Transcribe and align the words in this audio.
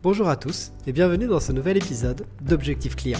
Bonjour 0.00 0.28
à 0.28 0.36
tous 0.36 0.70
et 0.86 0.92
bienvenue 0.92 1.26
dans 1.26 1.40
ce 1.40 1.50
nouvel 1.50 1.76
épisode 1.76 2.24
d'Objectif 2.40 2.94
Client. 2.94 3.18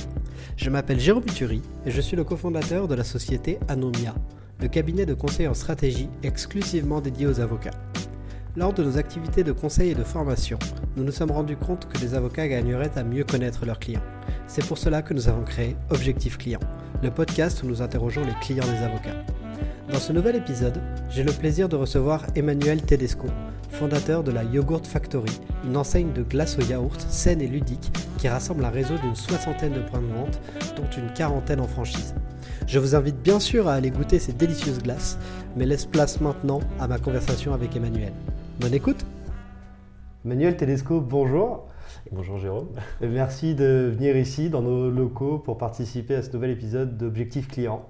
Je 0.57 0.71
m'appelle 0.71 1.01
Jérôme 1.01 1.25
Turi 1.25 1.61
et 1.84 1.91
je 1.91 2.01
suis 2.01 2.17
le 2.17 2.23
cofondateur 2.23 2.87
de 2.87 2.95
la 2.95 3.03
société 3.03 3.59
Anomia, 3.67 4.15
le 4.61 4.69
cabinet 4.69 5.05
de 5.05 5.12
conseil 5.12 5.49
en 5.49 5.55
stratégie 5.55 6.09
exclusivement 6.23 7.01
dédié 7.01 7.27
aux 7.27 7.41
avocats. 7.41 7.75
Lors 8.56 8.73
de 8.73 8.84
nos 8.84 8.97
activités 8.97 9.43
de 9.43 9.51
conseil 9.51 9.91
et 9.91 9.95
de 9.97 10.05
formation, 10.05 10.56
nous 10.97 11.03
nous 11.03 11.11
sommes 11.11 11.33
rendus 11.33 11.56
compte 11.56 11.89
que 11.89 11.99
les 11.99 12.15
avocats 12.15 12.47
gagneraient 12.47 12.97
à 12.97 13.03
mieux 13.03 13.25
connaître 13.25 13.67
leurs 13.67 13.81
clients. 13.81 14.05
C'est 14.47 14.65
pour 14.65 14.79
cela 14.79 15.03
que 15.03 15.15
nous 15.15 15.29
avons 15.29 15.43
créé 15.43 15.75
Objectif 15.91 16.39
Client, 16.39 16.61
le 17.03 17.11
podcast 17.11 17.61
où 17.65 17.67
nous 17.67 17.83
interrogeons 17.83 18.25
les 18.25 18.39
clients 18.41 18.65
des 18.65 18.84
avocats. 18.84 19.25
Dans 19.92 20.00
ce 20.00 20.12
nouvel 20.12 20.36
épisode, 20.36 20.78
j'ai 21.08 21.22
le 21.22 21.33
plaisir 21.33 21.67
de 21.67 21.75
recevoir 21.75 22.27
Emmanuel 22.34 22.83
Tedesco, 22.83 23.28
fondateur 23.70 24.22
de 24.22 24.31
la 24.31 24.44
Yogurt 24.44 24.86
Factory, 24.86 25.41
une 25.64 25.78
enseigne 25.78 26.12
de 26.12 26.22
glace 26.22 26.58
au 26.58 26.62
yaourt 26.62 27.00
saine 27.08 27.41
et 27.41 27.47
ludique 27.47 27.91
qui 28.19 28.28
rassemble 28.28 28.66
un 28.66 28.70
réseau 28.70 28.97
d'une 28.98 29.16
soixantaine 29.16 29.72
de 29.72 29.81
points 29.81 30.03
de 30.03 30.12
vente, 30.12 30.41
dont 30.77 30.91
une 30.98 31.11
quarantaine 31.14 31.61
en 31.61 31.66
franchise. 31.66 32.14
Je 32.66 32.78
vous 32.78 32.94
invite 32.94 33.22
bien 33.22 33.41
sûr 33.41 33.66
à 33.66 33.75
aller 33.75 33.91
goûter 33.91 34.19
ces 34.19 34.34
délicieuses 34.34 34.83
glaces, 34.83 35.19
mais 35.56 35.64
laisse 35.64 35.86
place 35.86 36.20
maintenant 36.20 36.61
à 36.78 36.86
ma 36.86 36.98
conversation 36.98 37.55
avec 37.55 37.75
Emmanuel. 37.75 38.12
Bonne 38.61 38.75
écoute 38.75 39.06
Emmanuel 40.27 40.59
Tedesco, 40.59 41.00
bonjour. 41.00 41.66
Bonjour 42.11 42.39
Jérôme. 42.39 42.69
Merci 43.03 43.55
de 43.55 43.93
venir 43.94 44.16
ici 44.16 44.49
dans 44.49 44.62
nos 44.62 44.91
locaux 44.91 45.38
pour 45.38 45.59
participer 45.59 46.15
à 46.15 46.22
ce 46.22 46.32
nouvel 46.32 46.50
épisode 46.50 46.97
d'Objectif 46.97 47.49
Client. 47.49 47.87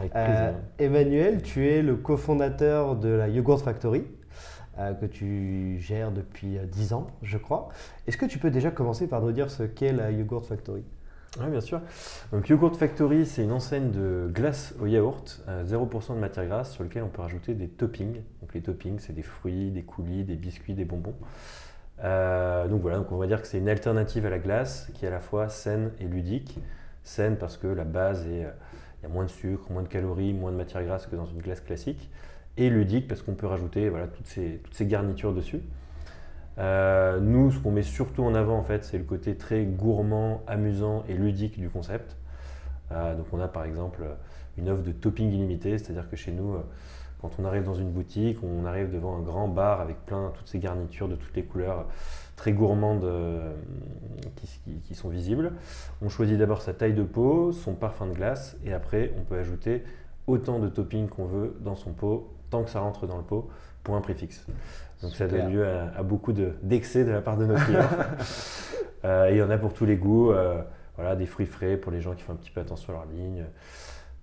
Avec 0.00 0.12
plaisir. 0.12 0.34
Euh, 0.34 0.52
Emmanuel, 0.80 1.42
tu 1.42 1.68
es 1.68 1.80
le 1.80 1.94
cofondateur 1.94 2.96
de 2.96 3.08
la 3.08 3.28
Yogurt 3.28 3.60
Factory 3.60 4.04
euh, 4.78 4.92
que 4.94 5.06
tu 5.06 5.78
gères 5.78 6.10
depuis 6.10 6.58
euh, 6.58 6.66
10 6.66 6.94
ans, 6.94 7.06
je 7.22 7.38
crois. 7.38 7.68
Est-ce 8.08 8.16
que 8.16 8.26
tu 8.26 8.40
peux 8.40 8.50
déjà 8.50 8.72
commencer 8.72 9.06
par 9.06 9.22
nous 9.22 9.30
dire 9.30 9.50
ce 9.50 9.62
qu'est 9.62 9.92
la 9.92 10.10
Yogurt 10.10 10.46
Factory? 10.46 10.82
Oui, 11.38 11.46
bien 11.48 11.60
sûr. 11.60 11.80
Donc 12.32 12.48
Yogurt 12.48 12.74
Factory, 12.74 13.24
c'est 13.24 13.44
une 13.44 13.52
enseigne 13.52 13.92
de 13.92 14.28
glace 14.32 14.74
au 14.80 14.86
yaourt, 14.86 15.44
euh, 15.48 15.64
0% 15.64 16.16
de 16.16 16.18
matière 16.18 16.46
grasse, 16.46 16.72
sur 16.72 16.82
lequel 16.82 17.04
on 17.04 17.08
peut 17.08 17.22
rajouter 17.22 17.54
des 17.54 17.68
toppings. 17.68 18.20
Donc 18.40 18.52
les 18.52 18.62
toppings, 18.62 18.98
c'est 18.98 19.12
des 19.12 19.22
fruits, 19.22 19.70
des 19.70 19.82
coulis, 19.82 20.24
des 20.24 20.34
biscuits, 20.34 20.74
des 20.74 20.84
bonbons. 20.84 21.14
Euh, 22.02 22.66
donc 22.68 22.80
voilà, 22.80 22.98
donc 22.98 23.12
on 23.12 23.16
va 23.16 23.26
dire 23.26 23.42
que 23.42 23.46
c'est 23.46 23.58
une 23.58 23.68
alternative 23.68 24.24
à 24.24 24.30
la 24.30 24.38
glace 24.38 24.90
qui 24.94 25.04
est 25.04 25.08
à 25.08 25.10
la 25.10 25.20
fois 25.20 25.48
saine 25.48 25.92
et 26.00 26.04
ludique. 26.04 26.58
Saine 27.02 27.36
parce 27.36 27.56
que 27.56 27.66
la 27.66 27.84
base 27.84 28.26
est, 28.26 28.44
euh, 28.44 28.50
il 29.00 29.02
y 29.04 29.06
a 29.06 29.08
moins 29.08 29.24
de 29.24 29.30
sucre, 29.30 29.70
moins 29.70 29.82
de 29.82 29.88
calories, 29.88 30.32
moins 30.32 30.52
de 30.52 30.56
matière 30.56 30.84
grasse 30.84 31.06
que 31.06 31.16
dans 31.16 31.26
une 31.26 31.40
glace 31.40 31.60
classique. 31.60 32.10
Et 32.56 32.68
ludique 32.68 33.08
parce 33.08 33.22
qu'on 33.22 33.34
peut 33.34 33.46
rajouter 33.46 33.88
voilà, 33.88 34.06
toutes, 34.06 34.26
ces, 34.26 34.86
garnitures 34.86 35.32
dessus. 35.32 35.60
Euh, 36.58 37.20
nous, 37.20 37.52
ce 37.52 37.58
qu'on 37.58 37.70
met 37.70 37.82
surtout 37.82 38.22
en 38.22 38.34
avant, 38.34 38.58
en 38.58 38.62
fait, 38.62 38.84
c'est 38.84 38.98
le 38.98 39.04
côté 39.04 39.36
très 39.36 39.64
gourmand, 39.64 40.42
amusant 40.46 41.04
et 41.08 41.14
ludique 41.14 41.58
du 41.58 41.70
concept. 41.70 42.16
Donc, 42.90 43.26
on 43.30 43.38
a 43.38 43.46
par 43.46 43.64
exemple 43.64 44.02
une 44.58 44.68
offre 44.68 44.82
de 44.82 44.90
topping 44.90 45.30
illimité, 45.30 45.78
c'est-à-dire 45.78 46.10
que 46.10 46.16
chez 46.16 46.32
nous, 46.32 46.56
quand 47.20 47.30
on 47.38 47.44
arrive 47.44 47.64
dans 47.64 47.74
une 47.74 47.90
boutique, 47.90 48.38
on 48.42 48.64
arrive 48.64 48.90
devant 48.92 49.16
un 49.16 49.20
grand 49.20 49.48
bar 49.48 49.80
avec 49.80 50.04
plein 50.06 50.32
toutes 50.34 50.48
ces 50.48 50.58
garnitures 50.58 51.08
de 51.08 51.16
toutes 51.16 51.34
les 51.36 51.44
couleurs 51.44 51.86
très 52.36 52.52
gourmandes 52.52 53.04
euh, 53.04 53.52
qui, 54.36 54.46
qui- 54.64 54.80
qui 54.80 54.94
sont 54.94 55.08
visibles. 55.10 55.52
On 56.02 56.08
choisit 56.08 56.38
d'abord 56.38 56.62
sa 56.62 56.72
taille 56.72 56.94
de 56.94 57.02
pot, 57.02 57.52
son 57.52 57.74
parfum 57.74 58.06
de 58.06 58.14
glace, 58.14 58.56
et 58.64 58.72
après, 58.72 59.12
on 59.18 59.22
peut 59.24 59.36
ajouter 59.38 59.84
autant 60.26 60.58
de 60.58 60.68
toppings 60.68 61.08
qu'on 61.08 61.26
veut 61.26 61.56
dans 61.60 61.74
son 61.76 61.92
pot, 61.92 62.32
tant 62.50 62.62
que 62.64 62.70
ça 62.70 62.80
rentre 62.80 63.06
dans 63.06 63.16
le 63.18 63.22
pot, 63.24 63.50
pour 63.84 63.94
un 63.96 64.00
prix 64.00 64.14
fixe. 64.14 64.46
Donc 65.02 65.12
ça 65.14 65.26
donne 65.26 65.52
lieu 65.52 65.66
à, 65.66 65.92
à 65.98 66.02
beaucoup 66.02 66.32
de- 66.32 66.52
d'excès 66.62 67.04
de, 67.04 67.10
la 67.10 67.20
part 67.20 67.36
de 67.36 67.46
nos 67.46 67.54
clients. 67.56 67.80
Euh, 69.02 69.30
et 69.30 69.32
il 69.32 69.38
y 69.38 69.42
en 69.42 69.48
a 69.48 69.56
pour 69.56 69.72
tous 69.72 69.86
les 69.86 69.96
goûts. 69.96 70.30
euh, 70.30 70.60
voilà, 70.96 71.16
des 71.16 71.24
fruits 71.24 71.46
frais 71.46 71.78
pour 71.78 71.90
les 71.90 72.02
gens 72.02 72.12
qui 72.14 72.22
font 72.22 72.34
un 72.34 72.36
petit 72.36 72.50
peu 72.50 72.60
attention 72.60 72.92
à 72.92 72.96
leur 72.96 73.06
ligne. 73.06 73.44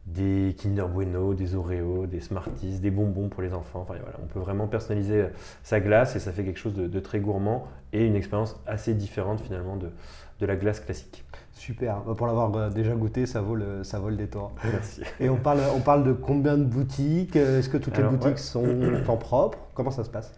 Des 0.07 0.55
Kinder 0.57 0.85
Bueno, 0.87 1.33
des 1.33 1.53
Oreo, 1.53 2.05
des 2.05 2.21
Smarties, 2.21 2.79
des 2.79 2.91
bonbons 2.91 3.27
pour 3.27 3.41
les 3.43 3.53
enfants. 3.53 3.81
Enfin, 3.81 3.95
voilà, 4.01 4.17
on 4.23 4.27
peut 4.27 4.39
vraiment 4.39 4.65
personnaliser 4.67 5.25
sa 5.63 5.79
glace 5.81 6.15
et 6.15 6.19
ça 6.19 6.31
fait 6.31 6.43
quelque 6.45 6.59
chose 6.59 6.73
de, 6.75 6.87
de 6.87 6.99
très 7.01 7.19
gourmand 7.19 7.67
et 7.91 8.05
une 8.05 8.15
expérience 8.15 8.55
assez 8.65 8.93
différente 8.93 9.41
finalement 9.41 9.75
de, 9.75 9.89
de 10.39 10.45
la 10.45 10.55
glace 10.55 10.79
classique. 10.79 11.25
Super, 11.51 12.01
Bah, 12.05 12.13
pour 12.15 12.25
l'avoir 12.27 12.55
euh, 12.55 12.69
déjà 12.69 12.93
goûté, 12.95 13.25
ça 13.25 13.41
vaut 13.41 13.55
le, 13.55 13.83
ça 13.83 13.99
vaut 13.99 14.09
le 14.09 14.15
détour. 14.15 14.53
Merci. 14.71 15.01
Et 15.19 15.29
on 15.29 15.35
parle, 15.35 15.59
on 15.75 15.81
parle 15.81 16.03
de 16.05 16.13
combien 16.13 16.57
de 16.57 16.63
boutiques? 16.63 17.35
Euh, 17.35 17.59
Est-ce 17.59 17.67
que 17.67 17.77
toutes 17.77 17.97
Alors, 17.97 18.11
les 18.11 18.17
boutiques 18.17 18.35
ouais. 18.35 18.41
sont 18.41 18.65
en 19.09 19.17
propre? 19.17 19.57
Comment 19.73 19.91
ça 19.91 20.03
se 20.05 20.09
passe? 20.09 20.33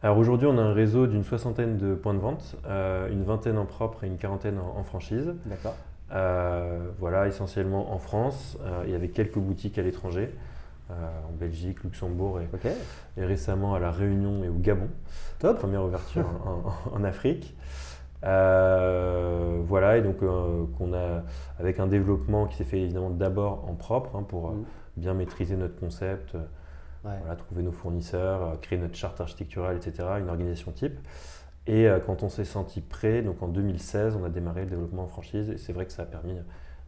Alors 0.00 0.18
aujourd'hui, 0.18 0.46
on 0.46 0.56
a 0.58 0.62
un 0.62 0.74
réseau 0.74 1.08
d'une 1.08 1.24
soixantaine 1.24 1.76
de 1.76 1.94
points 1.96 2.14
de 2.14 2.20
vente, 2.20 2.54
euh, 2.66 3.10
une 3.10 3.24
vingtaine 3.24 3.58
en 3.58 3.66
propre 3.66 4.04
et 4.04 4.06
une 4.06 4.16
quarantaine 4.16 4.58
en- 4.58 4.78
en 4.78 4.84
franchise. 4.84 5.34
D'accord. 5.46 5.74
Euh, 6.12 6.88
voilà, 6.98 7.26
essentiellement 7.26 7.92
en 7.92 7.98
France 7.98 8.56
euh, 8.62 8.84
et 8.86 8.94
avec 8.94 9.12
quelques 9.12 9.38
boutiques 9.38 9.78
à 9.78 9.82
l'étranger, 9.82 10.34
euh, 10.90 10.94
en 11.28 11.32
Belgique, 11.32 11.84
Luxembourg 11.84 12.40
et, 12.40 13.24
récemment 13.24 13.74
à 13.74 13.78
La 13.78 13.90
Réunion 13.90 14.42
et 14.42 14.48
au 14.48 14.54
Gabon. 14.54 14.88
Top. 15.38 15.58
Première 15.58 15.84
ouverture 15.84 16.24
en, 16.46 16.70
en- 16.94 16.96
en 17.00 17.04
Afrique. 17.04 17.54
Euh, 18.24 19.60
voilà, 19.66 19.96
et 19.98 20.02
donc 20.02 20.22
euh, 20.22 20.64
qu'on 20.76 20.92
a 20.92 21.22
avec 21.60 21.78
un 21.78 21.86
développement 21.86 22.46
qui 22.46 22.56
s'est 22.56 22.64
fait 22.64 22.80
évidemment 22.80 23.10
d'abord 23.10 23.64
en 23.68 23.74
propre 23.74 24.16
hein, 24.16 24.24
pour 24.26 24.50
Mm. 24.50 24.64
bien 24.96 25.14
maîtriser 25.14 25.56
notre 25.56 25.78
concept, 25.78 26.34
Ouais. 27.04 27.12
voilà, 27.20 27.36
trouver 27.36 27.62
nos 27.62 27.70
fournisseurs, 27.70 28.58
créer 28.60 28.76
notre 28.78 28.96
charte 28.96 29.20
architecturale, 29.20 29.76
etc., 29.76 30.08
une 30.18 30.28
organisation 30.28 30.72
type. 30.72 30.98
Et 31.68 31.86
euh, 31.86 32.00
quand 32.00 32.22
on 32.22 32.28
s'est 32.28 32.44
senti 32.44 32.80
prêt, 32.80 33.22
donc 33.22 33.42
en 33.42 33.48
2016, 33.48 34.16
on 34.20 34.24
a 34.24 34.28
démarré 34.30 34.62
le 34.64 34.70
développement 34.70 35.04
en 35.04 35.08
franchise. 35.08 35.50
Et 35.50 35.58
c'est 35.58 35.72
vrai 35.72 35.86
que 35.86 35.92
ça 35.92 36.02
a 36.02 36.06
permis 36.06 36.34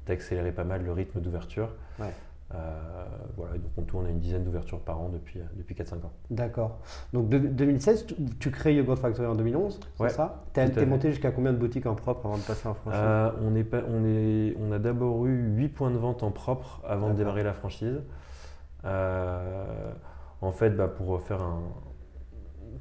d'accélérer 0.07 0.51
pas 0.53 0.65
mal 0.65 0.83
le 0.83 0.91
rythme 0.93 1.21
d'ouverture. 1.21 1.75
Ouais. 1.99 2.07
Euh, 2.53 3.05
voilà, 3.37 3.53
donc 3.59 3.71
on 3.77 3.83
tourne 3.83 4.07
à 4.07 4.11
une 4.11 4.19
dizaine 4.19 4.43
d'ouvertures 4.43 4.81
par 4.81 5.01
an 5.01 5.09
depuis, 5.09 5.39
euh, 5.39 5.45
depuis 5.55 5.77
4-5 5.77 6.05
ans. 6.05 6.11
D'accord. 6.31 6.79
Donc 7.13 7.29
de- 7.29 7.39
2016, 7.39 8.07
tu, 8.07 8.15
tu 8.41 8.51
crées 8.51 8.75
Yogurt 8.75 8.99
Factory 8.99 9.29
en 9.29 9.37
2011, 9.37 9.79
c'est 9.97 10.03
Ouais, 10.03 10.09
ça? 10.09 10.43
T'es 10.53 10.67
fait. 10.67 10.85
monté 10.85 11.11
jusqu'à 11.13 11.31
combien 11.31 11.53
de 11.53 11.59
boutiques 11.59 11.87
en 11.87 11.95
propre 11.95 12.27
avant 12.27 12.39
de 12.39 12.43
passer 12.43 12.67
en 12.67 12.75
franchise? 12.75 13.01
Euh, 13.01 13.31
on, 13.45 13.55
est 13.55 13.67
on, 13.89 14.05
est, 14.05 14.57
on 14.59 14.73
a 14.73 14.81
d'abord 14.81 15.25
eu 15.27 15.55
8 15.59 15.69
points 15.69 15.93
de 15.93 15.97
vente 15.99 16.25
en 16.25 16.33
propre 16.33 16.81
avant 16.89 17.11
de 17.11 17.15
démarrer 17.15 17.45
la 17.45 17.53
franchise. 17.53 18.01
Euh, 18.85 19.93
en 20.41 20.51
fait, 20.53 20.71
bah, 20.71 20.89
pour 20.89 21.21
faire 21.21 21.43
un 21.43 21.61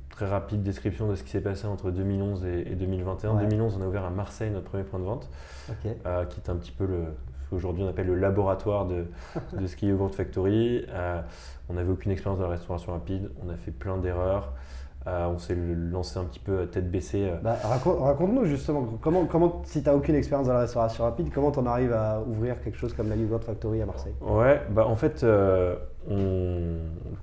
très 0.09 0.27
rapide 0.27 0.63
description 0.63 1.07
de 1.07 1.15
ce 1.15 1.23
qui 1.23 1.29
s'est 1.29 1.41
passé 1.41 1.65
entre 1.67 1.91
2011 1.91 2.45
et, 2.45 2.71
et 2.71 2.75
2021, 2.75 3.35
Ouais. 3.35 3.43
2011, 3.45 3.77
on 3.79 3.83
a 3.83 3.87
ouvert 3.87 4.05
à 4.05 4.09
Marseille 4.09 4.49
notre 4.51 4.65
premier 4.69 4.83
point 4.83 4.99
de 4.99 5.05
vente, 5.05 5.29
euh, 6.05 6.25
qui 6.25 6.39
est 6.39 6.49
un 6.49 6.55
petit 6.55 6.71
peu 6.71 6.85
le, 6.85 7.03
qu'aujourd'hui 7.49 7.83
on 7.83 7.87
appelle 7.89 8.07
le 8.07 8.15
laboratoire 8.15 8.85
de, 8.85 9.05
de 9.53 9.67
Ski 9.67 9.87
Yogurt 9.87 10.13
Factory. 10.15 10.85
on 11.69 11.73
n'avait 11.73 11.91
aucune 11.91 12.11
expérience 12.11 12.39
dans 12.39 12.45
la 12.47 12.51
restauration 12.55 12.91
rapide, 12.93 13.29
on 13.45 13.49
a 13.49 13.55
fait 13.55 13.71
plein 13.71 13.97
d'erreurs. 13.97 14.51
Euh, 15.07 15.27
on 15.27 15.37
s'est 15.39 15.55
lancé 15.55 16.19
un 16.19 16.25
petit 16.25 16.41
peu 16.41 16.65
tête 16.67 16.91
baissée. 16.91 17.29
Euh. 17.31 17.37
Bah, 17.41 17.55
raconte-nous 17.63 18.43
justement, 18.43 18.85
comment, 19.01 19.25
comment 19.25 19.61
si 19.63 19.81
tu 19.81 19.87
n'as 19.87 19.95
aucune 19.95 20.13
expérience 20.15 20.47
dans 20.47 20.53
la 20.53 20.59
restauration 20.59 21.05
rapide, 21.05 21.29
comment 21.33 21.51
tu 21.51 21.59
en 21.59 21.65
arrives 21.67 21.93
à 21.93 22.21
ouvrir 22.27 22.61
quelque 22.61 22.77
chose 22.77 22.93
comme 22.93 23.07
la 23.07 23.15
Yogurt 23.15 23.43
Factory 23.45 23.81
à 23.81 23.85
Marseille? 23.85 24.13
Ouais, 24.21 24.61
bah 24.69 24.85
en 24.85 24.97
fait, 24.97 25.23
euh, 26.09 26.79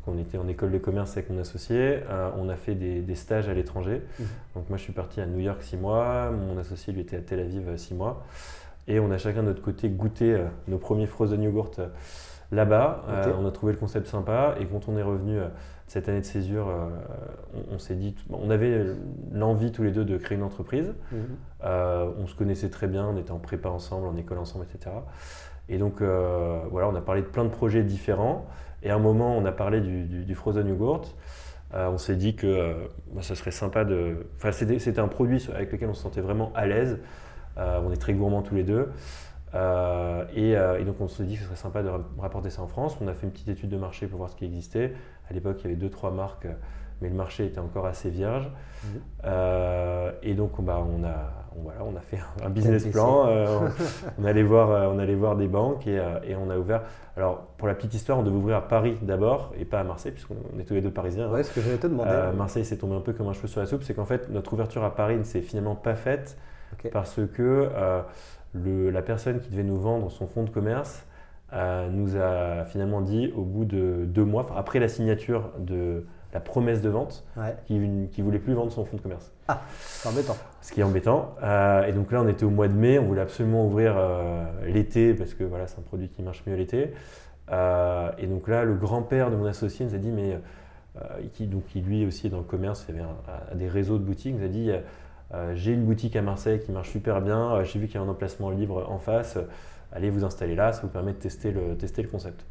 on, 0.07 0.19
était 0.19 0.39
en 0.39 0.49
école 0.49 0.71
de 0.71 0.79
commerce 0.79 1.17
avec 1.17 1.31
mon 1.31 1.39
associé, 1.41 2.01
on 2.39 2.49
a 2.49 2.57
fait 2.57 2.75
des, 2.75 3.15
stages 3.15 3.49
à 3.49 3.55
l'étranger. 3.55 4.03
Mhm. 4.19 4.27
Donc 4.55 4.69
moi 4.69 4.79
je 4.79 4.83
suis 4.83 4.93
parti 4.93 5.21
à 5.21 5.27
New 5.27 5.41
York 5.41 5.63
six 5.63 5.77
mois, 5.77 6.31
mon 6.31 6.59
associé 6.59 6.93
lui 6.93 7.01
était 7.01 7.17
à 7.17 7.21
Tel 7.21 7.41
Aviv 7.41 7.77
six 7.77 7.95
mois. 7.95 8.25
Et 8.89 9.01
on 9.01 9.11
a 9.11 9.19
chacun 9.19 9.43
de 9.43 9.49
notre 9.49 9.63
côté 9.63 9.89
goûté 9.89 10.41
nos 10.69 10.79
premiers 10.79 11.07
frozen 11.07 11.43
yogurt 11.43 11.81
là-bas. 12.53 13.05
on 13.39 13.47
a 13.47 13.51
trouvé 13.51 13.73
le 13.73 13.79
concept 13.79 14.07
sympa 14.07 14.55
et 14.61 14.67
quand 14.67 14.89
on 14.89 14.97
est 14.97 15.03
revenu 15.03 15.41
cette 15.87 16.09
année 16.09 16.21
de 16.21 16.27
césure, 16.27 16.69
euh, 16.69 16.89
on, 17.71 17.79
s'est 17.79 17.95
dit, 17.95 18.15
on 18.31 18.51
avait 18.51 18.87
l'envie 19.33 19.71
tous 19.71 19.85
les 19.85 19.93
deux 19.93 20.05
de 20.05 20.17
créer 20.17 20.37
une 20.37 20.43
entreprise. 20.43 20.93
Euh, 21.65 22.11
on 22.19 22.27
se 22.27 22.35
connaissait 22.35 22.71
très 22.71 22.89
bien, 22.89 23.07
on 23.07 23.17
était 23.17 23.31
en 23.31 23.39
prépa 23.39 23.69
ensemble, 23.69 24.07
en 24.09 24.17
école 24.17 24.39
ensemble, 24.39 24.67
etc. 24.73 24.97
Et 25.69 25.79
donc 25.79 26.01
euh, 26.01 26.61
voilà, 26.71 26.89
on 26.89 26.95
a 26.95 27.01
parlé 27.01 27.23
de 27.23 27.27
plein 27.27 27.45
de 27.45 27.51
projets 27.51 27.85
différents. 27.85 28.47
Et 28.83 28.91
à 28.91 28.95
un 28.95 28.99
moment, 28.99 29.37
on 29.37 29.45
a 29.45 29.53
parlé 29.53 29.81
du, 29.81 30.35
frozen 30.35 30.69
yogurt. 30.69 31.17
on 31.73 31.99
s'est 31.99 32.17
dit 32.17 32.37
que 32.37 32.75
ça 33.21 33.35
serait 33.35 33.51
sympa 33.51 33.85
de. 33.85 34.27
Enfin, 34.37 34.53
c'était 34.53 35.01
un 35.01 35.09
produit 35.09 35.49
avec 35.55 35.73
lequel 35.73 35.89
on 35.89 35.95
se 35.95 36.03
sentait 36.03 36.21
vraiment 36.21 36.53
à 36.55 36.67
l'aise. 36.67 36.99
on 37.57 37.91
est 37.91 37.97
très 37.97 38.13
gourmands 38.13 38.43
tous 38.43 38.55
les 38.55 38.65
deux. 38.65 38.91
Et, 40.35 40.51
et, 40.51 40.85
donc 40.85 41.01
on 41.01 41.09
s'est 41.09 41.25
dit 41.25 41.35
que 41.35 41.41
ce 41.41 41.47
serait 41.47 41.57
sympa 41.57 41.83
de 41.83 41.91
rapporter 42.19 42.51
ça 42.51 42.63
en 42.63 42.69
France. 42.69 42.97
On 43.01 43.09
a 43.09 43.15
fait 43.15 43.27
une 43.27 43.33
petite 43.33 43.49
étude 43.49 43.71
de 43.71 43.79
marché 43.79 44.07
pour 44.07 44.19
voir 44.19 44.31
ce 44.31 44.37
qui 44.37 44.45
existait. 44.45 44.93
À 45.31 45.33
l'époque, 45.33 45.57
il 45.61 45.65
y 45.65 45.67
avait 45.67 45.77
deux, 45.77 45.91
trois 45.91 46.11
marques, 46.11 46.47
mais 47.01 47.09
le 47.09 47.15
marché 47.15 47.47
était 47.47 47.59
encore 47.59 47.87
assez 47.87 48.11
vierge. 48.11 48.51
Mhm. 48.85 49.01
Euh, 49.25 50.13
et 50.23 50.35
donc, 50.35 50.61
bah, 50.63 50.85
on, 50.87 51.05
a, 51.05 51.47
voilà, 51.63 51.81
on 51.85 51.97
a 51.97 52.01
fait 52.01 52.19
un 52.45 52.51
business 52.51 52.87
plan. 52.87 53.27
Euh, 53.27 53.69
on, 54.19 54.25
allait 54.25 54.43
voir, 54.43 54.71
euh, 54.71 54.89
on 54.93 54.99
allait 54.99 55.15
voir 55.15 55.37
des 55.37 55.49
banques 55.49 55.87
et, 55.87 56.01
on 56.37 56.51
a 56.51 56.59
ouvert. 56.59 56.83
Alors, 57.17 57.47
pour 57.57 57.69
la 57.69 57.75
petite 57.75 57.95
histoire, 57.95 58.19
on 58.19 58.23
devait 58.23 58.37
ouvrir 58.37 58.57
à 58.57 58.69
Paris 58.69 58.97
d'abord 59.03 59.53
et 59.59 59.65
pas 59.65 59.81
à 59.81 59.85
Marseille, 59.85 60.13
puisqu'on 60.13 60.59
est 60.59 60.65
tous 60.65 60.75
les 60.75 60.83
deux 60.83 60.91
parisiens. 60.91 61.31
Ouais, 61.31 61.43
ce 61.43 61.53
que 61.53 61.61
j'allais 61.61 61.79
te 61.79 61.87
demander. 61.87 62.11
Marseille 62.37 62.65
s'est 62.65 62.79
tombé 62.79 62.95
un 62.95 63.01
peu 63.01 63.13
comme 63.13 63.29
un 63.29 63.33
cheveu 63.33 63.49
sur 63.49 63.61
la 63.61 63.67
soupe. 63.67 63.83
C'est 63.83 63.95
qu'en 63.95 64.05
fait, 64.05 64.29
notre 64.31 64.53
ouverture 64.53 64.85
à 64.85 64.95
Paris 64.95 65.17
ne 65.17 65.25
s'est 65.25 65.43
finalement 65.43 65.75
pas 65.75 65.95
faite 65.95 66.39
parce 66.93 67.21
que 67.35 67.71
le, 68.53 68.91
la 68.91 69.03
personne 69.03 69.41
qui 69.41 69.51
devait 69.51 69.63
nous 69.63 69.79
vendre 69.79 70.11
son 70.11 70.27
fonds 70.27 70.45
de 70.45 70.51
commerce 70.51 71.07
euh, 71.53 71.89
nous 71.91 72.17
a 72.17 72.65
finalement 72.65 73.01
dit 73.01 73.33
au 73.37 73.43
bout 73.43 73.65
de 73.65 74.05
deux 74.05 74.25
mois, 74.25 74.47
après 74.57 74.81
la 74.81 74.89
signature 74.89 75.51
de 75.59 76.05
la 76.37 76.41
promesse 76.41 76.83
de 76.83 76.91
vente, 76.91 77.25
qu'il 77.67 77.81
ne 77.81 78.23
voulait 78.23 78.39
plus 78.39 78.53
vendre 78.53 78.71
son 78.71 78.85
fonds 78.85 78.99
de 78.99 79.03
commerce. 79.03 79.33
Ah, 79.49 79.63
c'est 79.81 80.09
embêtant. 80.09 80.37
Ce 80.61 80.71
qui 80.71 80.81
est 80.81 80.85
embêtant. 80.85 81.35
Euh, 81.43 81.87
et 81.87 81.93
donc 81.93 82.13
là, 82.13 82.21
on 82.23 82.29
était 82.29 82.45
au 82.45 82.51
mois 82.51 82.69
de 82.69 82.75
mai, 82.75 82.99
on 82.99 83.07
voulait 83.07 83.23
absolument 83.23 83.65
ouvrir 83.65 83.95
euh, 83.97 84.45
l'été, 84.67 85.15
parce 85.15 85.33
que 85.33 85.45
voilà, 85.45 85.67
c'est 85.67 85.79
un 85.79 85.83
produit 85.83 86.09
qui 86.09 86.23
marche 86.23 86.43
mieux 86.47 86.57
l'été. 86.57 86.93
et 87.51 88.27
donc 88.27 88.49
là, 88.49 88.65
le 88.65 88.75
grand-père 88.75 89.31
de 89.31 89.37
mon 89.37 89.47
associé 89.47 89.87
nous 89.87 89.95
a 89.95 89.99
dit, 89.99 90.11
mais 90.11 90.39
qui, 91.33 91.47
donc, 91.47 91.65
qui 91.67 91.81
lui 91.81 92.05
aussi 92.07 92.27
est 92.27 92.31
dans 92.31 92.39
le 92.39 92.45
commerce, 92.45 92.85
il 92.89 92.97
y 92.97 92.99
avait 92.99 93.09
des 93.55 93.69
réseaux 93.69 93.99
de 93.99 94.05
boutiques, 94.05 94.37
nous 94.37 94.45
a 94.45 94.49
dit, 94.49 94.71
j'ai 95.55 95.73
une 95.73 95.85
boutique 95.85 96.17
à 96.17 96.23
Marseille 96.23 96.61
qui 96.61 96.71
marche 96.71 96.91
super 96.91 97.23
bien, 97.23 97.63
j'ai 97.65 97.79
vu 97.79 97.87
qu'il 97.87 97.97
y 97.97 97.99
a 97.99 98.03
un 98.03 98.09
emplacement 98.09 98.51
libre 98.51 98.87
en 98.91 98.99
face 98.99 99.39
allez 99.93 100.11
vous 100.11 100.25
installer 100.25 100.55
là, 100.55 100.73
ça 100.73 100.83
vous 100.83 100.89
permet 100.89 101.13
de 101.13 101.19
tester 101.19 101.51
le, 101.51 101.77
tester 101.77 102.03
le 102.03 102.09
concept. 102.09 102.45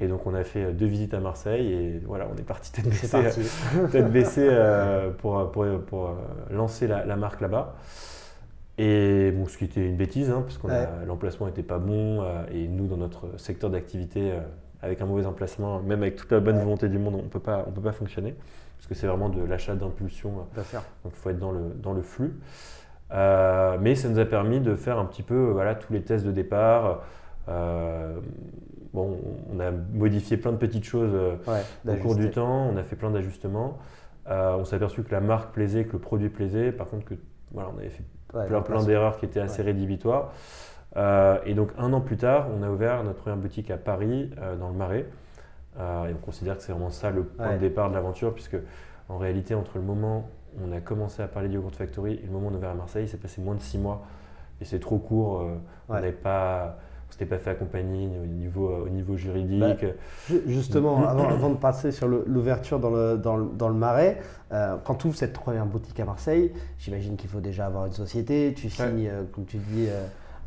Et 0.00 0.08
donc 0.08 0.26
on 0.26 0.34
a 0.34 0.44
fait 0.44 0.72
deux 0.72 0.86
visites 0.86 1.14
à 1.14 1.20
Marseille 1.20 1.72
et 1.72 2.02
voilà, 2.06 2.26
on 2.32 2.36
est 2.36 2.42
parti 2.42 2.72
tête 2.72 2.88
baissée, 4.10 4.48
euh, 4.50 5.10
pour, 5.10 5.50
pour, 5.50 5.66
pour, 5.86 6.06
euh, 6.06 6.14
lancer 6.50 6.86
la, 6.86 7.16
marque 7.16 7.40
là-bas. 7.40 7.76
Et 8.78 9.30
bon, 9.32 9.46
ce 9.46 9.58
qui 9.58 9.64
était 9.64 9.86
une 9.86 9.96
bêtise, 9.96 10.30
hein, 10.30 10.42
parce 10.42 10.56
que 10.56 10.66
l'emplacement 11.06 11.46
n'était 11.46 11.62
pas 11.62 11.78
bon 11.78 12.22
euh, 12.22 12.44
et 12.50 12.66
nous, 12.66 12.86
dans 12.86 12.96
notre 12.96 13.38
secteur 13.38 13.68
d'activité, 13.68 14.32
avec 14.80 15.02
un 15.02 15.06
mauvais 15.06 15.26
emplacement, 15.26 15.80
même 15.80 16.00
avec 16.02 16.16
toute 16.16 16.32
la 16.32 16.40
bonne 16.40 16.58
volonté 16.58 16.88
du 16.88 16.98
monde, 16.98 17.16
on 17.16 17.22
ne 17.22 17.28
peut 17.28 17.40
pas 17.40 17.92
fonctionner, 17.92 18.34
parce 18.78 18.86
que 18.86 18.94
c'est 18.94 19.06
vraiment 19.06 19.28
de 19.28 19.42
l'achat 19.44 19.74
d'impulsion. 19.74 20.30
Donc 20.56 20.64
il 21.04 21.10
faut 21.12 21.28
être 21.28 21.38
dans 21.38 21.52
le, 21.52 21.74
dans 21.82 21.92
le 21.92 22.00
flux. 22.00 22.32
Euh, 23.12 23.76
mais 23.80 23.94
ça 23.94 24.08
nous 24.08 24.18
a 24.18 24.24
permis 24.24 24.60
de 24.60 24.76
faire 24.76 24.98
un 24.98 25.04
petit 25.04 25.22
peu 25.22 25.50
voilà, 25.50 25.74
tous 25.74 25.92
les 25.92 26.02
tests 26.02 26.24
de 26.24 26.32
départ. 26.32 27.02
Euh, 27.48 28.18
bon, 28.94 29.18
on 29.52 29.60
a 29.60 29.70
modifié 29.70 30.36
plein 30.36 30.52
de 30.52 30.56
petites 30.56 30.84
choses 30.84 31.12
euh, 31.14 31.36
au 31.86 31.94
cours 31.96 32.16
du 32.16 32.30
temps, 32.30 32.68
on 32.72 32.76
a 32.76 32.82
fait 32.82 32.96
plein 32.96 33.10
d'ajustements. 33.10 33.78
on 34.28 34.64
s'est 34.64 34.76
aperçu 34.76 35.02
que 35.02 35.12
la 35.12 35.20
marque 35.20 35.52
plaisait, 35.52 35.84
que 35.84 35.92
le 35.92 35.98
produit 35.98 36.28
plaisait. 36.28 36.72
Par 36.72 36.88
contre, 36.88 37.04
que, 37.04 37.14
voilà, 37.52 37.70
on 37.74 37.78
avait 37.78 37.90
fait 37.90 38.04
plein, 38.28 38.62
plein 38.62 38.84
d'erreurs 38.84 39.18
qui 39.18 39.26
étaient 39.26 39.40
assez 39.40 39.62
rédhibitoires. 39.62 40.32
et 40.96 41.54
donc, 41.54 41.70
un 41.78 41.92
an 41.92 42.00
plus 42.00 42.16
tard, 42.16 42.48
on 42.56 42.62
a 42.62 42.70
ouvert 42.70 43.02
notre 43.04 43.18
première 43.18 43.38
boutique 43.38 43.70
à 43.70 43.76
Paris, 43.76 44.30
dans 44.58 44.68
le 44.68 44.76
Marais. 44.76 45.06
et 45.78 46.12
on 46.12 46.24
considère 46.24 46.56
que 46.56 46.62
c'est 46.62 46.72
vraiment 46.72 46.90
ça 46.90 47.10
le 47.10 47.24
point 47.24 47.54
de 47.54 47.58
départ 47.58 47.88
de 47.88 47.94
l'aventure, 47.94 48.34
puisque 48.34 48.56
en 49.08 49.18
réalité, 49.18 49.54
entre 49.54 49.78
le 49.78 49.82
moment 49.82 50.28
on 50.58 50.72
a 50.72 50.80
commencé 50.80 51.22
à 51.22 51.28
parler 51.28 51.48
du 51.48 51.56
Yogurt 51.56 51.76
Factory 51.76 52.14
et 52.14 52.26
le 52.26 52.32
moment 52.32 52.48
où 52.48 52.50
on 52.50 52.54
est 52.54 52.56
ouvert 52.56 52.70
à 52.70 52.74
Marseille, 52.74 53.08
c'est 53.08 53.20
passé 53.20 53.40
moins 53.40 53.54
de 53.54 53.60
six 53.60 53.78
mois. 53.78 54.04
Et 54.60 54.64
c'est 54.64 54.80
trop 54.80 54.98
court. 54.98 55.42
Euh, 55.42 55.56
on 55.88 55.94
n'avait 55.94 56.12
pas. 56.12 56.78
S'était 57.12 57.26
pas 57.26 57.38
fait 57.38 57.50
accompagner 57.50 58.08
au 58.22 58.26
niveau, 58.26 58.68
euh, 58.68 58.84
au 58.86 58.88
niveau 58.88 59.16
juridique. 59.16 59.84
Bah, 59.84 60.36
justement, 60.46 61.06
avant, 61.06 61.50
de 61.50 61.56
passer 61.56 61.92
sur 61.92 62.08
l'ouverture 62.08 62.78
dans 62.78 62.90
le, 62.90 63.16
dans, 63.16 63.68
le, 63.68 63.74
Marais, 63.74 64.20
euh, 64.52 64.76
quand 64.84 64.96
tu 64.96 65.08
ouvres 65.08 65.16
cette 65.16 65.32
première 65.32 65.66
boutique 65.66 65.98
à 66.00 66.04
Marseille, 66.04 66.52
j'imagine 66.78 67.16
qu'il 67.16 67.30
faut 67.30 67.40
déjà 67.40 67.66
avoir 67.66 67.86
une 67.86 67.92
société, 67.92 68.54
tu 68.56 68.70
signes, 68.70 69.10
comme 69.32 69.44
tu 69.44 69.58
dis, 69.58 69.88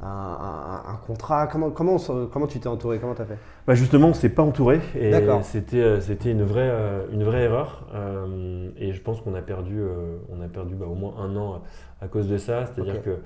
un, 0.05 0.99
contrat 1.07 1.47
comment, 1.47 1.69
comment, 1.69 1.97
comment 2.31 2.47
tu 2.47 2.59
t'es 2.59 2.67
entouré? 2.67 2.99
Comment 2.99 3.15
tu 3.15 3.21
as 3.21 3.25
fait? 3.25 3.37
Bah 3.65 3.75
Justement, 3.75 4.07
on 4.07 4.09
ne 4.09 4.15
s'est 4.15 4.29
pas 4.29 4.43
entouré. 4.43 4.81
Et 4.95 5.13
c'était, 5.43 5.77
euh, 5.77 5.99
c'était 6.01 6.31
une, 6.31 6.43
vraie, 6.43 6.69
euh, 6.69 7.05
une 7.11 7.23
vraie 7.23 7.43
erreur. 7.43 7.87
Euh, 7.93 8.69
et 8.77 8.93
je 8.93 9.01
pense 9.01 9.21
qu'on 9.21 9.35
a 9.35 9.41
perdu, 9.41 9.81
on 10.29 10.41
a 10.41 10.47
perdu 10.47 10.75
bah, 10.75 10.85
au 10.85 10.95
moins 10.95 11.15
un 11.19 11.35
an 11.35 11.61
à, 12.01 12.07
cause 12.07 12.27
de 12.27 12.37
ça. 12.37 12.65
C'est-à-dire 12.65 13.01
que, 13.01 13.19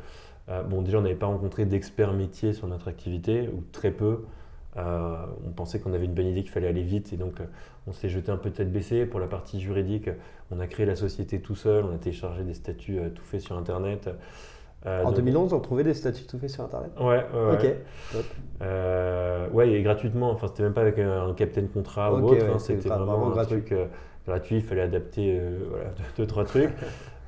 bon, 0.47 0.81
déjà, 0.81 0.99
on 0.99 1.01
n'avait 1.01 1.15
pas 1.15 1.27
rencontré 1.27 1.65
d'experts 1.65 2.13
métiers 2.13 2.53
sur 2.53 2.67
notre 2.67 2.87
activité, 2.87 3.49
ou 3.53 3.63
très 3.71 3.91
peu. 3.91 4.25
on 4.75 5.51
pensait 5.55 5.79
qu'on 5.79 5.93
avait 5.93 6.05
une 6.05 6.13
bonne 6.13 6.27
idée, 6.27 6.41
qu'il 6.41 6.51
fallait 6.51 6.67
aller 6.67 6.83
vite. 6.83 7.13
Et 7.13 7.17
donc, 7.17 7.41
on 7.87 7.93
s'est 7.93 8.09
jeté 8.09 8.31
un 8.31 8.37
peu 8.37 8.49
tête 8.51 8.71
baissée. 8.71 9.05
Pour 9.05 9.19
la 9.19 9.27
partie 9.27 9.59
juridique, 9.59 10.09
on 10.51 10.59
a 10.59 10.67
créé 10.67 10.85
la 10.85 10.95
société 10.95 11.41
tout 11.41 11.55
seul. 11.55 11.83
On 11.85 11.93
a 11.93 11.97
téléchargé 11.97 12.43
des 12.43 12.53
statuts 12.53 12.99
tout 13.13 13.23
faits 13.23 13.41
sur 13.41 13.57
Internet. 13.57 14.09
Euh, 14.85 15.03
en 15.03 15.11
2011, 15.11 15.53
on 15.53 15.59
trouvait 15.59 15.83
des 15.83 15.93
statuts 15.93 16.25
tout 16.25 16.37
faits 16.37 16.51
sur 16.51 16.63
Internet 16.63 16.91
Ouais, 16.99 17.25
ouais. 17.33 17.53
Ok, 17.53 18.23
euh, 18.61 19.49
ouais, 19.49 19.71
et 19.71 19.81
gratuitement. 19.81 20.29
Enfin, 20.31 20.47
c'était 20.47 20.63
même 20.63 20.73
pas 20.73 20.81
avec 20.81 20.99
un, 20.99 21.33
captain 21.33 21.65
contrat 21.65 22.13
ou 22.13 22.23
autre. 22.23 22.45
Hein, 22.45 22.59
c'était 22.59 22.87
vraiment, 22.87 23.27
un 23.27 23.31
gratuit. 23.31 23.61
truc 23.61 23.71
euh, 23.71 23.85
gratuit. 24.27 24.57
Il 24.57 24.61
fallait 24.61 24.81
adapter 24.81 25.41
voilà, 25.69 25.89
deux, 26.17 26.27
trois 26.27 26.45
trucs. 26.45 26.69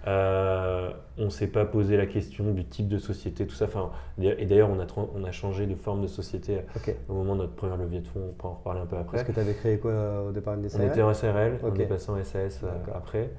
On 0.05 1.25
ne 1.25 1.29
s'est 1.29 1.47
pas 1.47 1.65
posé 1.65 1.97
la 1.97 2.05
question 2.05 2.51
du 2.51 2.65
type 2.65 2.87
de 2.87 2.97
société, 2.97 3.45
tout 3.45 3.55
ça. 3.55 3.65
Enfin, 3.65 3.91
et 4.21 4.45
d'ailleurs, 4.45 4.69
on 4.69 4.79
a, 4.79 4.85
on 5.15 5.23
a 5.23 5.31
changé 5.31 5.65
de 5.65 5.75
forme 5.75 6.01
de 6.01 6.07
société 6.07 6.61
au 7.07 7.13
moment 7.13 7.35
de 7.35 7.41
notre 7.41 7.55
première 7.55 7.77
levée 7.77 7.99
de 7.99 8.07
fonds. 8.07 8.21
On 8.29 8.33
pourra 8.33 8.53
en 8.53 8.55
reparler 8.57 8.81
un 8.81 8.85
peu 8.85 8.97
après. 8.97 9.17
Est-ce 9.17 9.25
que 9.25 9.31
tu 9.31 9.39
avais 9.39 9.53
créé 9.53 9.77
quoi 9.77 10.23
au 10.27 10.31
départ 10.31 10.55
une 10.55 10.67
SARL 10.67 10.83
On 10.83 10.87
était 10.91 11.01
en 11.01 11.13
SRL, 11.13 11.59
on 11.63 11.75
est 11.75 11.85
passé 11.85 12.11
en 12.11 12.23
SAS 12.23 12.61
après. 12.93 13.31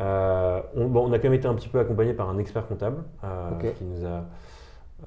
Euh, 0.00 0.60
on, 0.76 1.12
a 1.12 1.18
quand 1.18 1.24
même 1.24 1.34
été 1.34 1.48
un 1.48 1.54
petit 1.54 1.68
peu 1.68 1.80
accompagné 1.80 2.14
par 2.14 2.28
un 2.28 2.38
expert 2.38 2.66
comptable 2.66 3.02
euh, 3.24 3.50
qui 3.76 3.84
nous 3.84 4.04
a, 4.04 4.24
euh, 5.04 5.06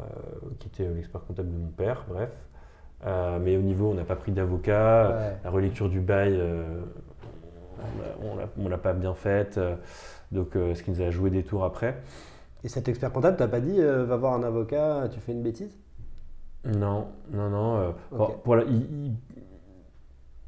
qui 0.60 0.68
était 0.68 0.88
l'expert 0.90 1.22
comptable 1.26 1.50
de 1.50 1.58
mon 1.58 1.70
père, 1.70 2.06
bref. 2.10 2.32
mais 3.42 3.56
au 3.58 3.62
niveau, 3.62 3.90
on 3.92 3.94
n'a 3.94 4.04
pas 4.04 4.16
pris 4.16 4.32
d'avocat. 4.32 5.38
La 5.44 5.50
relecture 5.50 5.90
du 5.90 6.02
bail, 6.02 6.42
on 8.58 8.62
ne 8.62 8.70
l'a 8.70 8.78
pas 8.78 8.94
bien 8.94 9.14
faite. 9.14 9.60
Donc, 10.32 10.50
ce 10.54 10.82
qui 10.82 10.92
nous 10.92 11.02
a 11.02 11.10
joué 11.10 11.30
des 11.30 11.44
tours 11.44 11.64
après. 11.64 12.02
Et 12.64 12.70
cet 12.70 12.88
expert 12.88 13.12
comptable, 13.12 13.38
t'as 13.38 13.48
pas 13.48 13.60
dit 13.60 13.82
va 13.82 14.16
voir 14.18 14.34
un 14.34 14.44
avocat, 14.44 15.10
tu 15.12 15.20
fais 15.20 15.32
une 15.32 15.42
bêtise? 15.42 15.78
Non, 16.66 17.08
non, 17.32 17.50
non. 17.50 17.96
pour 18.44 18.58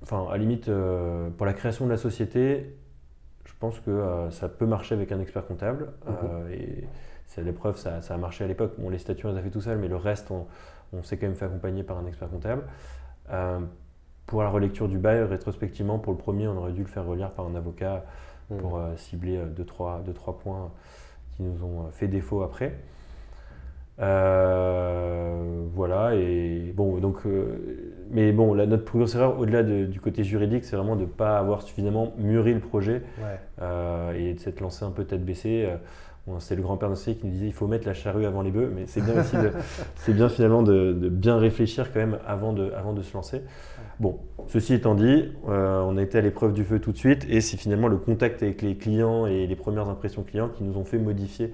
enfin, 0.04 0.28
à 0.32 0.38
limite, 0.38 0.70
pour 1.38 1.46
la 1.46 1.54
création 1.54 1.86
de 1.86 1.92
la 1.92 1.98
société, 1.98 2.76
je 3.46 3.54
pense 3.60 3.80
que 3.80 3.92
euh, 3.92 4.30
ça 4.32 4.50
peut 4.50 4.66
marcher 4.66 4.96
avec 4.96 5.12
un 5.12 5.20
expert 5.20 5.46
comptable. 5.46 5.94
Euh, 6.08 6.50
et 6.52 6.88
c'est 7.28 7.44
l'épreuve, 7.44 7.78
ça, 7.78 8.02
ça, 8.02 8.14
a 8.14 8.18
marché 8.18 8.44
à 8.44 8.48
l'époque. 8.48 8.74
Bon, 8.78 8.90
les 8.90 8.98
statuts, 8.98 9.26
on 9.26 9.32
les 9.32 9.38
a 9.38 9.42
fait 9.42 9.50
tout 9.50 9.62
seul, 9.62 9.78
mais 9.78 9.88
le 9.88 9.96
reste, 9.96 10.32
on, 10.32 10.46
s'est 11.02 11.18
quand 11.18 11.28
même 11.28 11.36
fait 11.36 11.46
accompagner 11.46 11.84
par 11.84 11.98
un 11.98 12.06
expert 12.06 12.30
comptable. 12.30 12.64
Euh, 13.32 13.60
pour 14.26 14.44
la 14.44 14.50
relecture 14.50 14.88
du 14.88 14.98
bail, 14.98 15.24
rétrospectivement, 15.24 15.98
pour 15.98 16.14
le 16.14 16.18
premier, 16.18 16.48
on 16.48 16.58
aurait 16.58 16.74
dû 16.74 16.82
le 16.82 16.88
faire 16.88 17.06
relire 17.06 17.32
par 17.32 17.46
un 17.46 17.56
avocat 17.56 18.04
mhm. 18.50 18.58
pour 18.58 18.82
cibler 18.98 19.40
deux 19.56 19.66
trois, 19.66 20.02
deux, 20.06 20.14
trois 20.14 20.40
points 20.40 20.72
qui 21.36 21.44
nous 21.44 21.64
ont 21.64 21.90
fait 21.92 22.08
défaut 22.08 22.44
après. 22.44 22.76
voilà, 23.98 26.16
et 26.16 26.74
bon, 26.76 26.98
donc, 26.98 27.22
mais 28.12 28.32
bon, 28.32 28.56
notre 28.56 28.84
plus 28.84 29.00
grosse 29.00 29.16
erreur, 29.16 29.40
au-delà 29.40 29.64
du 29.64 30.00
côté 30.00 30.24
juridique, 30.24 30.66
c'est 30.66 30.76
vraiment 30.76 30.96
de 30.96 31.02
ne 31.02 31.08
pas 31.08 31.38
avoir 31.38 31.62
suffisamment 31.62 32.14
mûri 32.18 32.54
le 32.54 32.60
projet 32.60 33.02
et 33.60 34.34
de 34.34 34.40
s'être 34.40 34.62
lancé 34.62 34.86
un 34.86 34.92
peu 34.92 35.06
tête 35.06 35.26
baissée. 35.26 35.68
C'est 36.40 36.56
le 36.56 36.62
grand-père 36.62 36.90
Nossier 36.90 37.16
qui 37.16 37.26
nous 37.26 37.34
disait 37.34 37.48
il 37.48 37.54
faut 37.54 37.68
mettre 37.68 37.86
la 37.86 37.94
charrue 37.94 38.26
avant 38.26 38.42
les 38.42 38.52
bœufs, 38.52 38.72
mais 38.74 38.86
c'est 38.88 39.02
bien 39.02 39.20
aussi, 39.20 39.36
c'est 39.96 40.14
bien 40.14 40.30
finalement 40.30 40.64
de, 40.64 40.94
de, 40.94 41.10
bien 41.10 41.38
réfléchir 41.38 41.92
quand 41.92 42.00
même 42.00 42.20
avant 42.26 42.54
de, 42.54 42.72
avant 42.72 42.94
de 42.94 43.02
se 43.02 43.14
lancer. 43.14 43.42
Bon, 44.00 44.20
ceci 44.48 44.74
étant 44.74 44.96
dit, 44.96 45.32
euh, 45.50 45.82
on 45.82 45.98
a 45.98 46.02
été 46.02 46.18
à 46.18 46.22
l'épreuve 46.22 46.54
du 46.54 46.64
feu 46.64 46.80
tout 46.80 46.92
de 46.92 46.98
suite 46.98 47.26
et 47.30 47.42
c'est 47.42 47.58
finalement 47.58 47.88
le 47.88 47.98
contact 47.98 48.42
avec 48.42 48.62
les 48.62 48.76
clients 48.76 49.28
et 49.28 49.46
les 49.46 49.56
premières 49.56 49.90
impressions 49.90 50.24
clients 50.24 50.50
qui 50.50 50.64
nous 50.64 50.78
ont 50.78 50.86
fait 50.86 50.98
modifier 50.98 51.54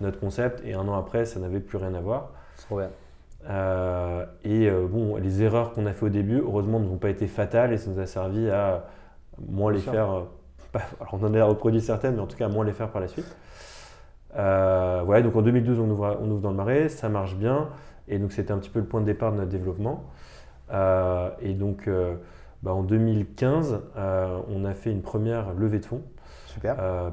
notre 0.00 0.20
concept 0.20 0.62
et 0.64 0.74
un 0.74 0.86
an 0.86 0.94
après, 0.94 1.24
ça 1.24 1.40
n'avait 1.40 1.60
plus 1.60 1.78
rien 1.78 1.94
à 1.94 2.00
voir. 2.00 2.32
Trop 2.58 2.78
bien. 2.78 2.90
Euh, 3.48 4.26
et 4.44 4.68
euh, 4.68 4.86
bon, 4.86 5.16
les 5.16 5.42
erreurs 5.42 5.72
qu'on 5.72 5.86
a 5.86 5.92
fait 5.92 6.06
au 6.06 6.10
début, 6.10 6.38
heureusement, 6.38 6.78
ne 6.78 6.86
vont 6.86 6.98
pas 6.98 7.10
été 7.10 7.26
fatales 7.26 7.72
et 7.72 7.78
ça 7.78 7.90
nous 7.90 7.98
a 7.98 8.06
servi 8.06 8.50
à 8.50 8.86
moins 9.48 9.72
les 9.72 9.80
faire. 9.80 10.26
alors 11.00 11.14
on 11.14 11.24
en 11.24 11.34
a 11.34 11.44
reproduit 11.44 11.80
certaines, 11.80 12.14
mais 12.14 12.20
en 12.20 12.26
tout 12.26 12.36
cas 12.36 12.46
à 12.46 12.48
moins 12.48 12.64
les 12.64 12.72
faire 12.72 12.90
par 12.90 13.00
la 13.00 13.08
suite. 13.08 13.36
Voilà, 14.34 15.22
donc 15.22 15.36
en 15.36 15.42
2012, 15.42 15.80
on 15.80 15.90
ouvre, 15.90 16.18
on 16.20 16.30
ouvre 16.30 16.40
dans 16.40 16.50
le 16.50 16.56
marais, 16.56 16.88
ça 16.88 17.08
marche 17.08 17.36
bien. 17.36 17.68
Et 18.08 18.18
donc 18.18 18.32
c'était 18.32 18.52
un 18.52 18.58
petit 18.58 18.70
peu 18.70 18.80
le 18.80 18.86
point 18.86 19.00
de 19.00 19.06
départ 19.06 19.32
de 19.32 19.38
notre 19.38 19.50
développement. 19.50 20.04
Euh, 20.72 21.30
et 21.40 21.54
donc, 21.54 21.88
euh, 21.88 22.16
bah, 22.62 22.72
en 22.72 22.82
2015, 22.82 23.80
euh, 23.96 24.40
on 24.48 24.64
a 24.64 24.74
fait 24.74 24.90
une 24.90 25.02
première 25.02 25.54
levée 25.54 25.78
de 25.78 25.86
fonds. 25.86 26.02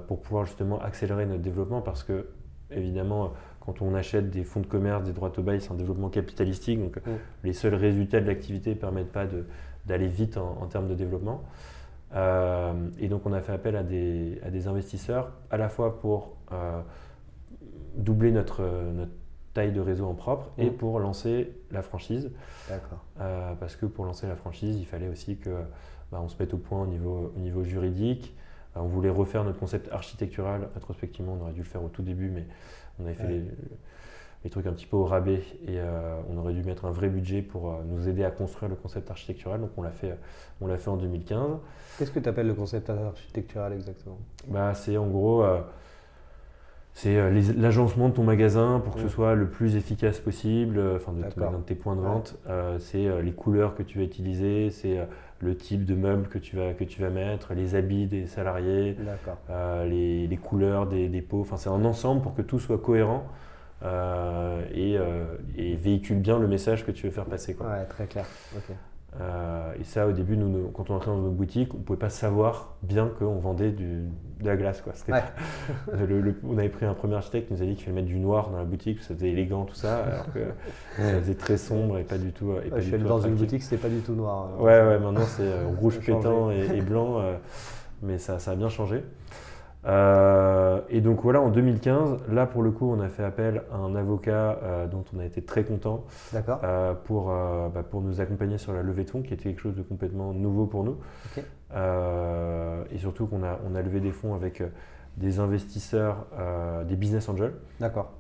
pour 0.07 0.21
pouvoir 0.21 0.45
justement 0.45 0.79
accélérer 0.81 1.25
notre 1.25 1.41
développement 1.41 1.81
parce 1.81 2.03
que, 2.03 2.27
évidemment, 2.71 3.33
quand 3.59 3.81
on 3.81 3.93
achète 3.93 4.29
des 4.29 4.43
fonds 4.43 4.61
de 4.61 4.67
commerce, 4.67 5.03
des 5.03 5.13
droits 5.13 5.31
au 5.37 5.41
bail, 5.41 5.61
c'est 5.61 5.71
un 5.71 5.75
développement 5.75 6.09
capitalistique. 6.09 6.79
Donc, 6.79 6.97
mm. 6.97 7.11
les 7.43 7.53
seuls 7.53 7.75
résultats 7.75 8.19
de 8.19 8.27
l'activité 8.27 8.71
ne 8.71 8.75
permettent 8.75 9.11
pas 9.11 9.25
d'aller 9.85 10.07
vite 10.07 10.37
en, 10.37 10.65
termes 10.67 10.87
de 10.87 10.95
développement. 10.95 11.43
et 12.13 13.07
donc, 13.07 13.25
on 13.25 13.33
a 13.33 13.41
fait 13.41 13.53
appel 13.53 13.75
à 13.75 13.83
des, 13.83 14.39
à 14.43 14.49
des 14.49 14.67
investisseurs, 14.67 15.31
à 15.51 15.57
la 15.57 15.69
fois 15.69 15.99
pour 15.99 16.35
doubler 17.97 18.31
notre, 18.31 18.63
notre 18.93 19.11
taille 19.57 19.71
de 19.71 19.81
réseau 19.81 20.05
en 20.05 20.13
propre 20.13 20.51
et 20.59 20.69
mmh. 20.69 20.73
pour 20.73 20.99
lancer 20.99 21.51
la 21.71 21.81
franchise. 21.81 22.29
D'accord. 22.69 23.03
Euh, 23.19 23.55
parce 23.55 23.75
que 23.75 23.87
pour 23.87 24.05
lancer 24.05 24.27
la 24.27 24.35
franchise, 24.35 24.77
il 24.77 24.85
fallait 24.85 25.07
aussi 25.07 25.37
que 25.37 25.49
bah, 26.11 26.19
on 26.23 26.29
se 26.29 26.35
mette 26.39 26.53
au 26.53 26.57
point 26.57 26.83
au 26.83 26.85
niveau, 26.85 27.33
au 27.35 27.39
niveau 27.39 27.63
juridique. 27.63 28.35
Euh, 28.75 28.81
on 28.81 28.87
voulait 28.87 29.09
refaire 29.09 29.43
notre 29.43 29.57
concept 29.57 29.91
architectural. 29.91 30.69
Rétrospectivement, 30.75 31.35
on 31.39 31.41
aurait 31.41 31.53
dû 31.53 31.61
le 31.61 31.65
faire 31.65 31.83
au 31.83 31.87
tout 31.89 32.03
début, 32.03 32.29
mais 32.29 32.45
on 32.99 33.05
avait 33.05 33.15
fait 33.15 33.27
les, 34.43 34.49
trucs 34.51 34.67
un 34.67 34.71
petit 34.73 34.85
peu 34.85 34.95
au 34.95 35.03
rabais 35.03 35.43
et 35.65 35.77
euh, 35.77 36.21
on 36.29 36.37
aurait 36.37 36.53
dû 36.53 36.63
mettre 36.63 36.85
un 36.85 36.91
vrai 36.91 37.09
budget 37.09 37.41
pour 37.41 37.81
nous 37.83 38.07
aider 38.07 38.23
à 38.23 38.31
construire 38.31 38.69
le 38.69 38.75
concept 38.75 39.09
architectural. 39.11 39.59
Donc 39.59 39.71
on 39.75 39.81
l'a 39.81 39.91
fait, 39.91 40.17
on 40.61 40.67
l'a 40.67 40.77
fait 40.77 40.89
en 40.89 40.95
2015. 40.95 41.57
Qu'est-ce 41.97 42.11
que 42.11 42.19
tu 42.19 42.29
appelles 42.29 42.47
le 42.47 42.53
concept 42.53 42.89
architectural 42.89 43.73
exactement? 43.73 44.19
Bah, 44.47 44.73
C'est 44.73 44.95
en 44.95 45.07
gros 45.07 45.43
c'est 46.97 47.15
euh, 47.15 47.29
l'agencement 47.55 48.09
de 48.09 48.15
ton 48.15 48.23
magasin 48.23 48.81
pour 48.83 48.95
que 48.95 49.01
ce 49.01 49.07
soit 49.07 49.35
le 49.35 49.47
plus 49.47 49.75
efficace 49.75 50.17
possible, 50.17 50.79
euh, 50.79 50.95
enfin 50.95 51.13
de, 51.13 51.21
tes 51.63 51.75
points 51.75 51.95
de 51.95 52.01
vente. 52.01 52.39
Euh, 52.49 52.79
c'est 52.79 53.21
les 53.21 53.33
couleurs 53.33 53.75
que 53.75 53.83
tu 53.83 53.99
vas 53.99 54.03
utiliser, 54.03 54.71
c'est 54.71 55.07
le 55.39 55.55
type 55.55 55.85
de 55.85 55.93
meubles 55.93 56.27
que 56.27 56.39
tu 56.39 56.55
vas, 56.55 56.73
que 56.73 56.83
tu 56.83 56.99
vas 56.99 57.11
mettre, 57.11 57.53
les 57.53 57.75
habits 57.75 58.07
des 58.07 58.25
salariés, 58.25 58.97
les, 59.85 60.39
couleurs 60.41 60.87
des, 60.87 61.07
des 61.07 61.21
pots. 61.21 61.41
Enfin, 61.41 61.57
c'est 61.57 61.69
un 61.69 61.85
ensemble 61.85 62.23
pour 62.23 62.33
que 62.33 62.41
tout 62.41 62.57
soit 62.57 62.79
cohérent 62.79 63.27
et, 63.83 64.97
véhicule 65.75 66.17
bien 66.17 66.39
le 66.39 66.47
message 66.47 66.83
que 66.83 66.91
tu 66.91 67.05
veux 67.05 67.11
faire 67.11 67.25
passer. 67.25 67.53
Quoi. 67.53 67.67
Ouais, 67.67 67.85
très 67.85 68.07
clair. 68.07 68.25
Euh, 69.19 69.73
et 69.79 69.83
ça, 69.83 70.07
au 70.07 70.11
début, 70.11 70.37
nous, 70.37 70.69
quand 70.73 70.89
on 70.89 70.95
entrait 70.95 71.11
dans 71.11 71.17
nos 71.17 71.31
boutiques, 71.31 71.73
on 71.73 71.77
ne 71.77 71.83
pouvait 71.83 71.97
pas 71.97 72.09
savoir 72.09 72.75
bien 72.83 73.07
qu'on 73.07 73.39
vendait 73.39 73.71
du, 73.71 74.03
de 74.39 74.45
la 74.45 74.55
glace. 74.55 74.81
Quoi. 74.81 74.93
on 76.43 76.57
avait 76.57 76.69
pris 76.69 76.85
un 76.85 76.93
premier 76.93 77.15
architecte 77.15 77.47
qui 77.47 77.53
nous 77.53 77.61
a 77.63 77.65
dit 77.65 77.75
qu'il 77.75 77.85
fallait 77.85 77.95
mettre 77.95 78.07
du 78.07 78.19
noir 78.19 78.49
dans 78.49 78.57
la 78.57 78.65
boutique, 78.65 79.01
ça 79.01 79.15
faisait 79.15 79.29
élégant, 79.29 79.65
tout 79.65 79.75
ça, 79.75 79.97
alors 80.03 80.31
que 80.33 80.39
ça 80.97 81.19
faisait 81.19 81.35
très 81.35 81.57
sombre 81.57 81.97
et 81.97 82.03
pas 82.03 82.17
du 82.17 82.31
tout. 82.31 82.53
Et 82.63 82.69
pas 82.69 82.79
je 82.79 82.89
suis 82.89 82.97
dans 82.97 83.21
une 83.21 83.35
boutique, 83.35 83.63
c'était 83.63 83.81
pas 83.81 83.89
du 83.89 84.01
tout 84.01 84.13
noir. 84.13 84.49
Hein. 84.49 84.61
Ouais, 84.61 84.81
ouais, 84.81 84.99
maintenant 84.99 85.25
c'est 85.25 85.43
euh, 85.43 85.65
rouge 85.79 85.99
pétant 85.99 86.51
et, 86.51 86.81
blanc, 86.81 87.19
euh, 87.19 87.37
mais 88.03 88.17
ça, 88.17 88.39
ça, 88.39 88.51
a 88.51 88.55
bien 88.55 88.69
changé. 88.69 89.03
Euh, 89.85 90.81
et 90.89 91.01
donc 91.01 91.21
voilà, 91.21 91.41
en 91.41 91.49
2015, 91.49 92.19
là 92.29 92.45
pour 92.45 92.63
le 92.63 92.71
coup, 92.71 92.91
on 92.91 92.99
a 92.99 93.09
fait 93.09 93.23
appel 93.23 93.63
à 93.71 93.77
un 93.77 93.95
avocat 93.95 94.59
euh, 94.63 94.87
dont 94.87 95.03
on 95.15 95.19
a 95.19 95.25
été 95.25 95.41
très 95.41 95.63
content 95.63 96.05
euh, 96.33 96.93
pour, 96.93 97.27
bah, 97.27 97.83
pour 97.89 98.01
nous 98.01 98.19
accompagner 98.21 98.57
sur 98.57 98.73
la 98.73 98.81
levée 98.81 99.03
de 99.03 99.09
fonds, 99.09 99.21
qui 99.21 99.33
était 99.33 99.43
quelque 99.43 99.61
chose 99.61 99.75
de 99.75 99.83
complètement 99.83 100.33
nouveau 100.33 100.65
pour 100.65 100.83
nous. 100.83 100.97
et 101.73 102.97
surtout 102.97 103.27
qu'on 103.27 103.43
a, 103.43 103.59
on 103.69 103.75
a 103.75 103.81
levé 103.81 103.99
des 103.99 104.11
fonds 104.11 104.35
avec 104.35 104.63
des 105.17 105.39
investisseurs, 105.39 106.27
des 106.87 106.95
business 106.95 107.29
angels. 107.29 107.53
D'accord. 107.79 108.11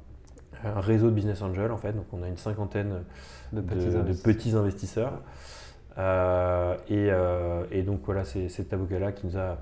Un 0.63 0.79
réseau 0.79 1.09
de 1.09 1.13
business 1.13 1.41
angels 1.43 1.71
en 1.71 1.77
fait, 1.77 1.93
donc 1.93 2.05
on 2.11 2.23
a 2.23 2.27
une 2.27 2.37
cinquantaine 2.37 3.03
de 3.53 3.61
petits 3.61 4.55
investisseurs. 4.55 5.21
Et, 6.89 7.09
et, 7.71 7.83
donc 7.83 8.01
voilà, 8.05 8.23
c'est 8.23 8.49
cet 8.49 8.73
avocat-là 8.73 9.11
qui 9.11 9.27
nous 9.27 9.37
a 9.37 9.57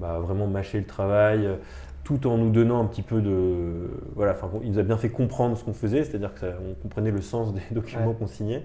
bah, 0.00 0.18
vraiment 0.18 0.46
mâcher 0.46 0.78
le 0.78 0.86
travail, 0.86 1.46
euh, 1.46 1.56
tout 2.04 2.26
en 2.26 2.38
nous 2.38 2.50
donnant 2.50 2.80
un 2.80 2.86
petit 2.86 3.02
peu 3.02 3.20
de. 3.20 3.90
Voilà, 4.16 4.32
enfin, 4.32 4.50
il 4.62 4.72
nous 4.72 4.78
a 4.78 4.82
bien 4.82 4.96
fait 4.96 5.10
comprendre 5.10 5.56
ce 5.56 5.64
qu'on 5.64 5.74
faisait, 5.74 6.04
c'est-à-dire 6.04 6.32
qu'on 6.34 6.74
comprenait 6.82 7.10
le 7.10 7.20
sens 7.20 7.52
des 7.52 7.60
documents 7.70 8.14
qu'on 8.14 8.26
signait. 8.26 8.64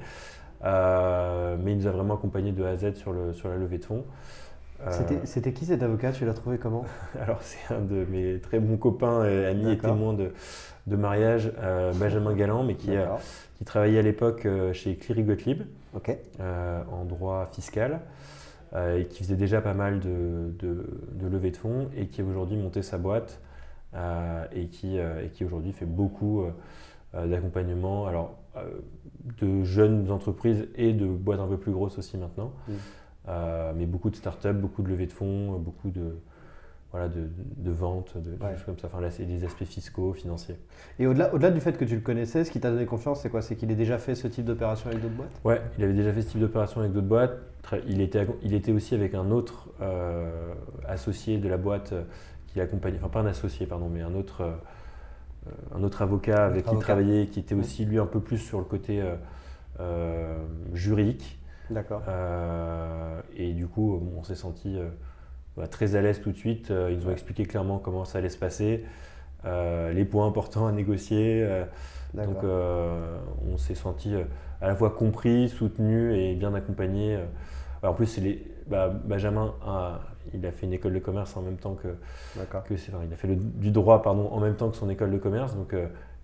Euh, 0.63 1.57
mais 1.61 1.73
il 1.73 1.77
nous 1.77 1.87
a 1.87 1.91
vraiment 1.91 2.15
accompagné 2.15 2.51
de 2.51 2.63
A 2.63 2.69
à 2.69 2.75
Z 2.77 2.95
sur, 2.95 3.11
le, 3.11 3.33
sur 3.33 3.49
la 3.49 3.57
levée 3.57 3.77
de 3.77 3.85
fonds. 3.85 4.05
Euh, 4.85 4.91
c'était 5.25 5.53
qui 5.53 5.65
cet 5.65 5.83
avocat? 5.83 6.11
Tu 6.11 6.25
l'as 6.25 6.33
trouvé 6.33 6.57
comment? 6.57 6.85
Alors, 7.21 7.39
c'est 7.41 7.73
un 7.73 7.81
de 7.81 8.05
mes 8.09 8.39
très 8.39 8.59
bons 8.59 8.77
copains 8.77 9.25
et 9.25 9.45
amis 9.45 9.71
et 9.71 9.77
témoins 9.77 10.13
de, 10.13 10.31
de 10.87 10.95
mariage, 10.95 11.51
Benjamin 11.95 12.33
Galland, 12.33 12.63
mais 12.63 12.75
qui, 12.75 12.91
qui 13.57 13.65
travaillait 13.65 13.99
à 13.99 14.03
l'époque 14.03 14.47
chez 14.73 14.95
Cleary 14.95 15.23
Gottlieb 15.23 15.63
en 15.95 17.05
droit 17.05 17.49
fiscal. 17.53 17.99
Euh, 18.73 18.99
et 18.99 19.05
qui 19.05 19.23
faisait 19.23 19.35
déjà 19.35 19.61
pas 19.61 19.73
mal 19.73 19.99
de, 19.99 20.53
de, 20.59 21.27
levées 21.27 21.51
de 21.51 21.57
fonds 21.57 21.89
et 21.95 22.07
qui 22.07 22.21
a 22.21 22.25
aujourd'hui 22.25 22.57
monté 22.57 22.81
sa 22.81 22.97
boîte 22.97 23.39
euh, 23.93 24.45
et 24.51 24.67
qui, 24.67 24.97
euh, 24.97 25.23
et 25.23 25.29
qui 25.29 25.45
aujourd'hui 25.45 25.71
fait 25.71 25.85
beaucoup 25.85 26.43
d'accompagnement 27.13 28.07
alors 28.07 28.37
de 29.39 29.63
jeunes 29.63 30.11
entreprises 30.11 30.67
et 30.75 30.91
de 30.91 31.05
boîtes 31.05 31.39
un 31.39 31.47
peu 31.47 31.57
plus 31.57 31.71
grosses 31.71 31.97
aussi 31.97 32.17
maintenant. 32.17 32.51
Mm. 32.67 32.73
mais 33.77 33.85
beaucoup 33.85 34.09
de 34.09 34.17
startups, 34.17 34.53
beaucoup 34.53 34.81
de 34.81 34.89
levées 34.89 35.07
de 35.07 35.13
fonds, 35.13 35.57
beaucoup 35.57 35.89
de, 35.89 36.17
voilà, 36.95 37.09
de, 37.09 37.27
de 37.57 37.71
ventes, 37.71 38.15
de, 38.15 38.37
choses 38.55 38.63
comme 38.65 38.79
ça. 38.79 38.87
Enfin, 38.87 39.01
là, 39.01 39.11
c'est 39.11 39.25
des 39.25 39.43
aspects 39.43 39.65
fiscaux, 39.65 40.13
financiers. 40.13 40.55
Et 40.97 41.07
au-delà, 41.07 41.33
au-delà 41.33 41.51
du 41.51 41.59
fait 41.59 41.77
que 41.77 41.83
tu 41.83 41.93
le 41.93 41.99
connaissais, 41.99 42.45
ce 42.45 42.51
qui 42.51 42.61
t'a 42.61 42.71
donné 42.71 42.85
confiance, 42.85 43.19
c'est 43.19 43.29
quoi? 43.29 43.41
C'est 43.41 43.57
qu'il 43.57 43.69
ait 43.69 43.75
déjà 43.75 43.97
fait 43.97 44.15
ce 44.15 44.29
type 44.29 44.45
d'opération 44.45 44.89
avec 44.89 45.01
d'autres 45.01 45.13
boîtes? 45.13 45.41
Ouais, 45.43 45.61
il 45.77 45.83
avait 45.83 45.91
déjà 45.91 46.13
fait 46.13 46.21
ce 46.21 46.29
type 46.29 46.39
d'opération 46.39 46.79
avec 46.79 46.93
d'autres 46.93 47.07
boîtes. 47.07 47.37
Il 47.85 47.99
était, 47.99 48.25
il 48.43 48.53
était 48.53 48.71
aussi 48.71 48.95
avec 48.95 49.13
un 49.13 49.29
autre 49.29 49.67
euh, 49.81 50.53
associé 50.87 51.37
de 51.37 51.49
la 51.49 51.57
boîte 51.57 51.91
euh, 51.91 52.03
qui 52.47 52.59
l'accompagnait, 52.59 52.97
enfin 52.99 53.09
pas 53.09 53.19
un 53.19 53.25
associé, 53.25 53.65
pardon, 53.65 53.89
mais 53.89 54.01
un 54.01 54.15
autre, 54.15 54.43
euh, 54.43 54.53
un 55.75 55.83
autre 55.83 56.01
avocat 56.01 56.45
avec 56.45 56.63
qui 56.63 56.75
il 56.75 56.79
travaillait, 56.79 57.27
qui 57.27 57.41
était 57.41 57.55
aussi 57.55 57.83
lui 57.83 57.99
un 57.99 58.05
peu 58.05 58.21
plus 58.21 58.37
sur 58.37 58.59
le 58.59 58.65
côté 58.65 59.03
juridique. 60.71 61.39
D'accord. 61.69 62.03
et 63.35 63.51
du 63.51 63.67
coup, 63.67 64.01
on 64.15 64.23
s'est 64.23 64.35
senti 64.35 64.77
bah, 65.57 65.67
très 65.67 65.95
à 65.95 66.01
l'aise 66.01 66.21
tout 66.21 66.31
de 66.31 66.37
suite. 66.37 66.71
Euh, 66.71 66.89
ils 66.91 66.97
nous 66.97 67.07
ont 67.07 67.11
expliqué 67.11 67.45
clairement 67.45 67.79
comment 67.79 68.05
ça 68.05 68.17
allait 68.19 68.29
se 68.29 68.37
passer, 68.37 68.83
euh, 69.45 69.91
les 69.93 70.05
points 70.05 70.27
importants 70.27 70.67
à 70.67 70.71
négocier. 70.71 71.43
Euh, 71.43 71.65
donc 72.13 72.37
on 73.51 73.57
s'est 73.57 73.75
senti 73.75 74.13
à 74.61 74.67
la 74.67 74.75
fois 74.75 74.89
compris, 74.89 75.49
soutenu 75.49 76.15
et 76.17 76.33
bien 76.35 76.53
accompagné. 76.53 77.19
en 77.83 77.93
plus, 77.93 78.17
les, 78.19 78.41
bah, 78.67 78.87
Benjamin 78.87 79.53
a, 79.65 79.99
il 80.33 80.45
a 80.45 80.51
fait 80.53 80.65
une 80.65 80.71
école 80.71 80.93
de 80.93 80.99
commerce 80.99 81.35
en 81.35 81.41
même 81.41 81.57
temps 81.57 81.75
que, 81.75 81.89
que 82.39 82.73
il 82.73 83.13
a 83.13 83.15
fait 83.17 83.35
du 83.35 83.69
droit 83.69 84.01
pardon, 84.01 84.29
en 84.31 84.39
même 84.39 84.55
temps 84.55 84.69
que 84.69 84.77
son 84.77 84.89
école 84.89 85.11
de 85.11 85.17
commerce. 85.17 85.55
Donc 85.55 85.75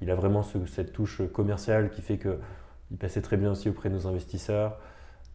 il 0.01 0.09
a 0.09 0.15
vraiment 0.15 0.43
cette 0.43 0.93
touche 0.93 1.21
commerciale 1.33 1.89
qui 1.89 2.01
fait 2.01 2.17
qu'il 2.17 2.97
passait 2.97 3.21
très 3.21 3.35
bien 3.35 3.51
aussi 3.51 3.67
auprès 3.67 3.89
de 3.89 3.95
nos 3.95 4.07
investisseurs. 4.07 4.77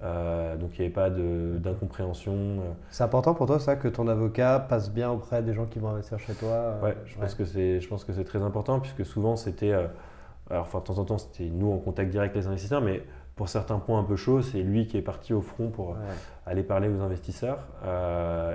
Euh, 0.02 0.56
donc 0.56 0.78
il 0.78 0.80
n'y 0.80 0.86
avait 0.86 0.94
pas 0.94 1.08
d'incompréhension. 1.08 2.34
Euh. 2.34 2.72
C'est 2.90 3.04
important 3.04 3.34
pour 3.34 3.46
toi 3.46 3.58
ça 3.58 3.76
que 3.76 3.88
ton 3.88 4.08
avocat 4.08 4.60
passe 4.60 4.90
bien 4.90 5.10
auprès 5.10 5.42
des 5.42 5.54
gens 5.54 5.64
qui 5.64 5.78
vont 5.78 5.88
investir 5.88 6.18
chez 6.18 6.34
toi 6.34 6.48
euh, 6.48 6.82
Ouais, 6.82 6.96
je 7.06 7.16
pense 7.16 7.34
que 7.34 7.44
c'est 7.44 7.80
je 7.80 7.88
pense 7.88 8.04
que 8.04 8.12
c'est 8.12 8.24
très 8.24 8.42
important 8.42 8.78
puisque 8.78 9.06
souvent 9.06 9.36
c'était 9.36 9.72
alors 9.72 10.64
enfin 10.64 10.80
de 10.80 10.84
temps 10.84 10.98
en 10.98 11.04
temps 11.04 11.18
c'était 11.18 11.48
nous 11.48 11.72
en 11.72 11.78
contact 11.78 12.10
direct 12.10 12.34
avec 12.34 12.44
les 12.44 12.48
investisseurs 12.48 12.82
mais 12.82 13.02
pour 13.36 13.48
certains 13.48 13.78
points 13.78 13.98
un 13.98 14.04
peu 14.04 14.16
chauds 14.16 14.42
c'est 14.42 14.62
lui 14.62 14.86
qui 14.86 14.98
est 14.98 15.02
parti 15.02 15.32
au 15.32 15.40
front 15.40 15.70
pour 15.70 15.96
aller 16.44 16.62
parler 16.62 16.88
aux 16.88 17.00
investisseurs 17.00 17.66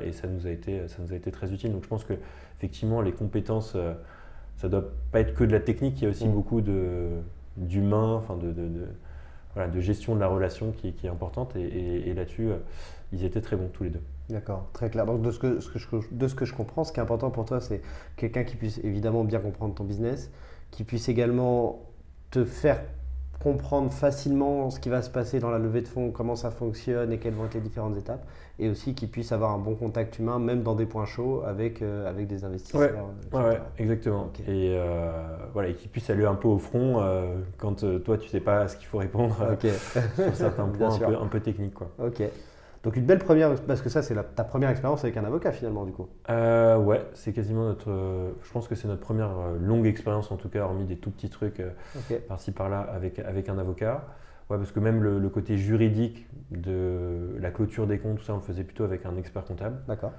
et 0.03 0.11
ça 0.11 0.27
nous 0.27 0.47
a 0.47 0.51
été 0.51 0.87
ça 0.87 0.97
nous 1.01 1.11
a 1.11 1.15
été 1.15 1.31
très 1.31 1.51
utile 1.51 1.73
donc 1.73 1.83
je 1.83 1.89
pense 1.89 2.03
que 2.03 2.13
effectivement 2.57 3.01
les 3.01 3.11
compétences 3.11 3.75
ça 4.57 4.69
doit 4.69 4.85
pas 5.11 5.19
être 5.19 5.33
que 5.33 5.43
de 5.43 5.51
la 5.51 5.59
technique 5.59 5.99
il 5.99 6.03
y 6.03 6.07
a 6.07 6.11
aussi 6.11 6.27
mm. 6.27 6.31
beaucoup 6.31 6.61
de 6.61 7.09
d'humain, 7.57 8.13
enfin 8.13 8.37
de, 8.37 8.51
de, 8.51 8.87
voilà, 9.53 9.69
de 9.69 9.79
gestion 9.79 10.15
de 10.15 10.19
la 10.19 10.27
relation 10.27 10.71
qui, 10.71 10.93
est 11.03 11.09
importante. 11.09 11.55
Et, 11.55 12.13
là-dessus, 12.13 12.49
ils 13.11 13.25
étaient 13.25 13.41
très 13.41 13.55
bons 13.55 13.69
tous 13.71 13.83
les 13.83 13.89
deux. 13.89 14.01
D'accord, 14.29 14.67
très 14.73 14.89
clair. 14.89 15.05
Donc 15.05 15.21
de 15.21 15.31
ce, 15.31 15.39
que, 15.39 15.59
ce 15.59 15.69
que 15.69 15.79
je, 15.79 15.87
de 16.11 16.27
ce 16.27 16.35
que 16.35 16.45
je 16.45 16.53
comprends, 16.53 16.83
ce 16.83 16.93
qui 16.93 16.99
est 16.99 17.03
important 17.03 17.31
pour 17.31 17.45
toi, 17.45 17.59
c'est 17.59 17.81
quelqu'un 18.15 18.43
qui 18.43 18.55
puisse 18.55 18.79
évidemment 18.83 19.23
bien 19.23 19.39
comprendre 19.39 19.75
ton 19.75 19.83
business, 19.83 20.31
qui 20.71 20.83
puisse 20.83 21.09
également 21.09 21.81
te 22.29 22.45
faire 22.45 22.81
comprendre 23.41 23.91
facilement 23.91 24.69
ce 24.69 24.79
qui 24.79 24.89
va 24.89 25.01
se 25.01 25.09
passer 25.09 25.39
dans 25.39 25.49
la 25.49 25.57
levée 25.57 25.81
de 25.81 25.87
fonds, 25.87 26.11
comment 26.11 26.35
ça 26.35 26.51
fonctionne 26.51 27.11
et 27.11 27.17
quelles 27.17 27.33
vont 27.33 27.45
être 27.45 27.55
les 27.55 27.61
différentes 27.61 27.97
étapes, 27.97 28.23
et 28.59 28.69
aussi 28.69 28.93
qu'il 28.93 29.09
puisse 29.09 29.31
avoir 29.31 29.51
un 29.51 29.57
bon 29.57 29.75
contact 29.75 30.19
humain, 30.19 30.39
même 30.39 30.63
dans 30.63 30.75
des 30.75 30.85
points 30.85 31.05
chauds, 31.05 31.43
avec, 31.45 31.81
euh, 31.81 32.09
avec 32.09 32.27
des 32.27 32.43
investisseurs. 32.45 33.09
Ouais, 33.33 33.59
exactement. 33.77 34.31
Et 34.47 34.75
euh, 34.75 35.11
voilà, 35.53 35.69
et 35.69 35.73
qu'il 35.73 35.89
puisse 35.89 36.09
aller 36.09 36.25
un 36.25 36.35
peu 36.35 36.47
au 36.47 36.57
front 36.57 37.01
euh, 37.01 37.35
quand 37.57 37.83
toi 38.03 38.17
tu 38.17 38.29
sais 38.29 38.39
pas 38.39 38.67
ce 38.67 38.77
qu'il 38.77 38.87
faut 38.87 38.99
répondre 38.99 39.35
sur 40.15 40.35
certains 40.35 40.65
points 40.67 40.95
un 40.95 40.99
peu, 40.99 41.17
un 41.17 41.27
peu, 41.27 41.39
techniques. 41.39 41.73
Quoi. 41.73 41.89
Ok. 41.99 42.21
Donc 42.83 42.95
une 42.95 43.05
belle 43.05 43.19
première, 43.19 43.53
parce 43.67 43.81
que 43.81 43.89
ça 43.89 44.01
c'est 44.01 44.15
ta 44.35 44.43
première 44.43 44.69
expérience 44.69 45.03
avec 45.03 45.15
un 45.15 45.23
avocat 45.23 45.51
finalement 45.51 45.85
du 45.85 45.91
coup. 45.91 46.07
Euh, 46.29 46.77
ouais, 46.77 47.05
c'est 47.13 47.31
quasiment 47.31 47.65
notre, 47.65 47.91
je 48.43 48.51
pense 48.51 48.67
que 48.67 48.73
c'est 48.73 48.87
notre 48.87 49.01
première 49.01 49.29
euh, 49.29 49.57
longue 49.59 49.85
expérience 49.85 50.31
en 50.31 50.37
tout 50.37 50.49
cas, 50.49 50.61
hormis 50.61 50.85
des 50.85 50.97
tout 50.97 51.11
petits 51.11 51.29
trucs 51.29 51.59
euh, 51.59 51.69
par-ci 52.27 52.51
par-là 52.51 52.79
avec, 52.79 53.19
avec 53.19 53.49
un 53.49 53.59
avocat. 53.59 54.07
Ouais, 54.49 54.57
parce 54.57 54.71
que 54.71 54.79
même 54.79 55.01
le, 55.01 55.29
côté 55.29 55.57
juridique 55.57 56.27
de 56.49 57.37
la 57.39 57.51
clôture 57.51 57.87
des 57.87 57.99
comptes, 57.99 58.17
tout 58.17 58.25
ça, 58.25 58.33
on 58.33 58.37
le 58.37 58.41
faisait 58.41 58.65
plutôt 58.65 58.83
avec 58.83 59.05
un 59.05 59.15
expert 59.15 59.45
comptable. 59.45 59.77
D'accord. 59.87 60.11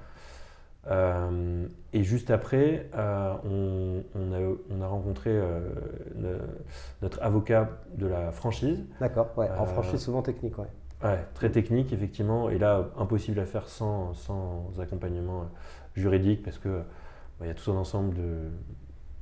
et 1.92 2.02
juste 2.02 2.30
après, 2.30 2.88
on, 2.94 4.02
on, 4.14 4.32
a, 4.32 4.38
on, 4.70 4.80
a, 4.80 4.86
rencontré 4.86 5.38
notre 7.02 7.22
avocat 7.22 7.68
de 7.94 8.06
la 8.06 8.32
franchise. 8.32 8.82
D'accord, 9.00 9.32
ouais, 9.36 9.50
en 9.58 9.66
franchise 9.66 10.00
souvent 10.00 10.22
technique, 10.22 10.56
ouais. 10.56 10.68
Ouais, 11.02 11.24
très 11.34 11.50
technique, 11.50 11.92
effectivement. 11.92 12.48
Et 12.50 12.58
là, 12.58 12.88
impossible 12.96 13.38
à 13.40 13.44
faire 13.44 13.68
sans, 13.68 14.14
sans 14.14 14.70
accompagnement 14.80 15.40
euh, 15.40 15.44
juridique 15.96 16.42
parce 16.42 16.58
que 16.58 16.68
bah, 17.38 17.46
il 17.46 17.48
y 17.48 17.50
a 17.50 17.54
tout 17.54 17.70
un 17.70 17.76
ensemble 17.76 18.14
de, 18.14 18.50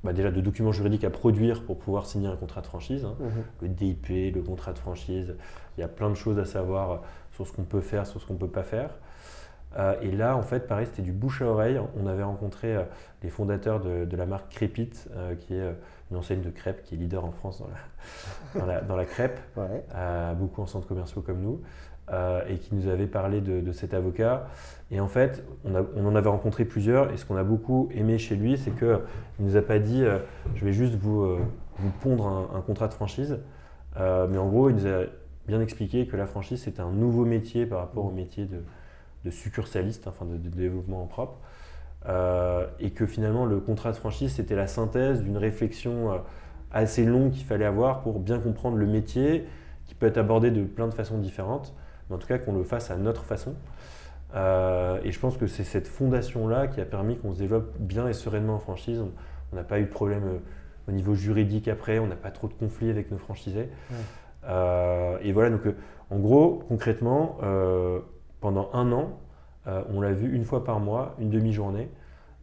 bah, 0.04 0.12
déjà 0.12 0.30
de 0.30 0.40
documents 0.40 0.72
juridiques 0.72 1.04
à 1.04 1.10
produire 1.10 1.64
pour 1.64 1.78
pouvoir 1.78 2.06
signer 2.06 2.28
un 2.28 2.36
contrat 2.36 2.60
de 2.60 2.66
franchise. 2.66 3.04
Hein. 3.04 3.16
Mhm. 3.20 3.44
Le 3.62 3.68
DIP, 3.68 4.34
le 4.34 4.42
contrat 4.42 4.72
de 4.72 4.78
franchise, 4.78 5.36
il 5.76 5.80
y 5.80 5.84
a 5.84 5.88
plein 5.88 6.10
de 6.10 6.14
choses 6.14 6.38
à 6.38 6.44
savoir 6.44 7.02
sur 7.32 7.46
ce 7.46 7.52
qu'on 7.52 7.64
peut 7.64 7.80
faire, 7.80 8.06
sur 8.06 8.20
ce 8.20 8.26
qu'on 8.26 8.34
ne 8.34 8.38
peut 8.38 8.48
pas 8.48 8.64
faire. 8.64 8.90
Euh, 9.78 9.94
et 10.02 10.10
là, 10.10 10.36
en 10.36 10.42
fait, 10.42 10.66
pareil, 10.66 10.86
c'était 10.86 11.02
du 11.02 11.12
bouche 11.12 11.42
à 11.42 11.46
oreille. 11.46 11.80
On 11.96 12.06
avait 12.06 12.24
rencontré 12.24 12.76
euh, 12.76 12.82
les 13.22 13.30
fondateurs 13.30 13.80
de, 13.80 14.16
la 14.16 14.26
marque 14.26 14.50
Crépit, 14.50 14.90
qui 15.40 15.54
est 15.54 15.74
une 16.10 16.16
enseigne 16.16 16.40
de 16.40 16.50
crêpes 16.50 16.82
qui 16.82 16.94
est 16.94 16.98
leader 16.98 17.24
en 17.24 17.30
France 17.30 17.62
dans 18.54 18.66
la, 18.66 18.80
dans 18.82 18.96
la, 18.96 19.04
crêpe, 19.04 19.40
euh, 19.58 20.34
beaucoup 20.34 20.62
en 20.62 20.66
centres 20.66 20.88
commerciaux 20.88 21.22
comme 21.22 21.40
nous, 21.40 21.60
euh, 22.12 22.42
et 22.48 22.58
qui 22.58 22.74
nous 22.74 22.88
avait 22.88 23.06
parlé 23.06 23.40
de, 23.40 23.72
cet 23.72 23.94
avocat. 23.94 24.48
Et 24.90 24.98
en 25.00 25.06
fait, 25.08 25.44
on, 25.64 25.74
on, 25.96 26.06
en 26.06 26.16
avait 26.16 26.28
rencontré 26.28 26.64
plusieurs, 26.64 27.12
et 27.12 27.16
ce 27.16 27.24
qu'on 27.24 27.36
a 27.36 27.44
beaucoup 27.44 27.88
aimé 27.94 28.18
chez 28.18 28.34
lui, 28.34 28.58
c'est 28.58 28.72
qu'il 28.72 28.88
ne 28.88 28.98
nous 29.46 29.56
a 29.56 29.62
pas 29.62 29.78
dit 29.78 30.04
euh, 30.04 30.18
je 30.56 30.64
vais 30.64 30.72
juste 30.72 30.94
vous, 30.96 31.36
vous 31.78 31.90
pondre 32.00 32.50
un, 32.54 32.60
contrat 32.60 32.88
de 32.88 32.94
franchise, 32.94 33.38
mais 33.96 34.38
en 34.38 34.48
gros, 34.48 34.70
il 34.70 34.76
nous 34.76 34.86
a 34.86 35.04
bien 35.46 35.60
expliqué 35.60 36.06
que 36.06 36.16
la 36.16 36.26
franchise, 36.26 36.62
c'était 36.62 36.80
un 36.80 36.90
nouveau 36.90 37.24
métier 37.24 37.66
par 37.66 37.78
rapport 37.78 38.04
au 38.04 38.10
métier 38.10 38.46
de, 38.46 38.62
de 39.24 39.30
succursaliste, 39.30 40.06
enfin 40.06 40.24
de, 40.24 40.36
de 40.36 40.48
développement 40.48 41.02
en 41.02 41.06
propre. 41.06 41.38
Euh, 42.08 42.66
et 42.78 42.92
que 42.92 43.04
finalement 43.04 43.44
le 43.44 43.60
contrat 43.60 43.92
de 43.92 43.96
franchise 43.96 44.32
c'était 44.32 44.54
la 44.54 44.66
synthèse 44.66 45.22
d'une 45.22 45.36
réflexion 45.36 46.10
euh, 46.10 46.16
assez 46.72 47.04
longue 47.04 47.32
qu'il 47.32 47.44
fallait 47.44 47.66
avoir 47.66 48.00
pour 48.00 48.20
bien 48.20 48.38
comprendre 48.38 48.78
le 48.78 48.86
métier 48.86 49.46
qui 49.84 49.94
peut 49.94 50.06
être 50.06 50.16
abordé 50.16 50.50
de 50.50 50.64
plein 50.64 50.88
de 50.88 50.94
façons 50.94 51.18
différentes, 51.18 51.74
mais 52.08 52.16
en 52.16 52.18
tout 52.18 52.26
cas 52.26 52.38
qu'on 52.38 52.54
le 52.54 52.64
fasse 52.64 52.90
à 52.90 52.96
notre 52.96 53.24
façon. 53.24 53.54
Euh, 54.34 54.98
et 55.04 55.12
je 55.12 55.20
pense 55.20 55.36
que 55.36 55.46
c'est 55.46 55.64
cette 55.64 55.88
fondation-là 55.88 56.68
qui 56.68 56.80
a 56.80 56.86
permis 56.86 57.18
qu'on 57.18 57.34
se 57.34 57.38
développe 57.38 57.76
bien 57.78 58.08
et 58.08 58.14
sereinement 58.14 58.54
en 58.54 58.60
franchise. 58.60 59.02
On 59.52 59.56
n'a 59.56 59.64
pas 59.64 59.78
eu 59.78 59.84
de 59.84 59.90
problème 59.90 60.40
au 60.88 60.92
niveau 60.92 61.14
juridique 61.14 61.68
après, 61.68 61.98
on 61.98 62.06
n'a 62.06 62.16
pas 62.16 62.30
trop 62.30 62.48
de 62.48 62.54
conflits 62.54 62.88
avec 62.88 63.10
nos 63.10 63.18
franchisés. 63.18 63.68
et 64.44 65.32
voilà, 65.32 65.50
donc 65.50 65.62
en 66.08 66.18
gros, 66.18 66.62
concrètement, 66.68 67.38
pendant 68.40 68.70
un 68.72 68.92
an, 68.92 69.18
euh, 69.66 69.82
on 69.92 70.00
l'a 70.00 70.12
vu 70.12 70.34
une 70.34 70.44
fois 70.44 70.64
par 70.64 70.80
mois, 70.80 71.14
une 71.18 71.30
demi-journée, 71.30 71.90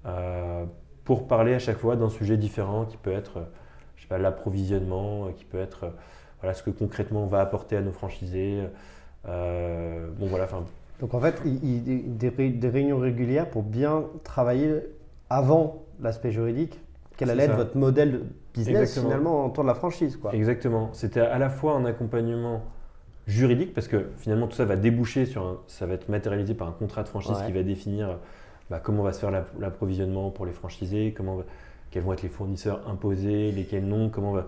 euh, 0.06 0.65
pour 1.03 1.27
parler 1.27 1.53
à 1.53 1.60
chaque 1.60 1.77
fois 1.77 1.95
d'un 1.95 2.10
sujet 2.10 2.38
différent 2.38 2.86
qui 2.86 2.97
peut 2.97 3.12
être, 3.12 3.47
je 3.95 4.03
sais 4.03 4.08
pas, 4.08 4.17
l'approvisionnement, 4.17 5.30
qui 5.36 5.45
peut 5.45 5.60
être, 5.60 5.91
voilà, 6.41 6.53
ce 6.53 6.63
que 6.63 6.69
concrètement 6.69 7.23
on 7.23 7.27
va 7.27 7.41
apporter 7.41 7.75
à 7.75 7.82
nos 7.82 7.91
franchisés. 7.91 8.63
Euh, 9.27 10.08
bon 10.17 10.27
voilà. 10.27 10.47
Donc 10.99 11.13
en 11.13 11.19
fait, 11.19 11.41
il, 11.45 12.17
des, 12.17 12.30
des, 12.30 12.69
réunions 12.69 12.99
régulières 12.99 13.49
pour 13.49 13.63
bien 13.63 14.06
travailler 14.23 14.75
avant 15.30 15.84
l'aspect 15.99 16.32
juridique. 16.32 16.80
Quel 17.17 17.32
allait 17.32 17.45
être 17.45 17.56
votre 17.56 17.77
modèle 17.77 18.21
business 18.53 18.99
finalement 18.99 19.45
autour 19.45 19.63
de 19.63 19.69
la 19.69 19.73
franchise 19.73 20.17
quoi. 20.17 20.34
Exactement. 20.36 20.89
C'était 20.93 21.21
à 21.21 21.39
la 21.39 21.49
fois 21.49 21.73
un 21.73 21.86
accompagnement 21.86 22.62
juridique, 23.27 23.73
parce 23.73 23.87
que 23.87 24.07
finalement 24.17 24.47
tout 24.47 24.55
ça 24.55 24.65
va 24.65 24.75
déboucher 24.75 25.25
sur 25.25 25.43
un, 25.43 25.57
ça 25.67 25.85
va 25.85 25.93
être 25.93 26.09
matérialisé 26.09 26.53
par 26.53 26.67
un 26.67 26.71
contrat 26.71 27.03
de 27.03 27.09
franchise 27.09 27.37
qui 27.45 27.51
va 27.51 27.61
définir 27.61 28.17
bah, 28.69 28.79
comment 28.81 29.03
va 29.03 29.13
se 29.13 29.19
faire 29.19 29.31
l'approvisionnement 29.59 30.29
pour 30.31 30.45
les 30.45 30.53
franchisés, 30.53 31.13
comment 31.15 31.43
quels 31.91 32.03
vont 32.03 32.13
être 32.13 32.21
les 32.21 32.29
fournisseurs 32.29 32.87
imposés, 32.87 33.51
lesquels 33.51 33.85
non, 33.85 34.09
comment 34.09 34.31
va, 34.31 34.47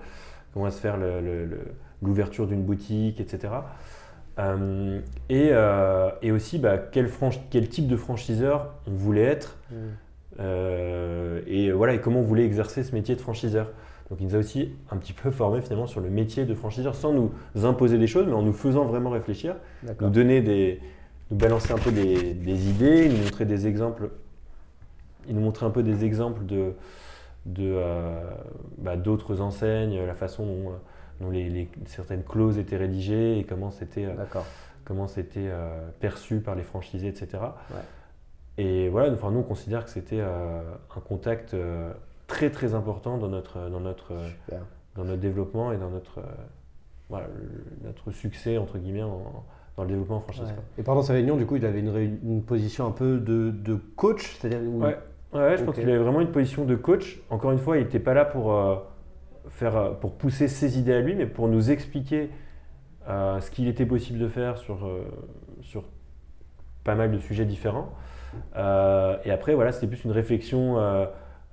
comment 0.53 0.65
va 0.65 0.71
se 0.71 0.79
faire 0.79 0.97
l'ouverture 2.01 2.47
d'une 2.47 2.63
boutique, 2.63 3.19
etc. 3.19 3.53
Euh, 4.39 5.01
et, 5.27 5.49
euh, 5.51 6.09
et, 6.21 6.31
aussi 6.31 6.59
bah, 6.59 6.77
quel, 6.77 7.09
quel, 7.49 7.67
type 7.67 7.87
de 7.87 7.97
franchiseur 7.97 8.73
on 8.87 8.91
voulait 8.91 9.23
être 9.23 9.57
mmh. 9.69 9.75
euh, 10.39 11.41
et, 11.45 11.71
voilà, 11.71 11.93
et 11.95 11.99
comment 11.99 12.19
on 12.19 12.23
voulait 12.23 12.45
exercer 12.45 12.83
ce 12.83 12.95
métier 12.95 13.15
de 13.15 13.21
franchiseur. 13.21 13.69
Donc 14.10 14.19
il 14.22 14.28
nous 14.28 14.36
a 14.36 14.39
aussi 14.39 14.72
un 14.89 14.98
petit 14.98 15.13
peu 15.13 15.30
formé 15.30 15.62
finalement 15.62 15.88
sur 15.88 16.02
le 16.02 16.10
métier 16.10 16.45
de 16.45 16.56
franchiseur 16.56 16.95
sans 16.95 17.13
nous 17.13 17.32
imposer 17.63 17.98
des 17.98 18.08
choses, 18.08 18.26
mais 18.26 18.34
en 18.34 18.41
nous 18.41 18.54
faisant 18.54 18.86
vraiment 18.86 19.12
réfléchir, 19.12 19.56
nous 20.02 20.10
donner 20.10 20.41
des, 20.41 20.82
nous 21.30 21.38
balancer 21.38 21.72
un 21.72 21.78
peu 21.78 21.91
des, 21.91 22.69
idées, 22.69 23.10
nous 23.10 23.17
montrer 23.17 23.45
des 23.45 23.67
exemples, 23.67 24.10
il 25.28 25.36
nous 25.36 25.41
montrait 25.41 25.65
un 25.65 25.72
peu 25.72 25.84
des 25.84 26.06
exemples 26.06 26.45
de, 26.45 26.74
de 27.45 27.74
euh, 27.76 28.24
bah, 28.80 28.98
d'autres 28.98 29.41
enseignes, 29.41 30.04
la 30.06 30.15
façon 30.15 30.72
dont, 31.22 31.30
les, 31.30 31.69
certaines 31.86 32.24
clauses 32.24 32.58
étaient 32.58 32.78
rédigées 32.78 33.38
et 33.38 33.43
comment 33.43 33.72
c'était 33.72 34.06
euh, 34.06 34.15
comment 34.86 35.08
c'était 35.08 35.48
euh, 35.48 35.89
perçu 36.00 36.39
par 36.39 36.56
les 36.56 36.63
franchisés, 36.63 37.10
etc. 37.10 37.43
Et 38.58 38.89
voilà, 38.89 39.13
enfin, 39.13 39.30
nous 39.32 39.39
on 39.39 39.43
considère 39.43 39.86
que 39.86 39.91
c'était 39.91 40.19
un 40.22 41.00
contact 41.08 41.56
très 42.29 42.49
très 42.49 42.73
important 42.73 43.17
dans 43.17 43.27
notre, 43.27 43.69
dans 43.69 43.81
notre, 43.81 44.13
dans 44.95 45.03
notre 45.03 45.19
développement 45.19 45.73
et 45.73 45.77
dans 45.77 45.89
notre, 45.89 46.21
voilà, 47.09 47.27
notre 47.83 48.11
succès, 48.11 48.57
entre 48.57 48.77
guillemets, 48.77 49.03
dans 49.79 49.85
le 49.85 49.89
développement 49.89 50.17
en 50.17 50.21
franchise. 50.21 50.53
Et 50.77 50.83
pendant 50.83 51.01
sa 51.01 51.13
réunion, 51.13 51.37
du 51.37 51.45
coup, 51.45 51.55
il 51.55 51.65
avait 51.65 51.79
une, 51.79 52.19
une 52.23 52.43
position 52.43 52.85
un 52.85 52.91
peu 52.91 53.17
de, 53.17 53.49
de 53.49 53.75
coach, 53.95 54.37
c'est-à-dire 54.37 54.61
ouais. 54.61 54.97
ouais. 55.33 55.57
je 55.57 55.63
pense 55.63 55.75
qu'il 55.75 55.89
avait 55.89 55.97
vraiment 55.97 56.19
une 56.19 56.31
position 56.31 56.65
de 56.65 56.75
coach. 56.75 57.21
Encore 57.29 57.51
une 57.51 57.59
fois, 57.59 57.77
il 57.77 57.83
n'était 57.83 57.99
pas 57.99 58.13
là 58.13 58.25
pour, 58.25 58.53
euh, 58.53 58.75
faire, 59.47 59.77
euh, 59.77 59.91
pour 59.91 60.17
pousser 60.17 60.49
ses 60.49 60.77
idées 60.77 60.93
à 60.93 60.99
lui, 60.99 61.15
mais 61.15 61.25
pour 61.25 61.47
nous 61.47 61.71
expliquer 61.71 62.29
euh, 63.07 63.39
ce 63.39 63.49
qu'il 63.51 63.69
était 63.69 63.85
possible 63.85 64.19
de 64.19 64.27
faire 64.27 64.57
sur, 64.57 64.87
sur 65.61 65.85
pas 66.83 66.95
mal 66.95 67.11
de 67.11 67.17
sujets 67.17 67.45
différents. 67.45 67.89
et 68.55 69.31
après, 69.31 69.55
voilà, 69.55 69.71
c'était 69.71 69.87
plus 69.87 70.03
une 70.03 70.11
réflexion 70.11 70.77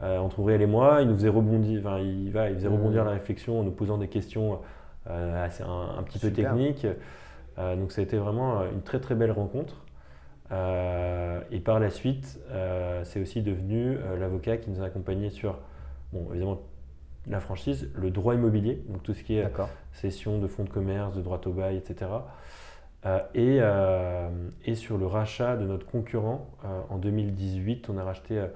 euh, 0.03 0.19
entre 0.19 0.41
Aurélien 0.41 0.65
et 0.65 0.67
moi. 0.67 0.99
Il 1.01 1.09
nous 1.09 1.15
faisait 1.15 1.31
rebondir, 1.31 1.81
enfin, 1.81 1.99
il, 2.01 2.27
il 2.27 2.55
faisait 2.55 2.69
rebondir 2.69 3.03
mmh. 3.03 3.07
la 3.07 3.13
réflexion 3.13 3.61
en 3.61 3.63
nous 3.63 3.71
posant 3.71 3.97
des 3.97 4.09
questions 4.09 4.61
euh, 5.09 5.45
assez, 5.45 5.63
un, 5.63 6.03
petit 6.03 6.19
peu 6.19 6.31
techniques. 6.31 6.87
Euh, 7.59 7.77
donc 7.77 7.93
ça 7.93 8.03
a 8.03 8.05
été 8.05 8.19
vraiment 8.19 8.63
une 8.71 8.83
très 8.83 9.01
très 9.01 9.15
belle 9.15 9.33
rencontre. 9.33 9.85
et 10.51 11.61
par 11.61 11.81
la 11.81 11.91
suite, 11.91 12.39
c'est 13.05 13.21
aussi 13.21 13.43
devenu 13.43 13.97
l'avocat 14.19 14.59
qui 14.59 14.71
nous 14.71 14.83
a 14.83 14.85
accompagnés 14.85 15.31
sur, 15.31 15.59
bon, 16.13 16.27
évidemment, 16.31 16.61
la 17.29 17.41
franchise, 17.41 17.91
le 17.97 18.11
droit 18.11 18.35
immobilier, 18.35 18.85
donc 18.89 19.03
tout 19.03 19.15
ce 19.15 19.25
qui 19.25 19.37
est 19.37 19.51
cession 19.93 20.39
de 20.39 20.47
fonds 20.47 20.63
de 20.63 20.69
commerce, 20.69 21.17
de 21.17 21.23
droit 21.23 21.41
au 21.47 21.53
bail, 21.53 21.77
etc. 21.79 22.11
et, 23.35 23.61
et, 24.65 24.75
sur 24.75 24.99
le 24.99 25.07
rachat 25.07 25.57
de 25.57 25.65
notre 25.65 25.87
concurrent, 25.87 26.47
en 26.91 26.99
2018, 26.99 27.89
on 27.89 27.97
a 27.97 28.05
racheté 28.05 28.47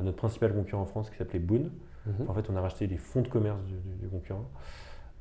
notre 0.00 0.16
principal 0.16 0.54
concurrent 0.54 0.82
en 0.82 0.86
France 0.86 1.10
qui 1.10 1.16
s'appelait 1.16 1.38
Boone. 1.38 1.70
Mhm. 2.06 2.28
En 2.28 2.34
fait, 2.34 2.48
on 2.50 2.56
a 2.56 2.60
racheté 2.60 2.86
les 2.86 2.96
fonds 2.96 3.22
de 3.22 3.28
commerce 3.28 3.60
du, 3.64 4.08
concurrent. 4.08 4.48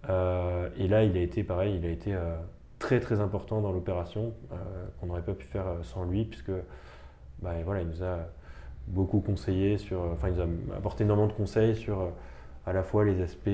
Euh, 0.10 0.70
et 0.78 0.88
là, 0.88 1.04
il 1.04 1.16
a 1.18 1.22
été 1.22 1.44
pareil, 1.44 1.76
il 1.76 1.86
a 1.86 1.90
été 1.90 2.14
euh, 2.14 2.36
très 2.80 3.00
très 3.00 3.20
important 3.20 3.62
dans 3.62 3.72
l'opération 3.72 4.34
euh, 4.52 4.56
qu'on 5.00 5.08
n'aurait 5.08 5.22
pas 5.22 5.34
pu 5.34 5.46
faire 5.46 5.66
sans 5.84 6.06
lui, 6.06 6.26
puisque 6.26 6.52
bah, 7.42 7.52
voilà, 7.64 7.82
il 7.82 7.88
nous 7.88 8.04
a 8.04 8.20
beaucoup 8.88 9.20
conseillé 9.20 9.78
sur, 9.78 10.02
enfin, 10.14 10.30
il 10.30 10.36
nous 10.36 10.42
a 10.74 10.78
apporté 10.78 11.04
énormément 11.04 11.28
de 11.28 11.34
conseils 11.34 11.76
sur 11.76 12.12
à 12.66 12.74
la 12.74 12.84
fois 12.84 13.06
les 13.06 13.22
aspects 13.22 13.50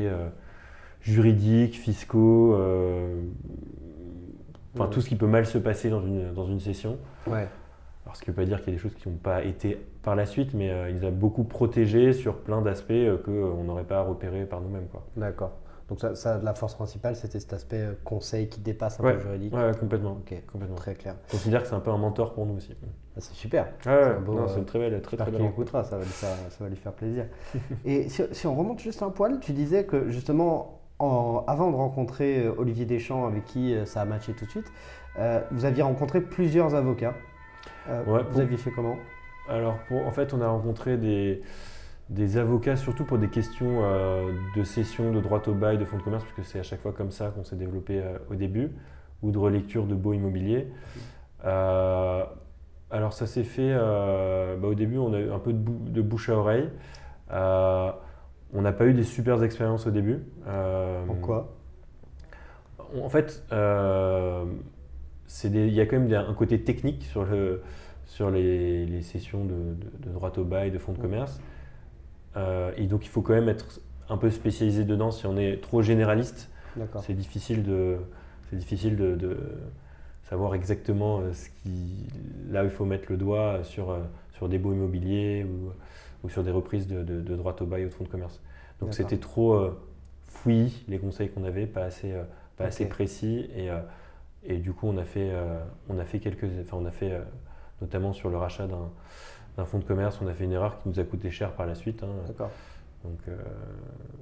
juridiques, 1.02 1.76
fiscaux, 1.76 2.56
enfin 4.74 4.88
tout 4.88 5.02
ce 5.02 5.10
qui 5.10 5.16
peut 5.16 5.28
mal 5.28 5.46
se 5.46 5.58
passer 5.58 5.90
dans 5.90 6.02
une, 6.02 6.34
dans 6.34 6.48
une 6.48 6.62
session. 6.62 6.98
Ouais. 7.26 7.48
Alors, 8.08 8.16
ce 8.16 8.22
qui 8.24 8.30
ne 8.30 8.36
veut 8.36 8.42
pas 8.42 8.48
dire 8.48 8.60
qu'il 8.64 8.74
y 8.74 8.76
a 8.76 8.80
des 8.80 8.82
choses 8.82 8.96
qui 8.96 9.10
n'ont 9.10 9.18
pas 9.18 9.44
été 9.44 9.78
par 10.02 10.16
la 10.16 10.26
suite, 10.26 10.54
mais 10.54 10.72
il 10.90 10.96
nous 10.96 11.06
a 11.06 11.12
beaucoup 11.12 11.44
protégés 11.44 12.14
sur 12.14 12.38
plein 12.38 12.62
d'aspects 12.62 12.94
qu'on 13.26 13.64
n'aurait 13.64 13.84
pas 13.84 14.02
repérés 14.02 14.46
par 14.46 14.62
nous-mêmes. 14.62 14.88
D'accord. 15.18 15.52
Donc 15.90 16.02
ça, 16.16 16.40
la 16.44 16.54
force 16.54 16.76
principale, 16.76 17.16
c'était 17.16 17.40
cet 17.40 17.54
aspect 17.54 17.80
euh, 17.80 17.94
conseil 18.04 18.50
qui 18.50 18.60
dépasse 18.60 19.00
un 19.00 19.04
peu 19.04 19.14
le 19.14 19.20
juridique. 19.20 19.54
Oui, 19.56 19.62
complètement. 19.80 20.12
Ok, 20.20 20.34
complètement. 20.52 20.76
Très 20.76 20.96
clair. 20.96 21.16
On 21.30 21.32
considère 21.32 21.62
que 21.62 21.70
c'est 21.70 21.76
un 21.76 21.80
peu 21.80 21.92
un 21.92 21.98
mentor 21.98 22.34
pour 22.34 22.46
nous 22.46 22.58
aussi. 22.58 22.76
Ah, 22.84 23.20
c'est 23.20 23.34
super. 23.34 23.68
c'est 23.82 23.90
une 23.90 24.66
très 24.66 24.80
belle, 24.80 25.02
très, 25.02 25.16
très 25.16 25.32
belle. 25.32 25.46
écoutera, 25.46 25.84
ça 25.86 25.98
va, 25.98 26.04
lui 26.04 26.12
faire, 26.12 26.36
ça 26.50 26.64
va 26.64 26.70
lui 26.70 26.76
faire 26.76 26.92
plaisir. 26.92 27.26
Et 27.86 28.10
si, 28.10 28.48
on 28.48 28.56
remonte 28.56 28.80
juste 28.80 29.02
un 29.02 29.10
poil, 29.10 29.40
tu 29.40 29.54
disais 29.54 29.86
que 29.86 30.10
justement, 30.10 30.82
en, 31.00 31.46
avant 31.48 31.72
de 31.72 31.76
rencontrer 31.76 32.46
euh, 32.46 32.56
Olivier 32.58 32.86
Deschamps, 32.86 33.26
avec 33.26 33.46
qui 33.46 33.74
euh, 33.74 33.86
ça 33.86 34.02
a 34.02 34.06
matché 34.06 34.34
tout 34.34 34.46
de 34.46 34.52
suite, 34.52 34.72
vous 35.50 35.66
aviez 35.66 35.82
rencontré 35.82 36.22
plusieurs 36.22 36.76
avocats. 36.76 37.16
Vous 38.04 38.40
aviez 38.40 38.58
fait 38.58 38.72
comment 38.72 38.98
Alors, 39.50 39.78
pour, 39.88 40.06
en 40.06 40.12
fait, 40.12 40.34
on 40.34 40.42
a 40.42 40.48
rencontré 40.48 40.98
des 40.98 41.42
des 42.10 42.38
avocats, 42.38 42.76
surtout 42.78 43.04
pour 43.04 43.18
des 43.18 43.28
questions 43.28 43.82
euh, 43.84 44.32
de 44.56 44.64
cession, 44.64 45.12
de 45.12 45.20
droit 45.20 45.42
au 45.48 45.54
bail, 45.54 45.78
de 45.78 45.86
fonds 45.86 45.98
de 45.98 46.04
commerce, 46.04 46.24
puisque 46.24 46.50
c'est 46.50 46.60
à 46.60 46.64
chaque 46.64 46.82
fois 46.82 46.94
comme 46.94 47.12
ça 47.12 47.30
qu'on 47.30 47.44
s'est 47.44 47.56
développé 47.56 48.02
euh, 48.02 48.18
au 48.32 48.36
début, 48.36 48.72
ou 49.22 49.32
de 49.32 49.38
relecture 49.38 49.86
de 49.86 49.96
beaux 49.96 50.14
immobiliers. 50.14 50.68
Euh, 51.46 52.24
alors 52.90 53.12
ça 53.12 53.28
s'est 53.28 53.44
fait, 53.44 53.76
bah, 53.76 54.68
au 54.68 54.74
début 54.74 54.98
on 54.98 55.14
a 55.14 55.20
eu 55.20 55.30
un 55.30 55.40
peu 55.40 55.52
de, 55.52 56.02
bouche 56.02 56.30
à 56.30 56.36
oreille. 56.36 56.70
on 57.30 58.62
n'a 58.62 58.72
pas 58.72 58.86
eu 58.86 58.94
des 58.94 59.04
super 59.04 59.44
expériences 59.44 59.88
au 59.88 59.92
début. 59.92 60.24
Pourquoi? 61.06 61.54
En 63.04 63.10
fait, 63.10 63.44
il 65.44 65.74
y 65.74 65.82
a 65.82 65.86
quand 65.86 66.00
même 66.00 66.14
un 66.14 66.34
côté 66.34 66.62
technique 66.62 67.04
sur, 67.04 67.26
le, 67.26 67.62
sur 68.06 68.32
les, 68.32 68.86
les 68.86 69.02
sessions 69.02 69.44
de, 69.44 69.76
de, 70.06 70.14
droit 70.14 70.32
au 70.38 70.44
bail, 70.44 70.72
de 70.72 70.78
fonds 70.78 70.94
de 70.94 71.00
commerce. 71.00 71.40
Euh, 72.36 72.72
et 72.78 72.86
donc 72.88 73.06
il 73.06 73.10
faut 73.10 73.22
quand 73.22 73.34
même 73.34 73.50
être 73.50 73.82
un 74.10 74.18
peu 74.18 74.30
spécialisé 74.30 74.86
dedans. 74.86 75.12
Si 75.12 75.26
on 75.26 75.38
est 75.38 75.62
trop 75.62 75.82
généraliste, 75.82 76.50
c'est 77.02 77.14
difficile 77.14 77.64
de, 77.64 77.98
c'est 78.50 78.56
difficile 78.56 78.96
de, 78.96 79.38
savoir 80.24 80.56
exactement 80.56 81.20
euh, 81.20 81.32
ce 81.32 81.48
qui, 81.50 82.06
là 82.50 82.64
où 82.64 82.66
il 82.66 82.70
faut 82.70 82.84
mettre 82.84 83.10
le 83.10 83.16
doigt 83.16 83.64
sur, 83.64 83.92
euh, 83.92 84.00
sur 84.34 84.50
des 84.50 84.58
beaux 84.58 84.74
immobiliers 84.74 85.46
ou, 85.46 85.72
ou 86.26 86.30
sur 86.30 86.44
des 86.44 86.52
reprises 86.52 86.86
de, 86.86 87.02
de, 87.02 87.36
droit 87.38 87.56
au 87.62 87.66
bail 87.66 87.86
ou 87.86 87.88
de 87.88 87.94
fonds 87.94 88.04
de 88.04 88.10
commerce. 88.10 88.42
Donc 88.82 88.94
c'était 88.94 89.18
trop 89.18 89.70
fouillis 90.28 90.84
les 90.90 91.00
conseils 91.00 91.30
qu'on 91.30 91.46
avait, 91.46 91.66
pas 91.66 91.84
assez, 91.84 92.14
pas 92.58 92.66
assez 92.66 92.88
précis. 92.88 93.50
Et, 93.56 93.70
et, 94.48 94.58
du 94.58 94.74
coup, 94.74 94.88
on 94.88 94.98
a 94.98 95.06
fait, 95.06 95.32
on 95.90 96.00
a 96.00 96.06
fait 96.06 96.20
quelques, 96.20 96.46
enfin 96.62 96.78
on 96.80 96.86
a 96.86 96.92
fait 96.92 97.22
notamment 97.82 98.14
sur 98.14 98.30
le 98.30 98.38
rachat 98.38 98.68
d'un 98.68 99.66
fonds 99.66 99.80
de 99.80 99.84
commerce, 99.84 100.20
on 100.22 100.28
a 100.28 100.34
fait 100.34 100.46
une 100.46 100.54
erreur 100.54 100.82
qui 100.82 100.90
nous 100.90 101.00
a 101.00 101.04
coûté 101.04 101.32
cher 101.32 101.52
par 101.52 101.66
la 101.66 101.76
suite. 101.76 102.04
Hein. 102.04 102.10
D'accord. 102.28 102.52
Donc, 103.04 103.20
euh, 103.28 103.36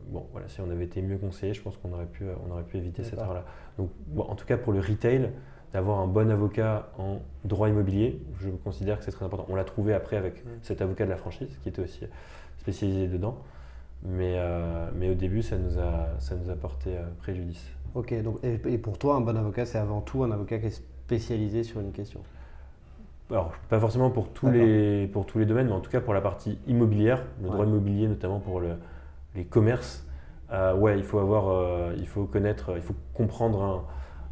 bon, 0.09 0.25
voilà, 0.31 0.47
si 0.47 0.61
on 0.61 0.69
avait 0.69 0.85
été 0.85 1.01
mieux 1.01 1.17
conseillé, 1.17 1.53
je 1.53 1.61
pense 1.61 1.77
qu'on 1.77 1.93
aurait 1.93 2.05
pu, 2.05 2.25
on 2.47 2.51
aurait 2.51 2.63
pu 2.63 2.77
éviter 2.77 3.03
cette 3.03 3.19
erreur-là. 3.19 3.45
Donc, 3.77 3.89
en 4.17 4.35
tout 4.35 4.45
cas, 4.45 4.57
pour 4.57 4.73
le 4.73 4.79
retail, 4.79 5.31
d'avoir 5.73 5.99
un 5.99 6.07
bon 6.07 6.29
avocat 6.29 6.89
en 6.97 7.19
droit 7.43 7.67
immobilier, 7.67 8.21
je 8.39 8.49
considère 8.49 8.99
que 8.99 9.03
c'est 9.03 9.11
très 9.11 9.25
important. 9.25 9.45
On 9.49 9.55
l'a 9.55 9.63
trouvé 9.63 9.93
après 9.93 10.17
avec 10.17 10.43
cet 10.61 10.81
avocat 10.81 11.05
de 11.05 11.09
la 11.09 11.17
franchise 11.17 11.57
qui 11.63 11.69
était 11.69 11.81
aussi 11.81 12.05
spécialisé 12.57 13.07
dedans. 13.07 13.37
Mais, 14.03 14.35
euh, 14.37 14.89
mais 14.95 15.09
au 15.09 15.15
début, 15.15 15.41
ça 15.41 15.57
nous 15.57 15.79
a, 15.79 16.09
ça 16.19 16.35
nous 16.35 16.49
a 16.49 16.55
porté 16.55 16.95
euh, 16.95 17.03
préjudice. 17.17 17.71
Ok, 17.95 18.13
donc, 18.21 18.39
et 18.43 18.77
pour 18.77 18.97
toi, 18.97 19.15
un 19.15 19.21
bon 19.21 19.37
avocat, 19.37 19.65
c'est 19.65 19.77
avant 19.77 20.01
tout 20.01 20.23
un 20.23 20.31
avocat 20.31 20.59
qui 20.59 20.65
est 20.65 20.69
spécialisé 21.05 21.63
sur 21.63 21.79
une 21.79 21.93
question? 21.93 22.19
Alors, 23.31 23.53
pas 23.69 23.79
forcément 23.79 24.11
pour 24.11 24.29
tous, 24.29 24.49
les, 24.51 25.07
pour 25.07 25.25
tous 25.25 25.39
les 25.39 25.45
domaines, 25.45 25.67
mais 25.67 25.73
en 25.73 25.79
tout 25.79 25.89
cas 25.89 26.01
pour 26.01 26.13
la 26.13 26.21
partie 26.21 26.59
immobilière, 26.67 27.23
le 27.41 27.49
droit 27.49 27.65
immobilier 27.65 28.07
notamment 28.07 28.39
pour 28.39 28.59
le, 28.59 28.75
les 29.35 29.45
commerces. 29.45 30.05
Euh, 30.51 30.75
ouais, 30.75 30.97
il 30.97 31.03
faut 31.03 31.17
avoir, 31.19 31.49
euh, 31.49 31.95
il 31.97 32.05
faut 32.05 32.25
connaître, 32.25 32.73
il 32.75 32.81
faut 32.81 32.93
comprendre, 33.13 33.87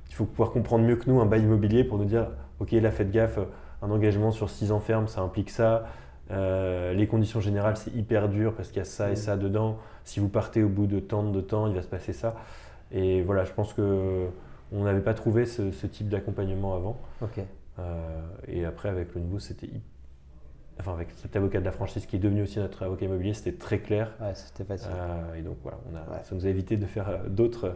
il 0.09 0.13
faut 0.13 0.25
pouvoir 0.25 0.51
comprendre 0.51 0.85
mieux 0.85 0.95
que 0.95 1.09
nous 1.09 1.21
un 1.21 1.25
bail 1.25 1.41
immobilier 1.41 1.83
pour 1.83 1.97
nous 1.97 2.05
dire, 2.05 2.27
ok, 2.59 2.71
là 2.73 2.91
faites 2.91 3.09
gaffe, 3.09 3.39
un 3.81 3.89
engagement 3.89 4.31
sur 4.31 4.49
6 4.49 4.71
ans 4.71 4.79
ferme, 4.79 5.07
ça 5.07 5.21
implique 5.21 5.49
ça. 5.49 5.85
Euh, 6.31 6.93
les 6.93 7.07
conditions 7.07 7.39
générales, 7.39 7.77
c'est 7.77 7.93
hyper 7.95 8.29
dur 8.29 8.53
parce 8.53 8.69
qu'il 8.69 8.77
y 8.77 8.81
a 8.81 8.85
ça 8.85 9.09
et 9.09 9.15
ça 9.15 9.37
dedans. 9.37 9.77
Si 10.03 10.19
vous 10.19 10.29
partez 10.29 10.63
au 10.63 10.69
bout 10.69 10.85
de 10.85 10.99
tant 10.99 11.23
de 11.23 11.41
temps, 11.41 11.67
il 11.67 11.73
va 11.73 11.81
se 11.81 11.87
passer 11.87 12.13
ça. 12.13 12.35
Et 12.93 13.21
voilà, 13.23 13.43
je 13.43 13.51
pense 13.51 13.73
que 13.73 14.27
on 14.71 14.83
n'avait 14.83 15.01
pas 15.01 15.13
trouvé 15.13 15.45
ce, 15.45 15.71
ce 15.71 15.87
type 15.87 16.09
d'accompagnement 16.09 16.75
avant. 16.75 16.99
Euh, 17.79 18.21
et 18.47 18.65
après, 18.65 18.89
avec 18.89 19.13
le 19.15 19.21
nouveau, 19.21 19.39
c'était 19.39 19.69
enfin 20.79 20.93
avec 20.93 21.09
cet 21.11 21.35
avocat 21.35 21.59
de 21.59 21.65
la 21.65 21.71
franchise 21.71 22.05
qui 22.07 22.15
est 22.15 22.19
devenu 22.19 22.41
aussi 22.41 22.59
notre 22.59 22.83
avocat 22.83 23.05
immobilier, 23.05 23.33
c'était 23.33 23.57
très 23.57 23.79
clair. 23.79 24.11
Ouais, 24.19 24.33
c'était 24.33 24.63
facile. 24.63 24.91
Euh, 24.91 25.35
et 25.35 25.41
donc 25.41 25.57
voilà, 25.61 25.77
on 25.91 25.95
a, 25.95 26.23
ça 26.23 26.33
nous 26.35 26.45
a 26.45 26.49
évité 26.49 26.77
de 26.77 26.85
faire 26.85 27.09
euh, 27.09 27.17
d'autres, 27.27 27.75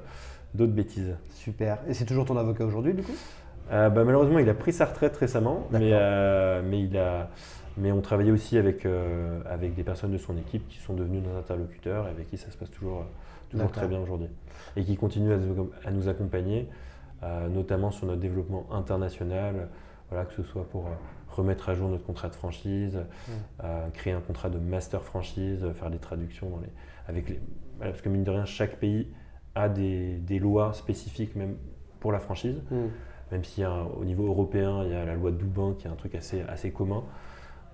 d'autres 0.55 0.73
bêtises. 0.73 1.15
Super. 1.31 1.79
Et 1.87 1.93
c'est 1.93 2.05
toujours 2.05 2.25
ton 2.25 2.37
avocat 2.37 2.65
aujourd'hui 2.65 2.93
du 2.93 3.03
coup? 3.03 3.15
Bah, 3.69 3.89
Malheureusement, 3.89 4.39
il 4.39 4.49
a 4.49 4.53
pris 4.53 4.71
sa 4.71 4.85
retraite 4.85 5.17
récemment, 5.17 5.67
mais, 5.71 5.91
mais, 6.63 6.81
il 6.83 6.97
a, 6.97 7.29
mais 7.75 7.91
on 7.91 7.99
travaillait 7.99 8.31
aussi 8.31 8.57
avec, 8.57 8.87
avec 9.45 9.75
des 9.75 9.83
personnes 9.83 10.13
de 10.13 10.17
son 10.17 10.37
équipe 10.37 10.65
qui 10.69 10.77
sont 10.77 10.93
devenus 10.93 11.21
nos 11.21 11.37
interlocuteurs 11.37 12.07
et 12.07 12.11
avec 12.11 12.29
qui 12.29 12.37
ça 12.37 12.49
se 12.49 12.55
passe 12.55 12.71
toujours, 12.71 13.03
toujours 13.49 13.71
très 13.71 13.87
bien 13.87 13.99
aujourd'hui. 13.99 14.29
Et 14.75 14.83
qui 14.83 14.95
continuent 14.95 15.33
à, 15.33 15.87
à 15.87 15.91
nous 15.91 16.07
accompagner, 16.07 16.67
notamment 17.49 17.91
sur 17.91 18.05
notre 18.05 18.21
développement 18.21 18.67
international 18.71 19.69
voilà, 20.09 20.25
que 20.25 20.33
ce 20.33 20.43
soit 20.43 20.67
pour 20.69 20.87
euh, 20.87 20.91
remettre 21.29 21.69
à 21.69 21.75
jour 21.75 21.89
notre 21.89 22.05
contrat 22.05 22.29
de 22.29 22.35
franchise, 22.35 22.95
mm. 22.95 23.31
euh, 23.63 23.89
créer 23.89 24.13
un 24.13 24.21
contrat 24.21 24.49
de 24.49 24.57
master 24.57 25.03
franchise, 25.03 25.63
euh, 25.63 25.73
faire 25.73 25.89
des 25.89 25.99
traductions 25.99 26.49
dans 26.49 26.59
les, 26.59 26.69
avec 27.07 27.29
les, 27.29 27.39
parce 27.79 28.01
que 28.01 28.09
mine 28.09 28.23
de 28.23 28.31
rien, 28.31 28.45
chaque 28.45 28.77
pays 28.77 29.07
a 29.55 29.69
des, 29.69 30.17
des 30.17 30.39
lois 30.39 30.73
spécifiques 30.73 31.35
même 31.35 31.57
pour 31.99 32.11
la 32.11 32.19
franchise, 32.19 32.61
mm. 32.71 32.75
même 33.31 33.43
si 33.43 33.63
au 33.65 34.05
niveau 34.05 34.27
européen, 34.27 34.83
il 34.83 34.91
y 34.91 34.95
a 34.95 35.05
la 35.05 35.15
loi 35.15 35.31
de 35.31 35.37
Dublin 35.37 35.75
qui 35.77 35.87
est 35.87 35.89
un 35.89 35.95
truc 35.95 36.15
assez, 36.15 36.41
assez 36.41 36.71
commun, 36.71 37.03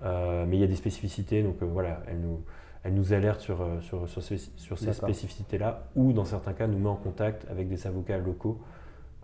mais 0.02 0.56
il 0.56 0.60
y 0.60 0.64
a 0.64 0.66
des 0.66 0.76
spécificités, 0.76 1.42
donc 1.42 1.62
voilà, 1.62 2.02
elle 2.06 2.20
nous, 2.20 2.42
elle 2.84 2.94
nous 2.94 3.12
alerte 3.12 3.40
sur, 3.40 3.66
sur, 3.80 4.08
sur 4.08 4.22
ces, 4.22 4.38
sur 4.56 4.78
ces 4.78 4.92
spécificités-là, 4.92 5.84
ou 5.96 6.12
dans 6.12 6.24
certains 6.24 6.52
cas, 6.52 6.66
nous 6.66 6.78
met 6.78 6.88
en 6.88 6.96
contact 6.96 7.46
avec 7.50 7.68
des 7.68 7.86
avocats 7.86 8.18
locaux 8.18 8.60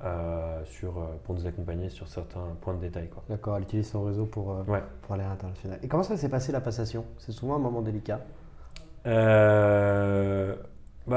euh, 0.02 0.64
sur, 0.64 0.96
euh, 0.96 1.02
pour 1.24 1.34
nous 1.34 1.46
accompagner 1.46 1.90
sur 1.90 2.08
certains 2.08 2.56
points 2.62 2.72
de 2.72 2.80
détail. 2.80 3.10
D'accord, 3.28 3.58
elle 3.58 3.64
utilise 3.64 3.90
son 3.90 4.02
réseau 4.02 4.24
pour, 4.24 4.52
euh, 4.52 4.62
pour 5.02 5.14
aller 5.14 5.24
à 5.24 5.28
l'international. 5.28 5.78
Et 5.82 5.88
comment 5.88 6.02
ça 6.02 6.16
s'est 6.16 6.30
passé 6.30 6.52
la 6.52 6.62
passation? 6.62 7.04
C'est 7.18 7.32
souvent 7.32 7.56
un 7.56 7.58
moment 7.58 7.82
délicat. 7.82 8.20
Bah, 9.04 10.54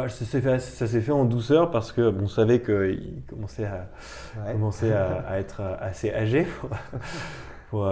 ça 0.09 0.25
s'est 0.25 0.41
fait, 0.41 0.59
fait, 0.99 1.11
en 1.13 1.23
douceur 1.23 1.71
parce 1.71 1.93
que 1.93 2.09
bon, 2.09 2.25
on 2.25 2.27
savait 2.27 2.61
qu'il 2.61 3.23
commençait, 3.29 3.65
à, 3.65 3.87
commençait 4.51 4.91
à, 4.91 5.29
être 5.39 5.61
assez 5.79 6.13
âgé 6.13 6.45
pour, 7.73 7.91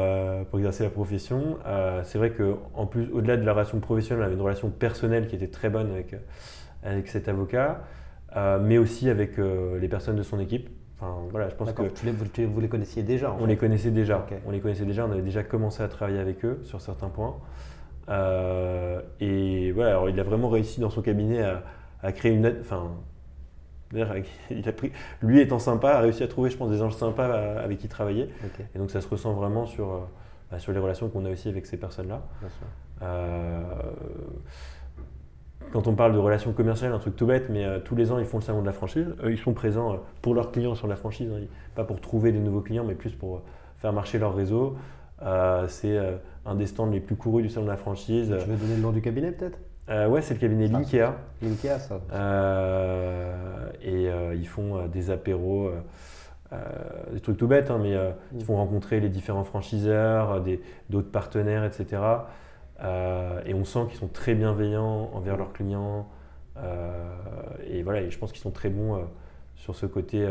pour, 0.50 0.60
exercer 0.60 0.84
la 0.84 0.91
profession. 0.91 1.58
c'est 2.04 2.20
vrai 2.20 2.32
qu'en 2.32 2.86
plus, 2.86 3.10
au-delà 3.12 3.36
de 3.36 3.44
la 3.44 3.54
relation 3.54 3.80
professionnelle, 3.80 4.24
on 4.24 4.26
avait 4.28 4.36
une 4.36 4.41
relation 4.41 4.70
personnelle 4.70 5.28
qui 5.28 5.36
était 5.36 5.48
très 5.48 5.70
bonne 5.70 5.89
avec, 5.89 6.15
avec 6.84 7.08
cet 7.08 7.28
avocat, 7.28 7.82
mais 8.62 8.78
aussi 8.78 9.10
avec 9.10 9.38
les 9.38 9.88
personnes 9.88 10.17
de 10.17 10.24
son 10.24 10.39
équipe 10.39 10.70
voilà, 11.32 11.50
je 11.50 11.56
pense 11.56 11.72
que 11.74 11.82
vous, 12.46 12.62
les 12.62 12.67
connaissiez 12.67 13.04
déjà. 13.04 13.36
on 13.39 13.46
les 13.46 13.58
connaissait 13.58 13.91
déjà. 13.91 14.26
On 14.46 14.52
les 14.52 14.60
connaissait 14.60 14.86
déjà. 14.86 15.06
On 15.06 15.12
avait 15.12 15.22
déjà 15.22 15.44
commencé 15.44 15.82
à 15.82 15.88
travailler 15.88 16.20
avec 16.20 16.46
eux 16.46 16.60
sur 16.63 16.80
certains 16.80 17.10
points. 17.10 17.38
Euh, 18.10 19.02
et 19.20 19.72
voilà, 19.72 19.91
alors 19.91 20.10
il 20.10 20.20
a 20.20 20.24
vraiment 20.24 20.50
réussi 20.50 20.80
dans 20.80 20.89
son 20.89 21.02
cabinet 21.02 21.44
à, 22.04 22.12
créer 22.12 22.34
une, 22.34 22.56
enfin, 22.62 22.91
il 24.51 24.67
a 24.67 24.71
pris, 24.71 24.91
lui 25.21 25.39
étant 25.39 25.60
sympa, 25.60 25.89
a 25.91 25.99
réussi 25.99 26.23
à 26.23 26.27
trouver, 26.27 26.49
je 26.49 26.58
pense, 26.58 26.71
des 26.71 26.82
anges 26.82 26.95
sympas 26.95 27.27
avec 27.60 27.80
qui 27.80 27.88
travailler. 27.88 28.30
Et 28.75 28.80
donc 28.80 28.91
ça 28.91 29.01
se 29.01 29.08
ressent 29.08 29.34
vraiment 29.34 29.65
sur, 29.65 29.91
euh, 29.91 29.99
bah, 30.49 30.60
sur 30.60 30.71
les 30.71 30.80
relations 30.80 31.10
qu'on 31.10 31.25
a 31.25 31.30
aussi 31.30 31.49
avec 31.49 31.65
ces 31.65 31.77
personnes-là 31.77 32.21
quand 35.71 35.88
on 35.88 35.95
parle 35.95 36.13
de 36.13 36.17
relations 36.17 36.54
commerciales, 36.54 36.93
un 36.93 36.99
truc 36.99 37.15
tout 37.15 37.25
bête, 37.25 37.49
mais 37.49 37.65
euh, 37.65 37.80
tous 37.80 37.95
les 37.95 38.12
ans, 38.12 38.19
ils 38.19 38.25
font 38.25 38.38
le 38.38 38.43
salon 38.43 38.62
de 38.62 38.65
la 38.65 38.71
franchise. 38.71 39.08
Eux, 39.23 39.32
ils 39.32 39.38
sont 39.38 39.54
présents 39.54 39.93
euh, 39.93 39.97
pour 40.21 40.34
leurs 40.34 40.51
clients 40.51 40.75
sur 40.75 40.88
la 40.88 40.95
franchise, 40.95 41.30
hein. 41.34 41.45
pas 41.75 41.84
pour 41.84 42.01
trouver 42.01 42.32
des 42.32 42.39
nouveaux 42.39 42.62
clients, 42.62 42.84
mais 42.84 42.95
plus 42.95 43.12
pour 43.12 43.38
euh, 43.38 43.41
faire 43.77 43.93
marcher 43.93 44.19
leur 44.19 44.36
réseau. 44.36 44.75
c'est 45.67 45.99
un 46.45 46.56
des 46.56 46.65
stands 46.65 46.88
les 46.88 46.99
plus 46.99 47.15
courus 47.15 47.43
du 47.43 47.49
salon 47.49 47.65
de 47.65 47.71
la 47.71 47.77
franchise. 47.77 48.36
Tu 48.39 48.49
veux 48.49 48.58
donner 48.58 48.75
le 48.75 48.82
nom 48.82 48.91
du 48.91 49.01
cabinet 49.01 49.32
peut-être? 49.32 49.60
Ouais, 49.88 50.22
c'est 50.22 50.36
le 50.36 50.39
cabinet 50.39 50.70
ah, 50.70 50.78
Linkea. 50.78 51.15
Linkea, 51.41 51.80
ça. 51.80 52.00
et 53.82 54.10
ils 54.36 54.48
font 54.48 54.88
des 54.88 55.12
apéros. 55.12 55.72
des 57.12 57.20
trucs 57.20 57.38
tout 57.38 57.48
bêtes, 57.48 57.72
hein, 57.72 57.80
mais 57.82 57.98
ils 58.32 58.38
mm. 58.39 58.41
font 58.41 58.56
rencontrer 58.56 59.00
les 59.00 59.10
différents 59.10 59.44
franchiseurs, 59.44 60.44
d'autres 60.89 61.12
partenaires, 61.12 61.65
etc. 61.65 62.02
Euh, 62.84 63.41
et 63.46 63.54
on 63.54 63.63
sent 63.63 63.86
qu'ils 63.89 64.00
sont 64.00 64.08
très 64.08 64.34
bienveillants 64.34 65.12
envers 65.13 65.38
leurs 65.38 65.54
clients. 65.54 66.08
et 67.67 67.84
voilà, 67.84 68.02
et 68.02 68.12
je 68.12 68.17
pense 68.17 68.32
qu'ils 68.32 68.41
sont 68.41 68.52
très 68.52 68.70
bons 68.70 69.06
sur 69.56 69.76
ce 69.76 69.86
côté 69.86 70.26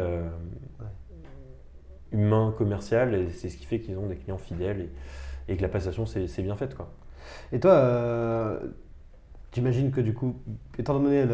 humain, 2.12 2.54
commercial, 2.56 3.14
et 3.14 3.30
c'est 3.30 3.48
ce 3.48 3.56
qui 3.56 3.66
fait 3.66 3.80
qu'ils 3.80 3.98
ont 3.98 4.06
des 4.06 4.16
clients 4.16 4.38
fidèles 4.38 4.88
et, 5.48 5.56
que 5.56 5.62
la 5.62 5.68
passation 5.68 6.06
c'est 6.06 6.42
bien 6.42 6.56
faite. 6.56 6.74
Quoi. 6.74 6.90
Et 7.52 7.60
toi, 7.60 8.58
J'imagine 9.52 9.90
que 9.90 10.00
du 10.00 10.14
coup, 10.14 10.36
étant 10.78 10.98
donné 10.98 11.24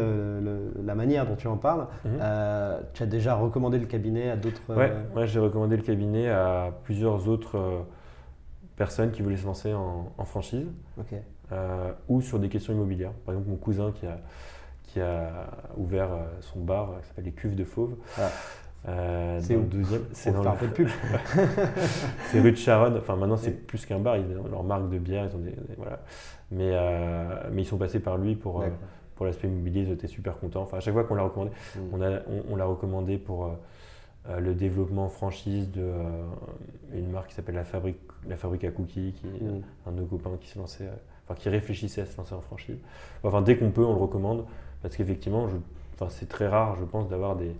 la 0.83 0.95
manière 0.95 1.27
dont 1.27 1.35
tu 1.35 1.47
en 1.47 1.57
parles, 1.57 1.87
mhm. 2.03 2.17
euh, 2.19 2.81
tu 2.93 3.03
as 3.03 3.05
déjà 3.05 3.35
recommandé 3.35 3.77
le 3.77 3.85
cabinet 3.85 4.31
à 4.31 4.35
d'autres. 4.35 4.61
Ouais, 4.69 4.91
euh, 5.15 5.25
j'ai 5.27 5.39
recommandé 5.39 5.77
le 5.77 5.83
cabinet 5.83 6.27
à 6.29 6.71
plusieurs 6.83 7.27
autres 7.27 7.57
euh, 7.57 7.79
personnes 8.75 9.11
qui 9.11 9.21
voulaient 9.21 9.37
se 9.37 9.45
lancer 9.45 9.73
en, 9.73 10.25
franchise 10.25 10.65
ou 12.09 12.21
sur 12.21 12.39
des 12.39 12.49
questions 12.49 12.73
immobilières. 12.73 13.13
Par 13.25 13.35
exemple, 13.35 13.51
mon 13.51 13.57
cousin 13.57 13.91
qui 13.91 14.07
a, 14.07 14.19
qui 14.83 14.99
a 14.99 15.47
ouvert 15.77 16.09
son 16.41 16.59
bar 16.61 16.95
qui 17.01 17.07
s'appelle 17.07 17.25
les 17.25 17.31
Cuves 17.33 17.55
de 17.55 17.63
Fauve. 17.63 17.95
Ah. 18.17 18.29
C'est 18.85 19.55
le 19.55 19.63
deuxième. 19.63 20.01
C'est 20.13 20.31
dans 20.31 20.43
le... 20.43 20.49
un 20.49 20.55
peu 20.55 20.67
de 20.67 20.73
pub. 20.73 20.87
c'est 22.27 22.39
rue 22.39 22.51
de 22.51 22.57
Charonne. 22.57 22.97
Enfin, 22.97 23.15
maintenant, 23.15 23.37
c'est 23.37 23.51
plus 23.51 23.85
qu'un 23.85 23.99
bar. 23.99 24.17
Ils 24.17 24.37
ont 24.37 24.47
leur 24.49 24.63
marque 24.63 24.89
de 24.89 24.97
bière. 24.97 25.27
Ils 25.29 25.35
ont 25.35 25.39
des, 25.39 25.55
voilà. 25.77 25.99
Mais, 26.51 26.71
euh, 26.73 27.49
mais 27.51 27.63
ils 27.63 27.65
sont 27.65 27.77
passés 27.77 27.99
par 27.99 28.17
lui 28.17 28.35
pour, 28.35 28.61
euh, 28.61 28.69
pour 29.15 29.25
l'aspect 29.25 29.47
immobilier, 29.47 29.81
ils 29.81 29.91
étaient 29.91 30.07
super 30.07 30.37
contents. 30.37 30.61
Enfin, 30.61 30.77
à 30.77 30.79
chaque 30.79 30.93
fois 30.93 31.03
qu'on 31.03 31.15
l'a 31.15 31.23
recommandé, 31.23 31.51
mm. 31.51 31.79
on, 31.93 32.01
a, 32.01 32.19
on, 32.49 32.55
l'a 32.55 32.65
recommandé 32.65 33.17
pour 33.17 33.57
euh, 34.29 34.39
le 34.39 34.53
développement 34.53 35.09
franchise 35.09 35.69
de 35.71 35.91
une 36.93 37.11
marque 37.11 37.29
qui 37.29 37.35
s'appelle 37.35 37.55
la 37.55 37.65
Fabrique, 37.65 37.99
la 38.27 38.37
Fabrique 38.37 38.63
à 38.63 38.71
Cookies, 38.71 39.13
qui 39.13 39.27
est 39.27 39.43
mm. 39.43 39.61
un 39.87 39.91
de 39.91 39.97
nos 39.97 40.05
copains 40.05 40.37
qui 40.39 40.47
se 40.47 40.57
lançait, 40.57 40.89
enfin, 41.25 41.35
qui 41.35 41.49
réfléchissait 41.49 42.01
à 42.01 42.05
se 42.05 42.15
lancer 42.17 42.33
en 42.33 42.41
franchise. 42.41 42.77
Enfin, 43.23 43.41
dès 43.41 43.57
qu'on 43.57 43.71
peut, 43.71 43.83
on 43.83 43.93
le 43.93 43.99
recommande 43.99 44.45
parce 44.81 44.95
qu'effectivement, 44.95 45.49
enfin, 45.95 46.07
c'est 46.09 46.29
très 46.29 46.47
rare, 46.47 46.77
je 46.79 46.85
pense, 46.85 47.09
d'avoir 47.09 47.35
des, 47.35 47.51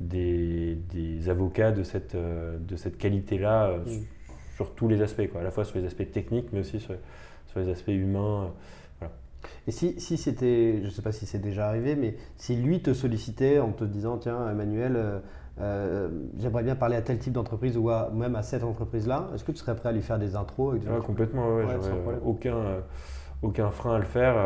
des, 0.00 0.76
des, 0.92 1.28
avocats 1.28 1.72
de 1.72 1.82
cette, 1.82 2.16
de 2.16 2.76
cette 2.76 2.98
qualité-là 2.98 3.78
mm. 3.78 3.90
sur, 4.56 4.74
tous 4.74 4.88
les 4.88 5.02
aspects, 5.02 5.28
quoi, 5.30 5.42
à 5.42 5.44
la 5.44 5.50
fois 5.50 5.64
sur 5.64 5.78
les 5.78 5.86
aspects 5.86 6.10
techniques, 6.10 6.48
mais 6.52 6.60
aussi 6.60 6.80
sur, 6.80 6.94
sur 7.50 7.60
les 7.60 7.68
aspects 7.68 7.88
humains. 7.88 8.52
Euh, 9.02 9.06
Et 9.66 9.72
si, 9.72 10.00
si 10.00 10.16
c'était, 10.16 10.78
je 10.80 10.86
ne 10.86 10.90
sais 10.90 11.02
pas 11.02 11.12
si 11.12 11.26
c'est 11.26 11.38
déjà 11.38 11.68
arrivé, 11.68 11.96
mais 11.96 12.16
si 12.36 12.56
lui 12.56 12.80
te 12.80 12.94
sollicitait 12.94 13.58
en 13.58 13.72
te 13.72 13.84
disant, 13.84 14.18
tiens, 14.18 14.48
Emmanuel, 14.50 14.94
euh, 14.96 15.18
euh, 15.60 16.08
j'aimerais 16.38 16.62
bien 16.62 16.76
parler 16.76 16.96
à 16.96 17.02
tel 17.02 17.18
type 17.18 17.32
d'entreprise 17.32 17.76
ou 17.76 17.90
même 18.12 18.36
à 18.36 18.42
cette 18.42 18.64
entreprise-là, 18.64 19.28
est-ce 19.34 19.44
que 19.44 19.52
tu 19.52 19.58
serais 19.58 19.76
prêt 19.76 19.90
à 19.90 19.92
lui 19.92 20.02
faire 20.02 20.18
des 20.18 20.36
intros 20.36 20.78
Complètement, 21.04 21.56
ouais, 21.56 21.64
aucun, 22.24 22.82
aucun 23.42 23.70
frein 23.70 23.96
à 23.96 23.98
le 23.98 24.04
faire. 24.04 24.36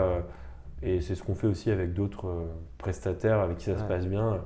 et 0.83 1.01
c'est 1.01 1.15
ce 1.15 1.23
qu'on 1.23 1.35
fait 1.35 1.47
aussi 1.47 1.71
avec 1.71 1.93
d'autres 1.95 2.49
prestataires 2.79 3.41
avec 3.41 3.59
qui 3.59 3.67
ça 3.67 3.79
se 3.79 3.85
passe 3.85 4.07
bien. 4.07 4.41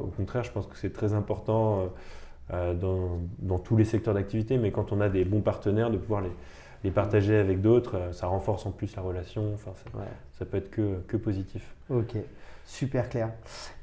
Au 0.00 0.06
contraire, 0.08 0.44
je 0.44 0.50
pense 0.50 0.66
que 0.66 0.76
c'est 0.76 0.92
très 0.92 1.14
important 1.14 1.90
dans, 2.50 3.20
dans, 3.38 3.58
tous 3.58 3.76
les 3.76 3.84
secteurs 3.84 4.14
d'activité, 4.14 4.58
mais 4.58 4.70
quand 4.70 4.92
on 4.92 5.00
a 5.00 5.08
des 5.08 5.24
bons 5.24 5.40
partenaires, 5.40 5.90
de 5.90 5.96
pouvoir 5.96 6.20
les, 6.20 6.32
les 6.84 6.90
partager 6.90 7.36
avec 7.36 7.62
d'autres, 7.62 7.96
euh, 7.96 8.12
ça 8.12 8.26
renforce 8.26 8.66
en 8.66 8.70
plus 8.70 8.94
la 8.94 9.02
relation. 9.02 9.52
Enfin, 9.54 9.72
ça, 10.38 10.44
peut 10.44 10.58
être 10.58 10.70
que, 10.70 11.00
que, 11.08 11.16
positif. 11.16 11.74
Ok, 11.88 12.14
super 12.66 13.08
clair. 13.08 13.30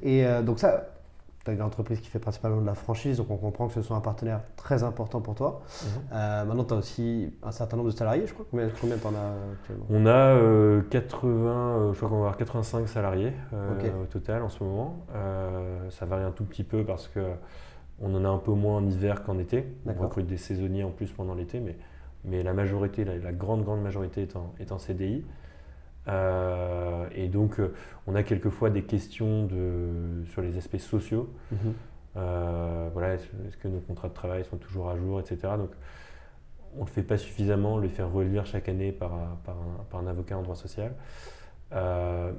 Et 0.02 0.26
euh, 0.26 0.44
donc 0.44 0.60
ça, 0.60 0.88
tu 1.44 1.52
as 1.52 1.54
une 1.54 1.62
entreprise 1.62 2.00
qui 2.00 2.10
fait 2.10 2.20
principalement 2.20 2.62
de 2.62 2.66
la 2.66 2.76
franchise, 2.76 3.18
donc 3.18 3.32
on 3.32 3.38
comprend 3.38 3.68
que 3.68 3.74
ce 3.74 3.82
soit 3.82 3.96
un 3.96 4.02
partenaire 4.02 4.42
très 4.56 4.84
important 4.84 5.22
pour 5.22 5.36
toi. 5.36 5.62
Mhm. 5.62 5.90
Euh, 6.14 6.46
maintenant, 6.46 6.64
tu 6.64 6.74
as 6.74 6.78
aussi 6.78 7.34
un 7.44 7.52
certain 7.52 7.78
nombre 7.78 7.90
de 7.92 7.96
salariés, 7.96 8.28
je 8.28 8.34
crois. 8.34 8.46
Combien, 8.50 8.70
combien 8.80 8.98
tu 8.98 9.08
en 9.08 9.16
as 9.16 9.54
actuellement? 9.54 9.86
On 9.90 10.06
a 10.06 10.82
80, 10.90 11.92
je 11.94 11.98
crois 11.98 12.10
qu'on 12.10 12.16
va 12.16 12.22
avoir 12.22 12.38
85 12.38 12.88
salariés 12.88 13.34
au 13.52 14.06
total 14.06 14.44
en 14.44 14.50
ce 14.50 14.64
moment. 14.64 15.06
ça 15.90 16.06
varie 16.06 16.24
un 16.24 16.32
tout 16.32 16.46
petit 16.46 16.64
peu 16.64 16.84
parce 16.84 17.08
que 17.08 17.22
on 18.04 18.16
en 18.16 18.26
a 18.26 18.30
un 18.30 18.40
peu 18.40 18.52
moins 18.52 18.78
en 18.78 18.88
hiver 18.88 19.24
qu'en 19.24 19.38
été. 19.38 19.68
On 19.86 19.94
recrute 19.94 20.28
des 20.28 20.38
saisonniers 20.38 20.84
en 20.84 20.92
plus 20.92 21.12
pendant 21.12 21.36
l'été, 21.36 21.60
mais 21.60 21.76
mais 22.24 22.44
la 22.44 22.54
majorité, 22.54 23.04
la, 23.04 23.32
grande, 23.32 23.64
grande 23.64 23.82
majorité 23.82 24.22
est 24.22 24.36
en, 24.36 24.54
est 24.60 24.72
en 24.72 24.78
CDI. 24.78 25.24
Euh, 26.08 27.08
et 27.14 27.28
donc, 27.28 27.60
euh, 27.60 27.74
on 28.08 28.16
a 28.16 28.24
quelquefois 28.24 28.70
des 28.70 28.84
questions 28.84 29.46
de, 29.46 30.26
sur 30.32 30.42
les 30.42 30.58
aspects 30.58 30.78
sociaux. 30.78 31.30
Mhm. 31.52 31.74
Euh, 32.18 32.90
voilà, 32.92 33.14
est-ce 33.14 33.58
que 33.58 33.68
nos 33.68 33.80
contrats 33.80 34.10
de 34.10 34.14
travail 34.14 34.44
sont 34.44 34.58
toujours 34.58 34.90
à 34.90 34.98
jour, 34.98 35.20
etc. 35.20 35.54
Donc, 35.58 35.72
on 36.76 36.82
ne 36.82 36.86
le 36.86 36.92
fait 36.92 37.04
pas 37.04 37.18
suffisamment, 37.18 37.78
les 37.78 37.90
faire 37.90 38.12
relire 38.12 38.46
chaque 38.46 38.70
année 38.70 38.92
par, 38.92 39.12
par, 39.46 39.56
un, 39.56 39.84
par 39.90 40.00
un, 40.00 40.08
avocat 40.08 40.38
en 40.38 40.42
droit 40.42 40.56
social. 40.56 40.94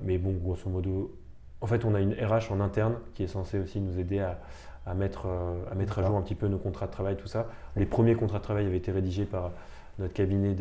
mais 0.03 0.19
bon, 0.19 0.33
grosso 0.33 0.69
modo, 0.69 1.15
en 1.61 1.67
fait, 1.67 1.85
on 1.85 1.95
a 1.95 2.01
une 2.01 2.15
RH 2.15 2.51
en 2.51 2.61
interne 2.61 2.97
qui 3.15 3.23
est 3.23 3.29
censée 3.29 3.59
aussi 3.59 3.81
nous 3.81 3.99
aider 3.99 4.21
à, 4.21 4.39
à 4.87 4.95
mettre, 4.95 5.27
à 5.71 5.75
mettre 5.75 5.99
à 5.99 6.03
jour 6.03 6.17
un 6.17 6.23
petit 6.23 6.35
peu 6.35 6.49
nos 6.49 6.59
contrats 6.59 6.87
de 6.87 6.93
travail, 6.93 7.17
tout 7.17 7.29
ça. 7.29 7.47
Les 7.77 7.87
premiers 7.87 8.15
contrats 8.15 8.39
de 8.39 8.45
travail 8.45 8.67
avaient 8.67 8.79
été 8.79 8.91
rédigés 8.91 9.27
par 9.27 9.53
notre 9.99 10.15
cabinet 10.15 10.55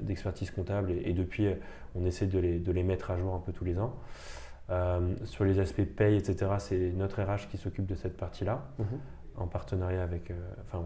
d'expertise 0.00 0.50
comptable 0.50 0.92
et, 0.92 1.12
depuis 1.12 1.48
on 1.94 2.04
essaie 2.04 2.26
de 2.26 2.38
les, 2.38 2.58
de 2.58 2.72
les, 2.72 2.82
mettre 2.82 3.10
à 3.10 3.18
jour 3.18 3.34
un 3.34 3.40
peu 3.40 3.52
tous 3.52 3.64
les 3.64 3.78
ans. 3.78 3.94
Euh, 4.70 5.14
sur 5.24 5.44
les 5.44 5.60
aspects 5.60 5.84
paye, 5.84 6.16
etc., 6.16 6.50
c'est 6.58 6.92
notre 6.92 7.22
RH 7.22 7.48
qui 7.50 7.56
s'occupe 7.56 7.86
de 7.86 7.94
cette 7.94 8.18
partie-là, 8.18 8.66
mhm. 8.78 8.86
en 9.36 9.46
partenariat 9.46 10.02
avec, 10.02 10.30
euh, 10.30 10.34
enfin, 10.62 10.84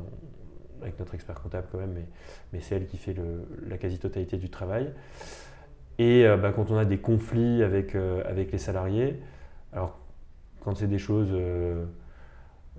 avec 0.80 0.98
notre 1.00 1.14
expert 1.16 1.40
comptable 1.40 1.66
quand 1.72 1.78
même, 1.78 1.92
mais, 1.92 2.06
mais 2.52 2.60
c'est 2.60 2.76
elle 2.76 2.86
qui 2.86 2.96
fait 2.96 3.12
le, 3.12 3.48
la 3.66 3.78
quasi-totalité 3.78 4.36
du 4.36 4.50
travail. 4.50 4.92
Et 5.98 6.26
euh, 6.26 6.36
bah, 6.36 6.52
quand 6.52 6.70
on 6.70 6.76
a 6.76 6.84
des 6.84 6.98
conflits 6.98 7.64
avec, 7.64 7.96
avec 7.96 8.52
les 8.52 8.58
salariés, 8.58 9.20
alors 9.72 9.98
quand 10.60 10.76
c'est 10.76 10.86
des 10.86 10.98
choses 10.98 11.34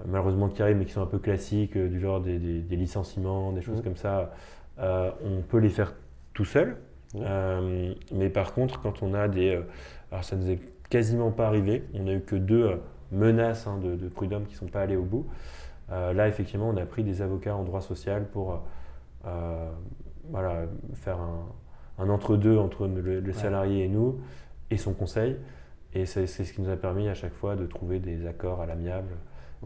malheureusement 0.06 0.48
qui 0.48 0.62
arrivent 0.62 0.78
mais 0.78 0.86
qui 0.86 0.94
sont 0.94 1.02
un 1.02 1.08
peu 1.08 1.20
classiques, 1.20 1.78
du 1.78 2.00
genre 2.00 2.22
des, 2.22 2.40
des, 2.40 2.76
licenciements, 2.78 3.52
des 3.52 3.62
choses 3.62 3.80
mhm. 3.80 3.84
comme 3.84 3.98
ça, 3.98 4.32
euh, 4.80 5.12
on 5.24 5.42
peut 5.42 5.60
les 5.60 5.70
faire 5.70 5.94
tout 6.34 6.46
seul. 6.46 6.78
Euh, 7.16 7.94
mais 8.12 8.30
par 8.30 8.54
contre, 8.54 8.82
quand 8.82 9.04
on 9.04 9.14
a 9.14 9.28
des. 9.28 9.56
Euh, 9.56 9.62
alors, 10.12 10.24
ça 10.24 10.36
ne 10.36 10.42
nous 10.42 10.52
est 10.52 10.60
quasiment 10.90 11.32
pas 11.32 11.48
arrivé. 11.48 11.84
On 11.94 12.04
n'a 12.04 12.14
eu 12.14 12.22
que 12.22 12.36
deux 12.36 12.80
menaces 13.12 13.68
hein, 13.68 13.80
de, 13.82 14.08
prud'homme 14.08 14.46
qui 14.46 14.54
ne 14.54 14.58
sont 14.58 14.68
pas 14.68 14.82
allées 14.82 14.96
au 14.96 15.04
bout. 15.04 15.28
là, 15.90 16.28
effectivement, 16.28 16.70
on 16.70 16.78
a 16.78 16.86
pris 16.86 17.04
des 17.04 17.22
avocats 17.22 17.56
en 17.56 17.64
droit 17.64 17.82
social 17.82 18.26
pour 18.26 18.64
voilà, 20.30 20.66
faire 20.96 21.20
un, 21.98 22.10
entre-deux 22.10 22.58
entre 22.58 22.88
le, 22.88 23.34
salarié 23.34 23.86
et 23.86 23.88
nous 23.88 24.20
et 24.70 24.78
son 24.78 24.94
conseil. 24.94 25.38
Et 25.94 26.06
c'est 26.06 26.28
ce 26.28 26.54
qui 26.54 26.62
nous 26.62 26.70
a 26.70 26.76
permis 26.76 27.08
à 27.08 27.14
chaque 27.14 27.34
fois 27.34 27.56
de 27.56 27.66
trouver 27.66 28.00
des 28.00 28.26
accords 28.28 28.62
à 28.62 28.66
l'amiable 28.66 29.16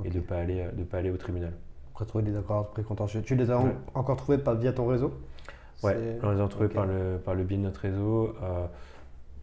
et 0.04 0.10
de 0.10 0.18
ne 0.18 0.22
pas, 0.22 0.38
aller, 0.38 0.66
pas 0.90 0.98
aller 0.98 1.12
au 1.12 1.18
tribunal 1.18 1.54
trouver 2.06 2.24
des 2.24 2.38
accords 2.38 2.68
précontentieux. 2.70 3.22
Tu 3.22 3.36
les 3.36 3.52
as 3.52 3.60
encore 3.94 4.18
trouvés 4.18 4.40
via 4.60 4.74
ton 4.74 4.88
réseau? 4.88 5.14
Oui, 5.84 5.92
on 6.24 6.32
les 6.32 6.42
a 6.42 6.48
trouvés 6.48 6.70
par, 6.70 6.86
le, 6.86 7.18
par 7.24 7.36
le 7.36 7.44
biais 7.44 7.58
de 7.58 7.64
notre 7.64 7.82
réseau. 7.82 8.36
Euh, 8.42 8.66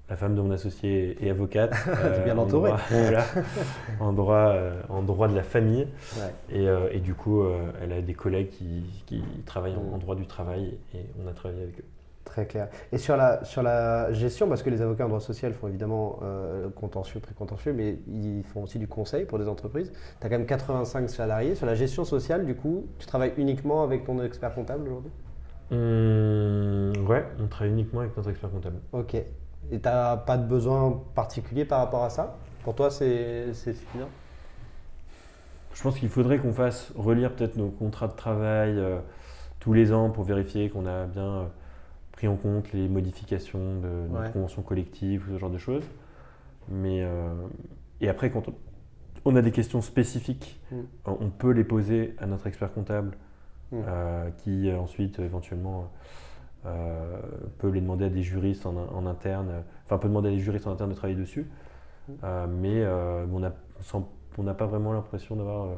la 0.08 0.16
femme 0.16 0.34
de 0.34 0.40
mon 0.42 0.50
associé 0.50 1.16
est 1.24 1.30
avocate. 1.30 1.72
euh, 1.88 2.24
bien 2.24 2.36
entourée. 2.36 2.72
En, 4.00 4.12
droit, 4.12 4.48
euh, 4.48 4.80
en, 4.88 5.02
droit, 5.02 5.28
de 5.28 5.34
la 5.34 5.42
famille. 5.42 5.86
Et, 6.50 6.68
euh, 6.68 6.88
et, 6.92 7.00
du 7.00 7.14
coup, 7.14 7.42
elle 7.80 7.92
a 7.92 8.02
des 8.02 8.14
collègues 8.14 8.50
qui, 8.50 8.84
qui 9.06 9.22
travaillent 9.46 9.76
en, 9.76 9.98
droit 9.98 10.14
du 10.14 10.26
travail 10.26 10.76
et 10.94 11.06
on 11.22 11.28
a 11.28 11.32
travaillé 11.32 11.62
avec 11.62 11.80
eux. 11.80 11.84
Très 12.24 12.46
clair. 12.46 12.68
Et 12.90 12.98
sur 12.98 13.16
la, 13.16 13.44
sur 13.44 13.62
la 13.62 14.12
gestion, 14.12 14.48
parce 14.48 14.62
que 14.62 14.70
les 14.70 14.80
avocats 14.80 15.04
en 15.04 15.08
droit 15.08 15.20
social 15.20 15.52
font 15.52 15.68
évidemment 15.68 16.20
euh, 16.22 16.68
contentieux, 16.70 17.20
précontentieux, 17.20 17.72
mais 17.74 17.98
ils 18.08 18.42
font 18.44 18.62
aussi 18.62 18.78
du 18.78 18.88
conseil 18.88 19.26
pour 19.26 19.38
des 19.38 19.46
entreprises. 19.46 19.92
Tu 20.20 20.26
as 20.26 20.30
quand 20.30 20.38
même 20.38 20.46
85 20.46 21.08
salariés. 21.10 21.54
Sur 21.54 21.66
la 21.66 21.74
gestion 21.74 22.04
sociale, 22.04 22.46
du 22.46 22.54
coup, 22.56 22.86
tu 22.98 23.06
travailles 23.06 23.34
uniquement 23.36 23.82
avec 23.82 24.04
ton 24.04 24.22
expert 24.22 24.54
comptable 24.54 24.88
aujourd'hui? 24.88 25.10
Mmh, 25.70 27.06
Ouais, 27.06 27.24
on 27.42 27.46
travaille 27.46 27.72
uniquement 27.72 28.00
avec 28.00 28.16
notre 28.16 28.30
expert 28.30 28.50
comptable. 28.50 28.76
Ok. 28.92 29.14
Et 29.14 29.26
tu 29.70 29.78
n'as 29.84 30.16
pas 30.16 30.36
de 30.38 30.46
besoin 30.46 31.02
particulier 31.14 31.64
par 31.64 31.80
rapport 31.80 32.04
à 32.04 32.10
ça? 32.10 32.36
Pour 32.62 32.74
toi, 32.74 32.90
c'est 32.90 33.52
suffisant? 33.52 34.08
Je 35.74 35.82
pense 35.82 35.98
qu'il 35.98 36.08
faudrait 36.08 36.38
qu'on 36.38 36.52
fasse 36.52 36.92
relire 36.96 37.34
peut-être 37.34 37.56
nos 37.56 37.68
contrats 37.68 38.08
de 38.08 38.14
travail 38.14 38.78
euh, 38.78 38.98
tous 39.60 39.72
les 39.72 39.92
ans 39.92 40.08
pour 40.10 40.24
vérifier 40.24 40.70
qu'on 40.70 40.86
a 40.86 41.04
bien... 41.04 41.22
Euh, 41.24 41.44
pris 42.24 42.28
en 42.28 42.36
compte 42.36 42.72
les 42.72 42.88
modifications 42.88 43.80
de 43.80 44.08
notre 44.10 44.32
convention 44.32 44.62
collective 44.62 45.24
ou 45.28 45.34
ce 45.34 45.38
genre 45.38 45.50
de 45.50 45.58
choses. 45.58 45.84
Mais, 46.68 47.02
euh, 47.02 47.34
et 48.00 48.08
après, 48.08 48.30
quand 48.30 48.44
on, 49.24 49.36
a 49.36 49.42
des 49.42 49.50
questions 49.50 49.82
spécifiques, 49.82 50.60
mm. 50.70 50.76
on 51.04 51.28
peut 51.30 51.50
les 51.50 51.64
poser 51.64 52.14
à 52.18 52.26
notre 52.26 52.46
expert 52.46 52.72
comptable 52.72 53.16
mm. 53.72 53.80
euh, 53.86 54.30
qui 54.38 54.70
euh, 54.70 54.78
ensuite 54.78 55.18
éventuellement 55.18 55.90
peut 57.58 57.68
les 57.68 57.82
demander 57.82 58.06
à 58.06 58.08
des 58.08 58.22
juristes 58.22 58.64
en, 58.64 59.04
interne, 59.04 59.64
enfin 59.84 59.98
peut 59.98 60.08
demander 60.08 60.28
à 60.28 60.32
des 60.32 60.38
juristes 60.38 60.66
en 60.66 60.72
interne 60.72 60.88
de 60.88 60.94
travailler 60.94 61.18
dessus. 61.18 61.46
Mm. 62.08 62.12
mais 62.58 62.86
on 63.28 64.42
n'a 64.42 64.54
pas 64.54 64.64
vraiment 64.64 64.94
l'impression 64.94 65.36
d'avoir 65.36 65.76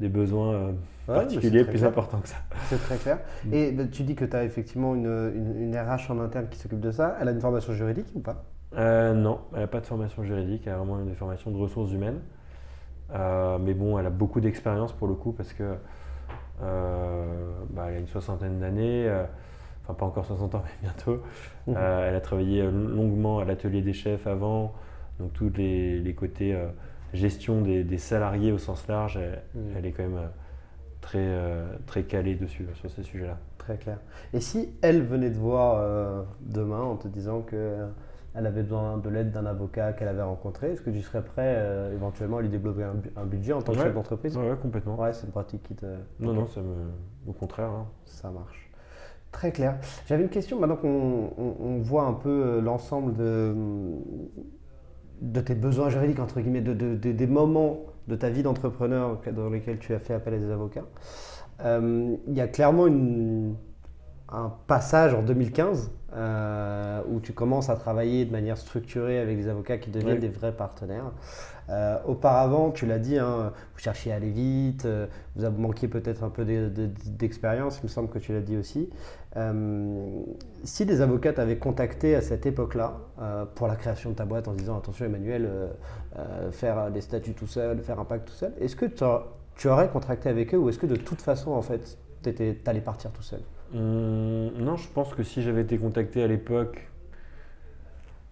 des 0.00 0.08
besoins 0.08 0.54
euh, 0.54 0.72
particuliers 1.06 1.64
plus 1.64 1.84
importants 1.84 2.20
que 2.20 2.28
ça. 2.28 2.36
C'est 2.68 2.78
très 2.78 2.96
clair. 2.96 3.18
Et 3.52 3.72
bah, 3.72 3.84
tu 3.90 4.02
dis 4.02 4.14
que 4.14 4.24
tu 4.24 4.36
as 4.36 4.44
effectivement 4.44 4.94
une, 4.94 5.32
une, 5.56 5.76
RH 5.76 6.10
en 6.10 6.20
interne 6.20 6.48
qui 6.48 6.58
s'occupe 6.58 6.80
de 6.80 6.90
ça. 6.90 7.16
Elle 7.20 7.28
a 7.28 7.32
une 7.32 7.40
formation 7.40 7.72
juridique 7.72 8.06
ou 8.14 8.20
pas? 8.20 8.44
Non, 8.76 9.40
elle 9.54 9.60
n'a 9.60 9.66
pas 9.66 9.80
de 9.80 9.86
formation 9.86 10.22
juridique, 10.22 10.62
elle 10.66 10.74
a 10.74 10.76
vraiment 10.76 11.00
une 11.00 11.14
formation 11.14 11.50
de 11.50 11.56
ressources 11.56 11.92
humaines. 11.92 12.20
mais 13.10 13.74
bon, 13.74 13.98
elle 13.98 14.06
a 14.06 14.10
beaucoup 14.10 14.40
d'expérience 14.40 14.92
pour 14.92 15.08
le 15.08 15.14
coup 15.14 15.32
parce 15.32 15.52
que 15.52 15.74
bah, 16.60 17.86
elle 17.88 17.94
a 17.94 17.98
une 17.98 18.08
soixantaine 18.08 18.58
d'années 18.58 19.10
enfin 19.88 19.94
pas 19.94 20.06
encore 20.06 20.26
60 20.26 20.54
ans, 20.54 20.62
mais 20.82 20.88
bientôt. 20.88 21.22
Mmh. 21.66 21.74
elle 21.76 22.14
a 22.14 22.20
travaillé 22.20 22.62
longuement 22.62 23.38
à 23.38 23.44
l'atelier 23.44 23.82
des 23.82 23.92
chefs 23.92 24.26
avant, 24.26 24.74
donc 25.18 25.32
tous 25.32 25.50
les, 25.56 26.14
côtés 26.16 26.56
gestion 27.12 27.60
des, 27.62 27.98
salariés 27.98 28.52
au 28.52 28.58
sens 28.58 28.86
large, 28.88 29.16
elle, 29.16 29.42
mmh. 29.54 29.84
est 29.84 29.92
quand 29.92 30.02
même 30.02 30.28
très, 31.00 31.36
très 31.86 32.02
calée 32.04 32.34
dessus, 32.34 32.66
sur 32.74 32.90
ces 32.90 33.02
sujets-là. 33.02 33.38
Très 33.58 33.76
clair. 33.76 33.98
Et 34.32 34.40
si 34.40 34.70
elle 34.82 35.02
venait 35.02 35.30
te 35.30 35.38
voir 35.38 36.26
demain 36.40 36.82
en 36.82 36.96
te 36.96 37.08
disant 37.08 37.42
que 37.42 37.86
elle 38.38 38.46
avait 38.46 38.62
besoin 38.62 38.98
de 38.98 39.08
l'aide 39.08 39.32
d'un 39.32 39.46
avocat 39.46 39.92
qu'elle 39.92 40.08
avait 40.08 40.22
rencontré. 40.22 40.72
Est-ce 40.72 40.82
que 40.82 40.90
tu 40.90 41.00
serais 41.00 41.22
prêt 41.22 41.54
euh, 41.56 41.92
éventuellement 41.92 42.38
à 42.38 42.42
lui 42.42 42.48
développer 42.48 42.84
un, 42.84 43.24
budget 43.24 43.52
en 43.52 43.62
tant 43.62 43.72
que 43.72 43.78
chef 43.78 43.94
d'entreprise? 43.94 44.36
Oui, 44.36 44.44
complètement. 44.62 44.96
Ouais, 44.96 45.12
c'est 45.12 45.26
une 45.26 45.32
pratique 45.32 45.62
qui 45.64 45.74
te. 45.74 45.86
Non, 46.20 46.32
non, 46.32 46.46
ça 46.46 46.60
me... 46.60 46.74
au 47.26 47.32
contraire. 47.32 47.70
Hein. 47.70 47.86
Ça 48.04 48.30
marche. 48.30 48.70
Très 49.32 49.50
clair. 49.50 49.78
J'avais 50.06 50.22
une 50.22 50.28
question 50.28 50.58
maintenant 50.58 50.76
qu'on 50.76 51.32
on, 51.36 51.78
voit 51.80 52.04
un 52.04 52.14
peu 52.14 52.28
euh, 52.28 52.60
l'ensemble 52.60 53.14
de, 53.14 53.54
de 55.32 55.40
tes 55.40 55.54
besoins 55.54 55.90
juridiques, 55.90 56.20
entre 56.20 56.40
guillemets, 56.40 56.60
de, 56.60 56.94
des 56.94 57.26
moments 57.26 57.80
de 58.08 58.16
ta 58.16 58.30
vie 58.30 58.42
d'entrepreneur 58.42 59.20
dans 59.32 59.50
lesquels 59.50 59.78
tu 59.78 59.94
as 59.94 59.98
fait 59.98 60.14
appel 60.14 60.34
à 60.34 60.38
des 60.38 60.50
avocats. 60.50 60.86
Euh, 61.64 62.16
il 62.26 62.34
y 62.34 62.40
a 62.40 62.48
clairement 62.48 62.86
une, 62.86 63.56
un 64.30 64.52
passage 64.66 65.14
en 65.14 65.22
2015 65.22 65.90
euh, 66.14 67.02
où 67.10 67.20
tu 67.20 67.32
commences 67.32 67.68
à 67.68 67.76
travailler 67.76 68.24
de 68.24 68.32
manière 68.32 68.56
structurée 68.56 69.18
avec 69.18 69.36
des 69.36 69.48
avocats 69.48 69.78
qui 69.78 69.90
deviennent 69.90 70.20
des 70.20 70.28
vrais 70.28 70.52
partenaires. 70.52 71.12
Euh, 71.68 71.98
auparavant, 72.06 72.70
tu 72.70 72.86
l'as 72.86 72.98
dit, 72.98 73.18
hein, 73.18 73.52
vous 73.74 73.78
cherchiez 73.78 74.12
à 74.12 74.16
aller 74.16 74.30
vite, 74.30 74.86
euh, 74.86 75.06
vous 75.36 75.44
avez 75.44 75.58
manqué 75.58 75.86
peut-être 75.86 76.24
un 76.24 76.30
peu 76.30 76.46
d'expérience, 76.46 77.78
il 77.82 77.84
me 77.84 77.88
semble 77.88 78.08
que 78.08 78.18
tu 78.18 78.32
l'as 78.32 78.40
dit 78.40 78.56
aussi. 78.56 78.88
si 80.64 80.86
des 80.86 81.00
avocats 81.02 81.34
t'avaient 81.34 81.58
contacté 81.58 82.14
à 82.14 82.22
cette 82.22 82.46
époque-là 82.46 82.98
pour 83.54 83.66
la 83.68 83.76
création 83.76 84.10
de 84.10 84.14
ta 84.14 84.24
boîte 84.24 84.48
en 84.48 84.54
disant 84.54 84.78
attention 84.78 85.04
Emmanuel, 85.04 85.48
faire 86.52 86.90
des 86.90 87.02
statuts 87.02 87.34
tout 87.34 87.46
seul, 87.46 87.80
faire 87.82 88.00
un 88.00 88.04
pacte 88.04 88.28
tout 88.28 88.34
seul, 88.34 88.52
est-ce 88.60 88.76
que 88.76 88.86
tu 88.86 89.68
aurais 89.68 89.88
contracté 89.88 90.30
avec 90.30 90.54
eux 90.54 90.58
ou 90.58 90.70
est-ce 90.70 90.78
que 90.78 90.86
de 90.86 90.96
toute 90.96 91.20
façon 91.20 91.52
en 91.52 91.62
fait 91.62 91.98
tu 92.22 92.58
allais 92.66 92.80
partir 92.80 93.12
tout 93.12 93.22
seul? 93.22 93.40
Hum, 93.74 94.50
non, 94.58 94.76
je 94.76 94.88
pense 94.88 95.14
que 95.14 95.22
si 95.22 95.42
j'avais 95.42 95.62
été 95.62 95.76
contacté 95.78 96.22
à 96.22 96.26
l'époque 96.26 96.88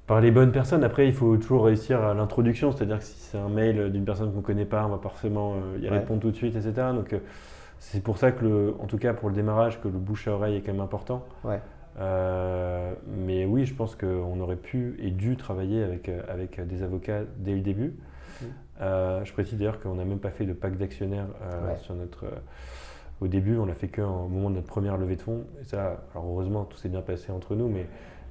par 0.07 0.21
les 0.21 0.31
bonnes 0.31 0.53
personnes, 0.53 0.85
après 0.85 1.07
il 1.07 1.13
faut 1.13 1.37
toujours 1.37 1.65
réussir 1.65 2.03
à 2.03 2.15
l'introduction, 2.15 2.73
c'est-à-dire 2.73 2.99
que 2.99 3.05
si 3.05 3.19
c'est 3.19 3.39
un 3.39 3.49
mail 3.49 3.91
d'une 3.91 4.05
personne 4.05 4.31
qu'on 4.31 4.39
ne 4.39 4.43
connaît 4.43 4.65
pas, 4.65 4.87
on 4.87 4.91
va 4.91 4.99
forcément 4.99 5.55
euh, 5.55 5.79
y 5.81 5.89
répondre 5.89 6.21
tout 6.21 6.31
de 6.31 6.37
suite, 6.37 6.55
etc. 6.55 6.89
Donc 6.95 7.13
euh, 7.13 7.19
c'est 7.81 8.03
pour 8.03 8.17
ça 8.17 8.33
que, 8.33 8.75
en 8.81 8.87
tout 8.87 8.99
cas 8.99 9.13
pour 9.15 9.29
le 9.29 9.35
démarrage, 9.35 9.81
que 9.81 9.89
le 9.89 9.99
bouche 9.99 10.29
à 10.29 10.33
oreille 10.33 10.57
est 10.57 10.61
quand 10.61 10.73
même 10.73 10.81
important. 10.81 11.27
Euh, 11.99 12.93
mais 13.09 13.47
oui, 13.47 13.65
je 13.65 13.75
pense 13.75 13.97
qu'on 13.97 14.39
aurait 14.41 14.57
pu 14.57 14.97
et 15.01 15.11
dû 15.11 15.37
travailler 15.37 15.83
avec, 15.83 16.11
avec 16.29 16.65
des 16.67 16.83
avocats 16.83 17.23
dès 17.39 17.55
le 17.55 17.61
début. 17.61 17.95
Mmh. 18.43 18.45
je 19.25 19.33
précise 19.33 19.59
d'ailleurs 19.59 19.81
qu'on 19.81 19.95
n'a 19.95 20.05
même 20.05 20.19
pas 20.19 20.31
fait 20.31 20.45
de 20.45 20.53
pacte 20.53 20.77
d'actionnaires 20.77 21.29
sur 21.81 21.95
notre 21.95 22.27
au 23.21 23.29
début, 23.29 23.57
on 23.57 23.67
l'a 23.67 23.75
fait 23.75 23.89
qu'au 23.89 24.29
moment 24.29 24.51
de 24.51 24.57
notre 24.57 24.67
première 24.67 24.97
levée 24.97 25.17
de 25.17 25.23
fonds. 25.23 25.45
Et 25.61 25.65
ça, 25.65 26.05
alors 26.13 26.27
heureusement, 26.27 26.65
tout 26.65 26.77
s'est 26.77 26.89
bien 26.89 27.01
passé 27.01 27.33
entre 27.33 27.55
nous, 27.55 27.69
mais, 27.69 27.87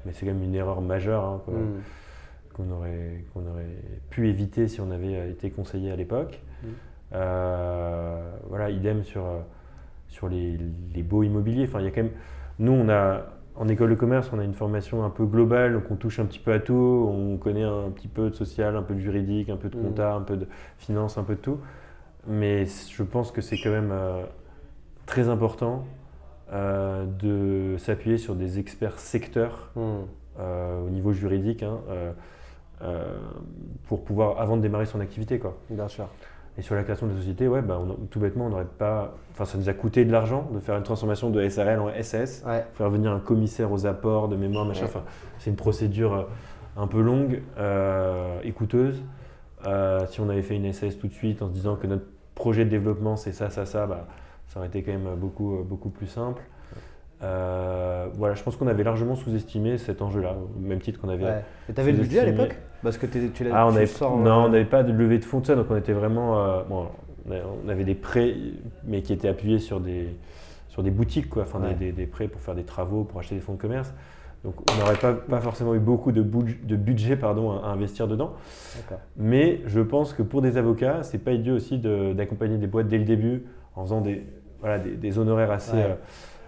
mais 0.05 0.13
c'est 0.13 0.25
quand 0.25 0.33
même 0.33 0.43
une 0.43 0.55
erreur 0.55 0.81
majeure 0.81 1.23
hein, 1.23 1.41
mm. 1.47 2.53
qu'on 2.53 2.71
aurait, 2.71 3.23
qu'on 3.33 3.47
aurait 3.47 3.77
pu 4.09 4.29
éviter 4.29 4.67
si 4.67 4.81
on 4.81 4.91
avait 4.91 5.31
été 5.31 5.49
conseillé 5.49 5.91
à 5.91 5.95
l'époque. 5.95 6.39
Mm. 6.63 6.67
Euh, 7.13 8.31
voilà, 8.49 8.69
idem 8.69 9.03
sur, 9.03 9.23
sur 10.07 10.29
les, 10.29 10.57
les, 10.93 11.03
beaux 11.03 11.23
immobiliers. 11.23 11.65
Enfin, 11.67 11.79
il 11.79 11.85
y 11.85 11.87
a 11.87 11.91
quand 11.91 12.03
même, 12.03 12.13
nous, 12.59 12.71
on 12.71 12.87
a, 12.89 13.23
en 13.55 13.67
école 13.67 13.89
de 13.89 13.95
commerce, 13.95 14.29
on 14.33 14.39
a 14.39 14.43
une 14.43 14.53
formation 14.53 15.03
un 15.03 15.09
peu 15.09 15.25
globale, 15.25 15.73
donc 15.73 15.89
on 15.89 15.95
touche 15.95 16.19
un 16.19 16.25
petit 16.25 16.39
peu 16.39 16.51
à 16.51 16.59
tout. 16.59 17.09
On 17.11 17.37
connaît 17.37 17.63
un 17.63 17.89
petit 17.89 18.07
peu 18.07 18.29
de 18.29 18.35
social, 18.35 18.75
un 18.75 18.83
peu 18.83 18.93
de 18.93 18.99
juridique, 18.99 19.49
un 19.49 19.57
peu 19.57 19.69
de 19.69 19.77
mm. 19.77 19.81
compta, 19.81 20.13
un 20.13 20.21
peu 20.21 20.37
de 20.37 20.47
finance, 20.77 21.17
un 21.17 21.23
peu 21.23 21.33
de 21.33 21.41
tout. 21.41 21.59
Mais 22.27 22.65
je 22.65 23.03
pense 23.03 23.31
que 23.31 23.41
c'est 23.41 23.57
quand 23.57 23.69
même 23.71 23.91
euh, 23.91 24.23
très 25.05 25.29
important 25.29 25.85
euh, 26.53 27.05
de 27.05 27.77
s'appuyer 27.77 28.17
sur 28.17 28.35
des 28.35 28.59
experts 28.59 28.99
secteurs 28.99 29.71
hmm. 29.75 30.01
euh, 30.39 30.85
au 30.85 30.89
niveau 30.89 31.11
juridique 31.11 31.63
hein, 31.63 31.79
euh, 32.83 33.17
pour 33.87 34.03
pouvoir, 34.03 34.39
avant 34.39 34.55
de 34.57 34.61
démarrer 34.61 34.85
son 34.85 34.99
activité. 34.99 35.39
Quoi. 35.39 35.57
Bien 35.69 35.87
sûr. 35.87 36.07
Et 36.57 36.61
sur 36.61 36.75
la 36.75 36.83
création 36.83 37.07
de 37.07 37.13
la 37.13 37.17
société, 37.17 37.47
ouais, 37.47 37.61
bah, 37.61 37.81
tout 38.11 38.19
bêtement, 38.19 38.45
on 38.45 38.49
n'aurait 38.49 38.63
pas. 38.63 39.15
Enfin, 39.31 39.45
ça 39.45 39.57
nous 39.57 39.67
a 39.69 39.73
coûté 39.73 40.05
de 40.05 40.11
l'argent 40.11 40.47
de 40.53 40.59
faire 40.59 40.77
une 40.77 40.83
transformation 40.83 41.29
de 41.29 41.49
SARL 41.49 41.79
en 41.79 41.89
SS, 42.01 42.45
faire 42.75 42.89
venir 42.89 43.11
un 43.11 43.19
commissaire 43.19 43.71
aux 43.71 43.85
apports 43.85 44.29
de 44.29 44.37
mémoire, 44.37 44.65
machin. 44.65 44.85
Enfin, 44.85 45.03
c'est 45.39 45.49
une 45.49 45.57
procédure 45.57 46.27
un 46.77 46.87
peu 46.87 47.01
longue 47.01 47.41
et 48.43 48.51
coûteuse. 48.53 49.03
si 50.07 50.21
on 50.21 50.29
avait 50.29 50.43
fait 50.43 50.55
une 50.55 50.71
SS 50.71 50.97
tout 50.97 51.07
de 51.07 51.13
suite 51.13 51.41
en 51.41 51.49
se 51.49 51.53
disant 51.53 51.75
que 51.75 51.87
notre 51.87 52.05
projet 52.35 52.63
de 52.63 52.69
développement 52.69 53.17
c'est 53.17 53.33
ça, 53.33 53.49
ça, 53.49 53.65
ça, 53.65 53.85
bah, 53.85 54.07
ça 54.47 54.59
aurait 54.59 54.67
été 54.67 54.83
quand 54.83 54.91
même 54.91 55.15
beaucoup, 55.15 55.63
beaucoup 55.63 55.89
plus 55.89 56.07
simple. 56.07 56.41
Euh, 57.23 58.07
voilà, 58.13 58.35
je 58.35 58.43
pense 58.43 58.55
qu'on 58.55 58.67
avait 58.67 58.83
largement 58.83 59.15
sous-estimé 59.15 59.77
cet 59.77 60.01
enjeu-là, 60.01 60.35
au 60.35 60.59
même 60.59 60.79
titre 60.79 60.99
qu'on 60.99 61.09
avait. 61.09 61.43
tu 61.73 61.79
avais 61.79 61.91
le 61.91 61.99
budget 61.99 62.19
à 62.19 62.25
l'époque 62.25 62.57
Parce 62.83 62.97
que 62.97 63.05
tu 63.05 63.43
l'as 63.43 63.51
ah, 63.53 63.67
on 63.67 64.17
Non, 64.17 64.31
on 64.31 64.45
euh, 64.45 64.49
n'avait 64.49 64.65
pas 64.65 64.83
de 64.83 64.91
levée 64.91 65.17
de 65.17 65.25
fonds 65.25 65.39
de 65.39 65.45
ça, 65.45 65.55
donc 65.55 65.67
on 65.69 65.77
était 65.77 65.93
vraiment. 65.93 66.39
Euh, 66.39 66.63
bon, 66.63 66.87
on 67.27 67.69
avait 67.69 67.85
des 67.85 67.95
prêts, 67.95 68.35
mais 68.83 69.01
qui 69.01 69.13
étaient 69.13 69.29
appuyés 69.29 69.59
sur 69.59 69.79
des, 69.79 70.15
sur 70.69 70.83
des 70.83 70.91
boutiques, 70.91 71.29
quoi, 71.29 71.43
enfin 71.43 71.59
des, 71.79 71.91
des, 71.91 72.05
prêts 72.05 72.27
pour 72.27 72.41
faire 72.41 72.53
des 72.53 72.63
travaux, 72.63 73.03
pour 73.03 73.19
acheter 73.19 73.35
des 73.35 73.41
fonds 73.41 73.53
de 73.53 73.61
commerce. 73.61 73.93
Donc 74.45 74.53
on 74.71 74.79
n'aurait 74.79 74.97
pas, 74.97 75.13
pas, 75.13 75.41
forcément 75.41 75.73
eu 75.73 75.79
beaucoup 75.79 76.11
de, 76.11 76.21
de 76.21 76.75
budget 76.75 77.15
pardon, 77.15 77.51
à, 77.51 77.67
investir 77.69 78.07
dedans. 78.07 78.33
Mais 79.17 79.61
je 79.65 79.81
pense 79.81 80.13
que 80.13 80.21
pour 80.21 80.43
des 80.43 80.57
avocats, 80.57 81.01
c'est 81.01 81.17
pas 81.17 81.31
idiot 81.31 81.55
aussi 81.55 81.79
d'accompagner 81.79 82.57
des 82.57 82.67
boîtes 82.67 82.87
dès 82.87 82.99
le 82.99 83.05
début 83.05 83.45
en 83.75 83.83
faisant 83.83 84.01
des, 84.01 84.23
voilà, 84.59 84.77
des, 84.77 85.19
honoraires 85.19 85.51
assez, 85.51 85.77
euh, 85.77 85.95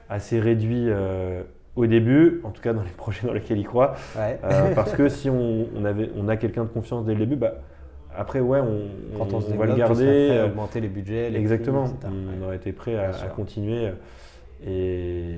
assez 0.10 0.39
réduits 0.39 0.86
euh, 0.89 1.41
au 1.75 1.88
début, 1.88 2.41
en 2.43 2.51
tout 2.51 2.62
cas 2.62 2.73
dans 2.73 2.83
les 2.83 2.89
projets 2.97 3.25
dans 3.25 3.33
lesquels 3.33 3.57
ils 3.57 3.67
croient. 3.67 3.95
Euh, 4.15 4.75
parce 4.75 4.93
que 4.93 5.10
si 5.10 5.29
on, 5.29 5.67
on, 5.75 5.83
avait, 5.83 6.12
on 6.15 6.27
a 6.27 6.38
quelqu'un 6.38 6.63
de 6.63 6.69
confiance 6.69 7.03
dès 7.03 7.13
le 7.13 7.19
début, 7.19 7.36
bah, 7.36 7.55
après, 8.15 8.39
ouais, 8.39 8.60
on, 8.60 9.17
Quand 9.17 9.33
on, 9.33 9.39
va 9.39 9.65
le 9.65 9.75
garder. 9.75 10.43
augmenter 10.45 10.81
les 10.81 10.88
budgets. 10.88 11.29
Les 11.31 11.39
exactement. 11.39 11.86
on 12.05 12.43
aurait 12.45 12.55
été 12.55 12.71
prêt 12.71 12.95
à, 12.95 13.12
continuer. 13.27 13.89
Et, 14.65 15.36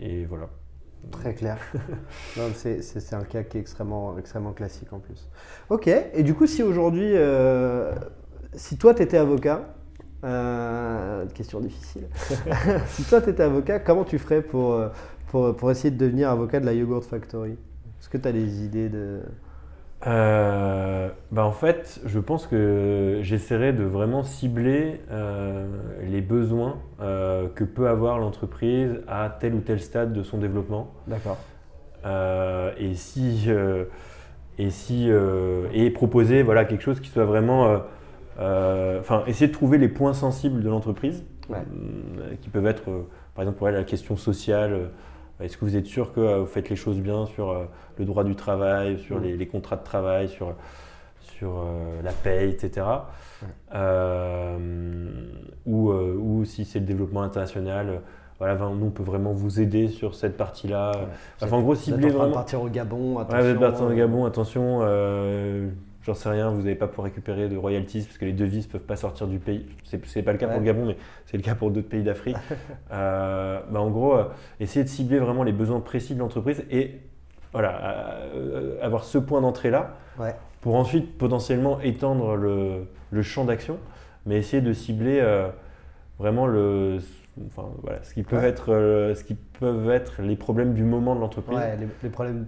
et, 0.00 0.24
voilà. 0.26 0.48
Très 1.10 1.34
clair. 1.34 1.58
c'est 2.54 3.14
un 3.14 3.24
cas 3.24 3.42
qui 3.42 3.58
est 3.58 3.60
extrêmement, 3.60 4.16
extrêmement 4.18 4.52
classique 4.52 4.92
en 4.92 4.98
plus. 4.98 5.28
Ok. 5.68 5.88
Et 5.88 6.22
du 6.22 6.34
coup, 6.34 6.46
si 6.46 6.62
aujourd'hui, 6.62 7.14
si 8.54 8.76
toi, 8.76 8.94
tu 8.94 9.02
étais 9.02 9.16
avocat, 9.16 9.74
euh, 10.24 11.26
question 11.34 11.60
difficile. 11.60 12.06
si 12.88 13.04
toi, 13.04 13.20
tu 13.20 13.30
étais 13.30 13.42
avocat, 13.42 13.80
comment 13.80 14.04
tu 14.04 14.18
ferais 14.18 14.42
pour, 14.42 14.72
euh, 14.72 14.88
pour, 15.28 15.56
pour, 15.56 15.70
essayer 15.70 15.90
de 15.90 15.96
devenir 15.96 16.30
avocat 16.30 16.60
de 16.60 16.66
la 16.66 16.74
Yogurt 16.74 17.04
Factory? 17.04 17.52
Est-ce 17.52 18.08
que 18.08 18.18
tu 18.18 18.28
as 18.28 18.32
des 18.32 18.64
idées 18.64 18.88
de... 18.88 19.20
Euh, 20.06 21.08
bah 21.30 21.44
en 21.44 21.52
fait, 21.52 22.00
je 22.04 22.18
pense 22.18 22.46
que 22.46 23.20
j'essaierai 23.22 23.72
de 23.72 23.84
vraiment 23.84 24.24
cibler 24.24 25.00
les 26.02 26.20
besoins 26.20 26.78
que 26.98 27.64
peut 27.64 27.88
avoir 27.88 28.18
l'entreprise 28.18 29.00
à 29.06 29.30
tel 29.40 29.54
ou 29.54 29.60
tel 29.60 29.80
stade 29.80 30.12
de 30.12 30.22
son 30.22 30.38
développement. 30.38 30.92
D'accord. 31.06 31.38
et 32.04 32.94
si 32.94 33.48
et 34.58 34.70
si 34.70 35.08
et 35.72 35.90
proposer 35.90 36.42
voilà 36.42 36.64
quelque 36.64 36.82
chose 36.82 37.00
qui 37.00 37.08
soit 37.08 37.24
vraiment 37.24 37.82
euh, 38.38 39.00
enfin, 39.00 39.24
essayer 39.26 39.48
de 39.48 39.52
trouver 39.52 39.78
les 39.78 39.88
points 39.88 40.14
sensibles 40.14 40.62
de 40.62 40.68
l'entreprise, 40.68 41.24
euh, 41.50 41.54
qui 42.40 42.48
peuvent 42.48 42.66
être, 42.66 42.90
euh, 42.90 43.06
par 43.34 43.42
exemple, 43.42 43.62
elle, 43.66 43.74
la 43.74 43.84
question 43.84 44.16
sociale. 44.16 44.90
Est-ce 45.40 45.56
que 45.56 45.64
vous 45.64 45.76
êtes 45.76 45.86
sûr 45.86 46.12
que 46.12 46.38
vous 46.38 46.46
faites 46.46 46.68
les 46.68 46.76
choses 46.76 47.00
bien 47.00 47.26
sur 47.26 47.66
le 47.98 48.04
droit 48.04 48.24
du 48.24 48.36
travail, 48.36 48.98
sur 48.98 49.20
mm. 49.20 49.24
les, 49.24 49.46
contrats 49.46 49.76
de 49.76 49.84
travail, 49.84 50.28
sur, 50.28 50.54
sur 51.20 51.64
la 52.02 52.12
paye, 52.12 52.50
etc. 52.50 52.86
ou, 55.66 55.90
ou, 55.90 56.44
si 56.44 56.64
c'est 56.64 56.78
le 56.78 56.86
développement 56.86 57.22
international, 57.22 58.00
voilà, 58.38 58.54
nous 58.54 58.86
on 58.86 58.90
peut 58.90 59.02
vraiment 59.02 59.32
vous 59.32 59.60
aider 59.60 59.88
sur 59.88 60.14
cette 60.14 60.36
partie-là. 60.36 60.92
Enfin, 61.40 61.56
en 61.56 61.62
gros, 61.62 61.74
cibler 61.74 62.10
vraiment. 62.10 62.34
partir 62.34 62.62
au 62.62 62.68
Gabon, 62.68 63.18
attention. 63.18 63.52
Ouais, 63.52 63.54
partir 63.54 63.84
au 63.86 63.92
Gabon, 63.92 64.24
attention 64.24 64.80
j'en 66.04 66.14
sais 66.14 66.28
rien, 66.28 66.50
vous 66.50 66.62
n'allez 66.62 66.74
pas 66.74 66.88
pouvoir 66.88 67.04
récupérer 67.06 67.48
de 67.48 67.56
royalties 67.56 68.02
parce 68.02 68.18
que 68.18 68.24
les 68.24 68.32
devises 68.32 68.66
ne 68.66 68.72
peuvent 68.72 68.80
pas 68.86 68.96
sortir 68.96 69.26
du 69.26 69.38
pays. 69.38 69.66
Ce 69.84 69.96
n'est 69.96 70.22
pas 70.24 70.32
le 70.32 70.38
cas 70.38 70.48
pour 70.48 70.58
le 70.58 70.64
Gabon, 70.64 70.86
mais 70.86 70.96
c'est 71.26 71.36
le 71.36 71.42
cas 71.42 71.54
pour 71.54 71.70
d'autres 71.70 71.88
pays 71.88 72.02
d'Afrique. 72.02 72.36
Euh, 72.92 73.60
bah, 73.70 73.80
en 73.80 73.90
gros, 73.90 74.14
euh, 74.16 74.24
essayer 74.60 74.84
de 74.84 74.88
cibler 74.90 75.18
vraiment 75.18 75.44
les 75.44 75.52
besoins 75.52 75.80
précis 75.80 76.14
de 76.14 76.18
l'entreprise 76.20 76.62
et 76.70 77.00
voilà, 77.52 78.18
avoir 78.82 79.04
ce 79.04 79.16
point 79.18 79.40
d'entrée-là, 79.40 79.96
Ouais. 80.18 80.34
pour 80.60 80.74
ensuite 80.74 81.16
potentiellement 81.16 81.80
étendre 81.80 82.36
le, 82.36 82.86
le 83.10 83.22
champ 83.22 83.44
d'action, 83.46 83.78
mais 84.26 84.36
essayer 84.36 84.60
de 84.62 84.72
cibler 84.74 85.20
euh, 85.20 85.48
vraiment 86.18 86.46
le, 86.46 86.98
enfin, 87.46 87.68
voilà, 87.82 88.02
ce, 88.02 88.12
qui 88.12 88.22
peut 88.22 88.36
Ouais. 88.36 88.44
être, 88.48 88.72
euh, 88.74 89.14
ce 89.14 89.24
qui 89.24 89.34
peuvent 89.34 89.90
être 89.90 90.20
les 90.22 90.36
problèmes 90.36 90.74
du 90.74 90.82
moment 90.84 91.14
de 91.14 91.20
l'entreprise. 91.20 91.56
Ouais, 91.56 91.76
les, 91.78 91.86
les 92.02 92.10
problèmes 92.10 92.46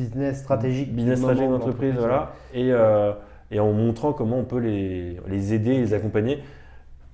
business 0.00 0.38
stratégiques. 0.40 0.94
Business 0.94 1.18
stratégique 1.20 1.50
d'entreprise, 1.50 1.94
de 1.94 1.98
voilà. 1.98 2.32
Et, 2.54 2.72
euh, 2.72 3.12
et 3.50 3.60
en 3.60 3.72
montrant 3.72 4.12
comment 4.12 4.38
on 4.38 4.44
peut 4.44 4.58
les, 4.58 5.18
les 5.28 5.54
aider, 5.54 5.78
les 5.78 5.94
accompagner, 5.94 6.42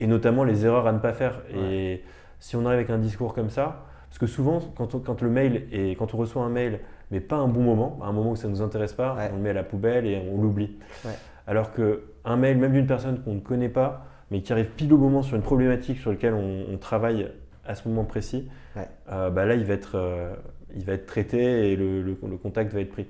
et 0.00 0.06
notamment 0.06 0.44
les 0.44 0.66
erreurs 0.66 0.86
à 0.86 0.92
ne 0.92 0.98
pas 0.98 1.12
faire. 1.12 1.40
Et 1.54 2.02
si 2.40 2.56
on 2.56 2.60
arrive 2.66 2.78
avec 2.78 2.90
un 2.90 2.98
discours 2.98 3.34
comme 3.34 3.50
ça, 3.50 3.84
parce 4.08 4.18
que 4.18 4.26
souvent, 4.26 4.60
quand, 4.76 4.94
on- 4.94 4.98
quand 4.98 5.22
le 5.22 5.30
mail 5.30 5.66
est, 5.72 5.96
quand 5.96 6.12
on 6.14 6.16
reçoit 6.18 6.42
un 6.42 6.48
mail, 6.50 6.80
mais 7.10 7.20
pas 7.20 7.36
un 7.36 7.48
bon 7.48 7.62
moment, 7.62 7.98
à 8.02 8.06
un 8.06 8.12
moment 8.12 8.30
où 8.32 8.36
ça 8.36 8.48
ne 8.48 8.52
nous 8.52 8.62
intéresse 8.62 8.92
pas, 8.92 9.14
Ouais. 9.14 9.30
on 9.32 9.36
le 9.36 9.42
met 9.42 9.50
à 9.50 9.54
la 9.54 9.62
poubelle 9.64 10.06
et 10.06 10.20
on 10.32 10.40
l'oublie. 10.40 10.76
Ouais. 11.04 11.12
Alors 11.46 11.72
qu'un 11.72 12.36
mail, 12.36 12.56
même 12.58 12.72
d'une 12.72 12.86
personne 12.86 13.20
qu'on 13.22 13.34
ne 13.34 13.40
connaît 13.40 13.68
pas, 13.68 14.06
mais 14.30 14.40
qui 14.40 14.52
arrive 14.52 14.70
pile 14.70 14.92
au 14.92 14.98
moment 14.98 15.22
sur 15.22 15.36
une 15.36 15.42
problématique 15.42 15.98
sur 15.98 16.10
laquelle 16.10 16.34
on, 16.34 16.64
on 16.72 16.78
travaille 16.78 17.28
à 17.66 17.74
ce 17.74 17.86
moment 17.88 18.04
précis, 18.04 18.48
Ouais. 18.74 18.88
euh, 19.12 19.28
bah 19.30 19.44
là, 19.44 19.54
il 19.54 19.64
va, 19.64 19.74
être, 19.74 19.92
euh, 19.96 20.34
il 20.76 20.84
va 20.84 20.94
être 20.94 21.06
traité 21.06 21.72
et 21.72 21.76
le, 21.76 22.02
le- 22.02 22.16
le 22.28 22.36
contact 22.36 22.72
va 22.72 22.80
être 22.80 22.90
pris. 22.90 23.06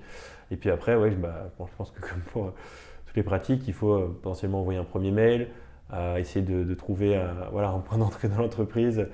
Et 0.50 0.56
puis 0.56 0.70
après, 0.70 0.96
ouais, 0.96 1.10
bah, 1.10 1.50
bon, 1.58 1.66
je 1.66 1.72
pense 1.76 1.90
que 1.90 2.00
comme 2.00 2.20
pour 2.32 2.46
euh, 2.46 2.54
toutes 3.06 3.16
les 3.16 3.22
pratiques, 3.22 3.62
il 3.68 3.74
faut 3.74 3.92
euh, 3.94 4.18
potentiellement 4.22 4.60
envoyer 4.60 4.78
un 4.78 4.84
premier 4.84 5.10
mail, 5.10 5.48
euh, 5.92 6.16
essayer 6.16 6.44
de, 6.44 6.64
de 6.64 6.74
trouver 6.74 7.16
un, 7.16 7.34
voilà, 7.52 7.70
un 7.70 7.78
point 7.80 7.98
d'entrée 7.98 8.28
dans 8.28 8.38
l'entreprise, 8.38 9.06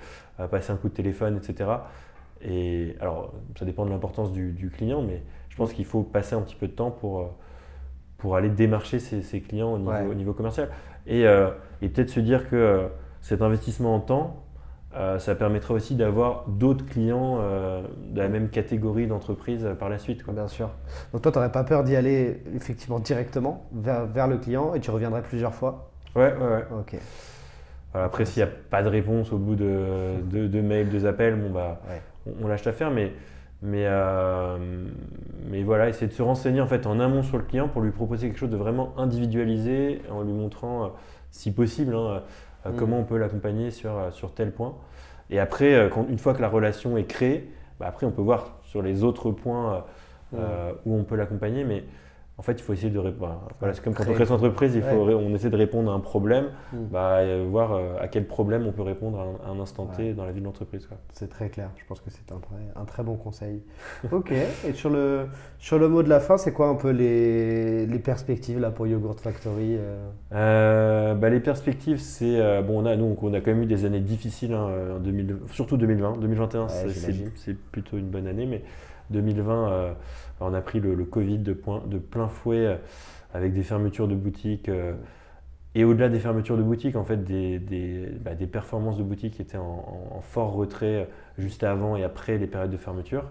passer 0.50 0.70
un 0.72 0.76
coup 0.76 0.88
de 0.88 0.94
téléphone, 0.94 1.36
etc. 1.36 1.70
Et 2.42 2.94
alors, 3.00 3.32
ça 3.58 3.64
dépend 3.64 3.84
de 3.84 3.90
l'importance 3.90 4.32
du, 4.32 4.52
du 4.52 4.70
client, 4.70 5.02
mais 5.02 5.22
je 5.48 5.56
pense 5.56 5.72
qu'il 5.72 5.84
faut 5.84 6.02
passer 6.04 6.36
un 6.36 6.40
petit 6.42 6.54
peu 6.54 6.68
de 6.68 6.72
temps 6.72 6.92
pour, 6.92 7.34
pour 8.18 8.36
aller 8.36 8.48
démarcher 8.48 9.00
ses, 9.00 9.22
ses 9.22 9.40
clients 9.40 9.72
au 9.72 9.78
niveau, 9.78 9.90
Ouais. 9.90 10.06
au 10.06 10.14
niveau 10.14 10.32
commercial. 10.34 10.68
Et, 11.08 11.22
et 11.82 11.88
peut-être 11.88 12.10
se 12.10 12.20
dire 12.20 12.48
que 12.48 12.86
cet 13.20 13.42
investissement 13.42 13.96
en 13.96 14.00
temps, 14.00 14.44
euh, 14.96 15.18
ça 15.18 15.34
permettra 15.34 15.74
aussi 15.74 15.94
d'avoir 15.94 16.44
d'autres 16.48 16.86
clients 16.86 17.38
euh, 17.40 17.82
de 18.10 18.18
la 18.20 18.28
même 18.28 18.48
catégorie 18.48 19.06
d'entreprise 19.06 19.64
euh, 19.64 19.74
par 19.74 19.88
la 19.90 19.98
suite. 19.98 20.22
quoi. 20.24 20.32
Bien 20.32 20.48
sûr. 20.48 20.70
Donc 21.12 21.22
toi, 21.22 21.30
tu 21.30 21.38
n'aurais 21.38 21.52
pas 21.52 21.62
peur 21.64 21.84
d'y 21.84 21.94
aller 21.94 22.42
effectivement 22.54 22.98
directement 22.98 23.66
vers, 23.72 24.06
vers 24.06 24.26
le 24.28 24.38
client 24.38 24.74
et 24.74 24.80
tu 24.80 24.90
reviendrais 24.90 25.22
plusieurs 25.22 25.54
fois? 25.54 25.90
Ouais, 26.16 26.32
ouais, 26.32 26.48
ouais. 26.48 26.64
Ok. 26.80 26.96
Après, 27.94 28.24
s'il 28.24 28.42
n'y 28.42 28.48
a 28.48 28.52
pas 28.70 28.82
de 28.82 28.88
réponse 28.88 29.32
au 29.32 29.38
bout 29.38 29.56
de 29.56 30.20
deux 30.24 30.48
de 30.48 30.60
mails, 30.60 30.88
deux 30.88 31.06
appels, 31.06 31.36
bon, 31.36 31.50
bah, 31.50 31.80
Ouais. 31.88 32.00
on, 32.40 32.44
on 32.44 32.48
lâche 32.48 32.64
l'affaire. 32.64 32.90
Mais, 32.90 33.12
mais, 33.62 33.84
euh, 33.86 34.56
mais 35.50 35.62
voilà, 35.62 35.88
essayer 35.88 36.06
de 36.06 36.12
se 36.12 36.22
renseigner 36.22 36.60
en, 36.60 36.66
fait, 36.66 36.86
en 36.86 37.00
amont 37.00 37.22
sur 37.22 37.38
le 37.38 37.44
client 37.44 37.68
pour 37.68 37.82
lui 37.82 37.90
proposer 37.90 38.28
quelque 38.28 38.38
chose 38.38 38.50
de 38.50 38.56
vraiment 38.56 38.94
individualisé 38.98 40.02
en 40.10 40.22
lui 40.22 40.32
montrant, 40.32 40.92
si 41.30 41.50
possible, 41.52 41.94
hein, 41.94 42.22
euh, 42.66 42.70
Mm. 42.70 42.76
comment 42.76 42.98
on 43.00 43.04
peut 43.04 43.18
l'accompagner 43.18 43.70
sur, 43.70 43.96
euh, 43.96 44.10
sur 44.10 44.32
tel 44.34 44.52
point. 44.52 44.74
Et 45.30 45.38
après, 45.38 45.74
euh, 45.74 45.88
quand, 45.88 46.06
une 46.08 46.18
fois 46.18 46.34
que 46.34 46.40
la 46.42 46.48
relation 46.48 46.96
est 46.96 47.04
créée, 47.04 47.50
bah, 47.78 47.86
après, 47.88 48.06
on 48.06 48.10
peut 48.10 48.22
voir 48.22 48.56
sur 48.64 48.82
les 48.82 49.04
autres 49.04 49.30
points 49.30 49.84
euh, 50.34 50.72
où 50.84 50.94
on 50.96 51.04
peut 51.04 51.16
l'accompagner. 51.16 51.64
Mais 51.64 51.84
en 52.38 52.42
fait, 52.42 52.52
il 52.52 52.62
faut 52.62 52.72
essayer 52.72 52.90
de 52.90 52.98
répondre. 53.00 53.48
Voilà, 53.58 53.74
c'est 53.74 53.82
comme 53.82 53.94
quand 53.94 54.04
on 54.08 54.12
crée 54.12 54.24
son 54.24 54.34
entreprise, 54.34 54.74
il 54.76 54.82
faut, 54.82 55.04
Ouais. 55.06 55.14
on 55.14 55.34
essaie 55.34 55.50
de 55.50 55.56
répondre 55.56 55.90
à 55.90 55.94
un 55.94 55.98
problème 56.00 56.46
Mm. 56.72 56.76
bah, 56.92 57.18
voir 57.48 57.72
euh, 57.72 57.96
à 58.00 58.06
quel 58.06 58.26
problème 58.28 58.64
on 58.66 58.70
peut 58.72 58.82
répondre 58.82 59.18
à 59.18 59.24
un, 59.24 59.50
à 59.50 59.52
un 59.54 59.60
instant 59.60 59.86
T 59.86 60.02
Ouais. 60.04 60.12
dans 60.12 60.24
la 60.24 60.30
vie 60.30 60.40
de 60.40 60.44
l'entreprise. 60.44 60.88
C'est 61.12 61.28
très 61.28 61.48
clair. 61.48 61.70
Je 61.76 61.84
pense 61.86 61.98
que 62.00 62.10
c'est 62.10 62.30
un 62.32 62.38
très, 62.38 62.54
un 62.80 62.84
très 62.84 63.02
bon 63.02 63.16
conseil. 63.16 63.62
Ok. 64.12 64.30
Et 64.32 64.72
sur 64.72 64.88
le, 64.90 65.26
sur 65.58 65.78
le 65.80 65.88
mot 65.88 66.02
de 66.04 66.08
la 66.08 66.20
fin, 66.20 66.36
c'est 66.38 66.52
quoi 66.52 66.68
un 66.68 66.76
peu 66.76 66.90
les, 66.90 67.86
les 67.86 67.98
perspectives 67.98 68.60
là 68.60 68.70
pour 68.70 68.86
Yogurt 68.86 69.18
Factory 69.20 69.76
euh? 69.76 70.08
Euh, 70.32 71.14
bah, 71.14 71.30
les 71.30 71.40
perspectives, 71.40 71.98
c'est 71.98 72.62
bon, 72.62 72.82
on 72.82 72.86
a 72.86 72.94
nous, 72.96 73.16
on 73.20 73.34
a 73.34 73.40
quand 73.40 73.50
même 73.50 73.62
eu 73.62 73.66
des 73.66 73.84
années 73.84 74.00
difficiles, 74.00 74.52
hein, 74.52 74.68
en 74.96 75.00
2000 75.00 75.36
surtout 75.50 75.76
2020. 75.76 76.18
2021, 76.18 76.62
Ouais, 76.62 76.68
c'est- 76.68 76.88
c'est 76.90 77.00
j'imagine. 77.12 77.30
c'est 77.34 77.56
plutôt 77.56 77.96
une 77.98 78.08
bonne 78.08 78.26
année, 78.28 78.46
mais 78.46 78.62
2020, 79.10 79.70
euh, 79.72 79.92
on 80.40 80.54
a 80.54 80.60
pris 80.60 80.80
le, 80.80 80.94
le 80.94 81.04
Covid 81.04 81.38
de, 81.38 81.52
point- 81.52 81.82
de 81.86 81.98
plein 81.98 82.28
fouet 82.28 82.66
euh, 82.66 82.76
avec 83.34 83.52
des 83.54 83.62
fermetures 83.62 84.08
de 84.08 84.14
boutiques. 84.14 84.68
euh, 84.68 84.94
et 85.74 85.84
au-delà 85.84 86.08
des 86.08 86.18
fermetures 86.18 86.56
de 86.56 86.62
boutiques, 86.62 86.96
en 86.96 87.04
fait, 87.04 87.22
des, 87.24 87.58
des, 87.58 88.06
bah, 88.20 88.34
des 88.34 88.46
performances 88.46 88.96
de 88.98 89.02
boutiques 89.04 89.34
qui 89.34 89.42
étaient 89.42 89.58
en, 89.58 90.20
fort 90.22 90.52
retrait 90.54 91.08
juste 91.38 91.62
avant 91.62 91.96
et 91.96 92.04
après 92.04 92.38
les 92.38 92.46
périodes 92.46 92.70
de 92.70 92.76
fermeture. 92.76 93.24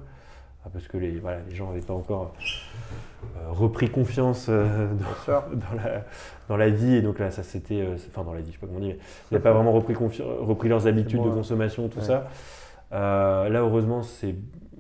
Ah, 0.66 0.70
Parce 0.72 0.88
que 0.88 0.98
les, 0.98 1.20
voilà, 1.20 1.40
les 1.50 1.56
gens 1.56 1.68
n'avaient 1.70 1.82
pas 1.86 1.94
encore 1.96 2.34
repris 3.50 3.90
confiance 3.90 4.50
dans, 4.50 4.56
dans 5.28 5.76
la, 5.84 6.06
dans 6.50 6.58
la 6.58 6.70
vie. 6.70 6.96
Et 6.96 7.02
donc 7.02 7.20
là, 7.20 7.32
ça 7.32 7.44
c'était. 7.44 7.86
Enfin, 8.10 8.24
dans 8.24 8.34
la 8.34 8.42
vie, 8.42 8.48
je 8.48 8.54
sais 8.54 8.60
pas 8.60 8.68
comment 8.68 8.80
mais 8.80 8.98
ils 9.32 9.34
n'avaient 9.34 9.44
pas 9.44 9.54
vraiment 9.54 9.72
repris, 9.72 9.94
leurs 10.70 10.88
habitudes 10.88 11.20
bon, 11.20 11.26
de 11.26 11.30
ouais. 11.30 11.36
consommation, 11.36 11.88
tout 11.90 12.00
Ouais. 12.00 12.06
ça. 12.06 12.28
Euh, 12.94 13.50
là, 13.50 13.62
heureusement, 13.62 14.04
c'est 14.04 14.36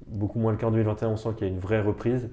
beaucoup 0.09 0.39
moins 0.39 0.51
le 0.51 0.57
cas 0.57 0.67
en 0.67 0.71
2021. 0.71 1.09
On 1.09 1.17
sent 1.17 1.29
qu'il 1.37 1.47
y 1.47 1.49
a 1.49 1.53
une 1.53 1.59
vraie 1.59 1.81
reprise. 1.81 2.29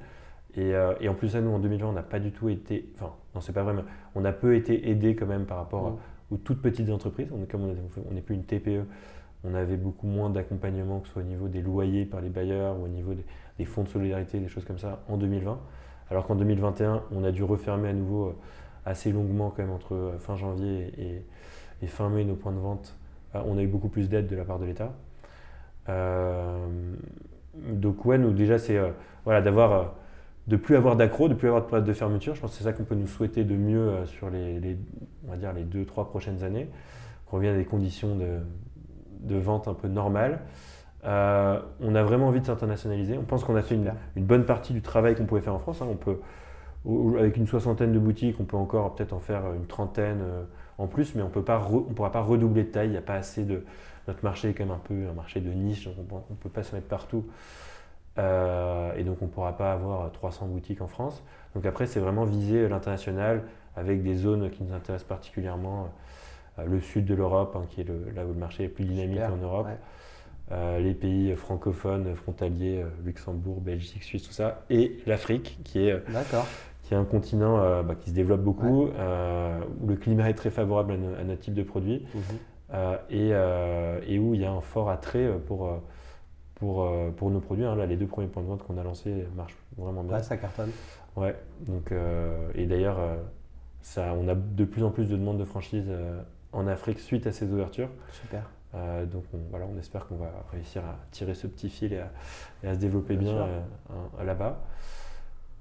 Et, 0.57 0.75
euh, 0.75 0.95
et 1.01 1.09
en 1.09 1.15
plus, 1.15 1.35
à 1.37 1.41
nous, 1.41 1.51
en 1.51 1.59
2020, 1.59 1.87
on 1.89 1.93
n'a 1.93 2.03
pas 2.03 2.21
du 2.21 2.31
tout 2.31 2.49
été. 2.49 2.89
Enfin, 2.95 3.13
non, 3.35 3.41
c'est 3.41 3.53
pas 3.53 3.63
vrai, 3.65 3.75
mais 3.75 3.83
on 4.15 4.25
a 4.25 4.33
peu 4.33 4.55
été 4.55 4.89
aidé 4.89 5.17
quand 5.17 5.27
même 5.27 5.47
par 5.47 5.57
rapport 5.59 5.91
Mm. 5.91 5.97
aux 6.35 6.37
toutes 6.37 6.63
petites 6.63 6.91
entreprises. 6.91 7.29
On 7.33 7.43
est, 7.43 7.47
comme 7.47 7.65
on 7.65 7.71
est- 7.73 8.07
on 8.09 8.15
n'est 8.15 8.21
plus 8.21 8.35
une 8.37 8.45
TPE, 8.45 8.85
on 9.45 9.55
avait 9.55 9.77
beaucoup 9.77 10.07
moins 10.07 10.31
d'accompagnement, 10.31 11.01
que 11.01 11.09
ce 11.09 11.15
soit 11.15 11.23
au 11.23 11.27
niveau 11.27 11.49
des 11.49 11.61
loyers 11.61 12.05
par 12.05 12.21
les 12.21 12.29
bailleurs 12.31 12.79
ou 12.79 12.85
au 12.85 12.89
niveau 12.89 13.15
des, 13.15 13.25
des 13.59 13.65
fonds 13.65 13.83
de 13.83 13.89
solidarité, 13.89 14.39
des 14.39 14.49
choses 14.49 14.65
comme 14.65 14.79
ça, 14.79 15.01
en 15.09 15.17
2020. 15.17 15.59
Alors 16.11 16.27
qu'en 16.27 16.35
2021, 16.37 17.03
on 17.13 17.25
a 17.25 17.33
dû 17.33 17.43
refermer 17.43 17.89
à 17.89 17.93
nouveau 17.93 18.27
euh, 18.29 18.37
assez 18.87 19.11
longuement, 19.11 19.51
quand 19.51 19.63
même, 19.63 19.73
entre 19.73 19.95
euh, 19.95 20.19
fin 20.19 20.37
janvier 20.37 20.93
et, 20.99 21.23
et 21.83 21.87
fin 21.89 22.09
mai, 22.11 22.25
nos 22.25 22.35
points 22.37 22.53
de 22.53 22.59
vente. 22.59 22.97
On 23.35 23.59
a 23.59 23.63
eu 23.63 23.67
beaucoup 23.67 23.89
plus 23.89 24.09
d'aide 24.09 24.29
de 24.29 24.37
la 24.37 24.45
part 24.45 24.61
de 24.61 24.65
l'État. 24.67 24.93
Euh, 25.89 26.95
donc, 27.71 28.05
ouais, 28.05 28.19
nous, 28.19 28.33
déjà, 28.33 28.59
c'est 28.59 28.77
euh, 28.77 28.91
voilà, 29.25 29.41
d'avoir. 29.43 29.73
euh, 29.73 29.85
de 30.47 30.57
plus 30.57 30.77
avoir 30.77 30.97
d'accro, 30.97 31.29
de 31.29 31.35
plus 31.35 31.49
avoir 31.49 31.63
de 31.65 31.69
période 31.69 31.87
de 31.87 31.93
fermeture. 31.95 32.35
Je 32.35 32.41
pense 32.43 32.51
que 32.53 32.59
c'est 32.59 32.65
ça 32.65 32.75
qu'on 32.75 32.85
peut 32.85 32.95
nous 32.95 33.07
souhaiter 33.07 33.45
de 33.45 33.55
mieux 33.57 33.79
euh, 33.89 34.07
sur 34.07 34.29
les, 34.29 34.61
les- 34.61 34.77
on 35.27 35.31
va 35.31 35.37
dire 35.39 35.53
les 35.55 35.63
deux, 35.65 35.87
trois 35.87 36.07
prochaines 36.11 36.45
années. 36.45 36.69
Qu'on 37.27 37.37
revienne 37.39 37.55
à 37.55 37.59
des 37.59 37.65
conditions 37.65 38.15
de, 38.17 38.41
de 39.21 39.37
vente 39.37 39.69
un 39.69 39.75
peu 39.75 39.89
normales. 39.89 40.41
Euh, 41.07 41.61
on 41.81 41.95
a 41.95 42.03
vraiment 42.03 42.29
envie 42.29 42.41
de 42.41 42.47
s'internationaliser. 42.47 43.19
On 43.19 43.25
pense 43.25 43.45
qu'on 43.45 43.57
a 43.57 43.63
fait 43.63 43.75
une, 43.75 43.93
une 44.17 44.25
bonne 44.25 44.45
partie 44.45 44.73
du 44.75 44.83
travail 44.83 45.15
qu'on 45.15 45.25
pouvait 45.27 45.41
faire 45.43 45.55
en 45.55 45.59
France. 45.59 45.81
hein. 45.83 45.87
On 45.91 45.97
peut, 45.97 46.19
avec 47.19 47.37
une 47.37 47.47
soixantaine 47.47 47.93
de 47.93 47.99
boutiques, 47.99 48.37
on 48.41 48.45
peut 48.45 48.57
encore 48.57 48.95
peut-être 48.95 49.13
en 49.13 49.21
faire 49.21 49.53
une 49.55 49.67
trentaine 49.67 50.21
euh, 50.23 50.43
en 50.79 50.87
plus, 50.87 51.15
mais 51.15 51.23
on 51.23 51.27
ne 51.29 51.31
pourra 51.95 52.11
pas 52.13 52.21
redoubler 52.21 52.65
de 52.65 52.69
taille. 52.69 52.89
Il 52.89 52.93
n'y 52.93 52.97
a 52.97 53.03
pas 53.03 53.15
assez 53.15 53.45
de. 53.45 53.65
Notre 54.07 54.23
marché 54.23 54.51
est 54.51 54.53
quand 54.53 54.65
même 54.67 54.75
un 54.75 54.81
peu 54.85 55.09
un 55.09 55.15
marché 55.15 55.41
de 55.41 55.51
niche, 55.51 55.85
donc 55.87 55.95
on 56.13 56.33
ne 56.33 56.37
peut 56.37 56.51
pas 56.51 56.63
se 56.63 56.75
mettre 56.75 56.89
partout. 56.89 57.25
Euh, 58.19 58.95
et 58.97 59.03
donc 59.03 59.19
on 59.23 59.25
ne 59.25 59.31
pourra 59.31 59.57
pas 59.57 59.73
avoir 59.73 60.11
300 60.13 60.47
boutiques 60.47 60.81
en 60.83 60.87
France. 60.87 61.23
Donc 61.55 61.67
après, 61.67 61.87
c'est 61.87 62.01
vraiment 62.01 62.25
viser 62.25 62.69
l'international 62.69 63.43
avec 63.77 64.03
des 64.03 64.15
zones 64.15 64.51
qui 64.51 64.63
nous 64.63 64.75
intéressent 64.75 65.09
particulièrement. 65.09 65.89
Euh, 66.59 66.65
le 66.67 66.81
sud 66.81 67.07
de 67.07 67.15
l'Europe, 67.15 67.57
hein, 67.57 67.65
qui 67.71 67.81
est 67.81 67.85
le- 67.85 68.11
là 68.15 68.25
où 68.25 68.29
le 68.29 68.39
marché 68.39 68.65
est 68.65 68.69
plus 68.69 68.85
dynamique 68.85 69.15
Super, 69.21 69.33
en 69.33 69.37
Europe. 69.39 69.67
ouais. 69.67 69.77
Euh, 70.53 70.79
les 70.79 70.93
pays 70.95 71.35
francophones, 71.35 72.15
frontaliers, 72.15 72.83
euh, 72.83 72.89
Luxembourg, 73.05 73.61
Belgique, 73.63 74.03
Suisse, 74.05 74.23
tout 74.25 74.33
ça. 74.33 74.61
Et 74.71 74.99
l'Afrique, 75.07 75.59
qui 75.65 75.89
est, 75.89 75.93
euh, 75.93 76.01
D'accord. 76.11 76.47
Qui 76.85 76.95
est 76.95 76.97
un 76.97 77.05
continent 77.05 77.59
euh, 77.59 77.83
bah, 77.83 77.95
qui 77.97 78.11
se 78.11 78.15
développe 78.15 78.43
beaucoup, 78.43 78.87
euh, 78.89 79.59
où 79.81 79.89
le 79.89 79.97
climat 79.97 80.31
est 80.31 80.35
très 80.35 80.51
favorable 80.51 80.93
à, 80.93 80.97
no- 80.97 81.15
à 81.19 81.25
notre 81.25 81.41
type 81.41 81.55
de 81.55 81.63
produit. 81.65 82.07
Mhm. 82.15 82.23
Euh, 82.73 83.99
et, 84.07 84.15
et 84.15 84.19
où 84.19 84.35
il 84.35 84.41
y 84.41 84.45
a 84.45 84.51
un 84.53 84.61
fort 84.61 84.89
attrait 84.91 85.29
pour, 85.47 85.71
pour, 86.57 86.91
pour 87.17 87.31
nos 87.31 87.41
produits. 87.41 87.65
hein. 87.65 87.77
Là, 87.77 87.87
les 87.87 87.97
deux 87.97 88.07
premiers 88.07 88.27
points 88.29 88.43
de 88.43 88.49
vente 88.49 88.63
qu'on 88.63 88.79
a 88.79 88.83
lancés 88.83 89.27
marchent 89.37 89.57
vraiment 89.77 90.03
bien. 90.03 90.17
Ouais, 90.17 90.23
ça 90.23 90.37
cartonne. 90.37 90.71
Ouais, 91.17 91.37
donc, 91.61 91.93
et 92.55 92.67
d'ailleurs, 92.67 92.99
ça, 93.83 94.15
on 94.19 94.29
a 94.29 94.35
de 94.35 94.65
plus 94.65 94.83
en 94.83 94.91
plus 94.91 95.09
de 95.09 95.17
demandes 95.17 95.39
de 95.39 95.45
franchise 95.45 95.87
en 96.53 96.67
Afrique 96.67 96.99
suite 97.01 97.27
à 97.27 97.33
ces 97.33 97.51
ouvertures. 97.53 97.91
Super. 98.13 98.49
Euh, 98.75 99.05
donc 99.07 99.23
on, 99.33 99.39
voilà, 99.51 99.67
on 99.73 99.79
espère 99.79 100.07
qu'on 100.09 100.17
va 100.17 100.33
réussir 100.53 100.83
à 100.83 100.97
tirer 101.13 101.35
ce 101.35 101.47
petit 101.47 101.69
fil 101.71 101.93
et 101.93 102.01
à, 102.01 102.11
et 102.65 102.69
à 102.69 102.75
se 102.75 102.79
développer 102.81 103.15
Bien 103.17 103.37
euh, 103.37 103.61
là-bas. 104.25 104.59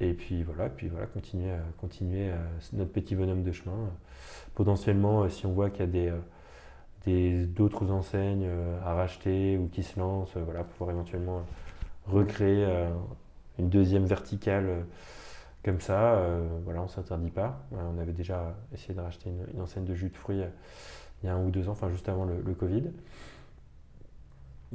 Et 0.09 0.13
puis 0.13 0.43
voilà, 0.43 0.69
puis 0.69 0.89
voilà 0.89 1.05
continuer, 1.07 1.53
continuer 1.79 2.31
notre 2.73 2.91
petit 2.91 3.15
bonhomme 3.15 3.43
de 3.43 3.51
chemin. 3.51 3.89
Potentiellement, 4.55 5.23
euh, 5.23 5.29
si 5.29 5.45
on 5.45 5.51
voit 5.51 5.69
qu'il 5.69 5.81
y 5.81 5.83
a 5.83 5.87
des, 5.87 6.11
euh, 7.07 7.45
d'autres 7.47 7.91
enseignes 7.91 8.45
euh, 8.45 8.79
à 8.83 8.93
racheter 8.93 9.57
ou 9.57 9.67
qui 9.67 9.83
se 9.83 9.99
lancent, 9.99 10.37
voilà, 10.37 10.63
pouvoir 10.63 10.91
éventuellement 10.91 11.43
recréer 12.05 12.67
une 13.57 13.69
deuxième 13.69 14.05
verticale 14.05 14.85
comme 15.63 15.79
ça. 15.79 16.21
voilà, 16.65 16.81
on 16.81 16.85
ne 16.85 16.89
s'interdit 16.89 17.29
pas. 17.29 17.65
On 17.71 17.97
avait 17.97 18.11
déjà 18.11 18.53
essayé 18.73 18.93
de 18.93 18.99
racheter 18.99 19.29
une, 19.53 19.61
enseigne 19.61 19.85
de 19.85 19.93
jus 19.93 20.09
de 20.09 20.17
fruits 20.17 20.41
il 21.21 21.27
y 21.27 21.29
a 21.29 21.35
un 21.35 21.41
ou 21.45 21.49
deux 21.49 21.69
ans, 21.69 21.71
enfin 21.71 21.89
juste 21.89 22.09
avant 22.09 22.25
le 22.25 22.53
Covid. 22.53 22.83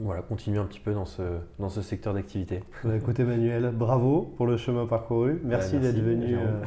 Voilà, 0.01 0.23
continuer 0.23 0.59
un 0.59 0.65
petit 0.65 0.79
peu 0.79 0.95
dans 0.95 1.07
ce, 1.07 1.23
dans 1.59 1.69
ce 1.69 1.83
secteur 1.83 2.15
d'activité. 2.15 2.63
Bah, 2.85 2.95
écoute 2.97 3.19
Emmanuel, 3.19 3.73
bravo 3.75 4.33
pour 4.37 4.47
le 4.47 4.57
chemin 4.57 4.87
parcouru. 4.87 5.41
Merci, 5.45 5.75
merci, 5.75 5.93
d'être 5.93 6.03
venu 6.05 6.37
euh, 6.37 6.63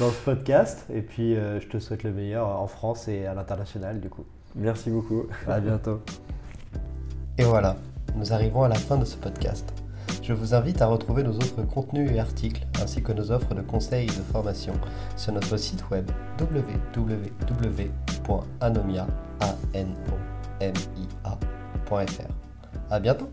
dans 0.00 0.08
ce 0.08 0.24
podcast. 0.24 0.86
Et 0.92 1.02
puis 1.02 1.36
euh, 1.36 1.60
je 1.60 1.68
te 1.68 1.78
souhaite 1.78 2.02
le 2.02 2.12
meilleur 2.12 2.48
en 2.48 2.66
France 2.66 3.08
et 3.08 3.26
à 3.26 3.34
l'international 3.34 4.00
du 4.00 4.08
coup. 4.08 4.24
Merci 4.54 4.88
beaucoup. 4.90 5.26
À 5.46 5.60
bientôt. 5.60 6.00
Et 7.36 7.44
voilà, 7.44 7.76
nous 8.16 8.32
arrivons 8.32 8.62
à 8.62 8.68
la 8.68 8.74
fin 8.74 8.96
de 8.96 9.04
ce 9.04 9.16
podcast. 9.16 9.74
Je 10.22 10.32
vous 10.32 10.54
invite 10.54 10.80
à 10.80 10.86
retrouver 10.86 11.22
nos 11.24 11.34
autres 11.34 11.62
contenus 11.62 12.10
et 12.10 12.20
articles, 12.20 12.66
ainsi 12.80 13.02
que 13.02 13.12
nos 13.12 13.32
offres 13.32 13.54
de 13.54 13.60
conseils 13.60 14.04
et 14.04 14.16
de 14.16 14.22
formation 14.32 14.72
sur 15.16 15.32
notre 15.32 15.56
site 15.56 15.90
web 15.90 16.10
www.anomia.fr. 16.40 17.02
À 22.92 23.00
bientôt! 23.00 23.32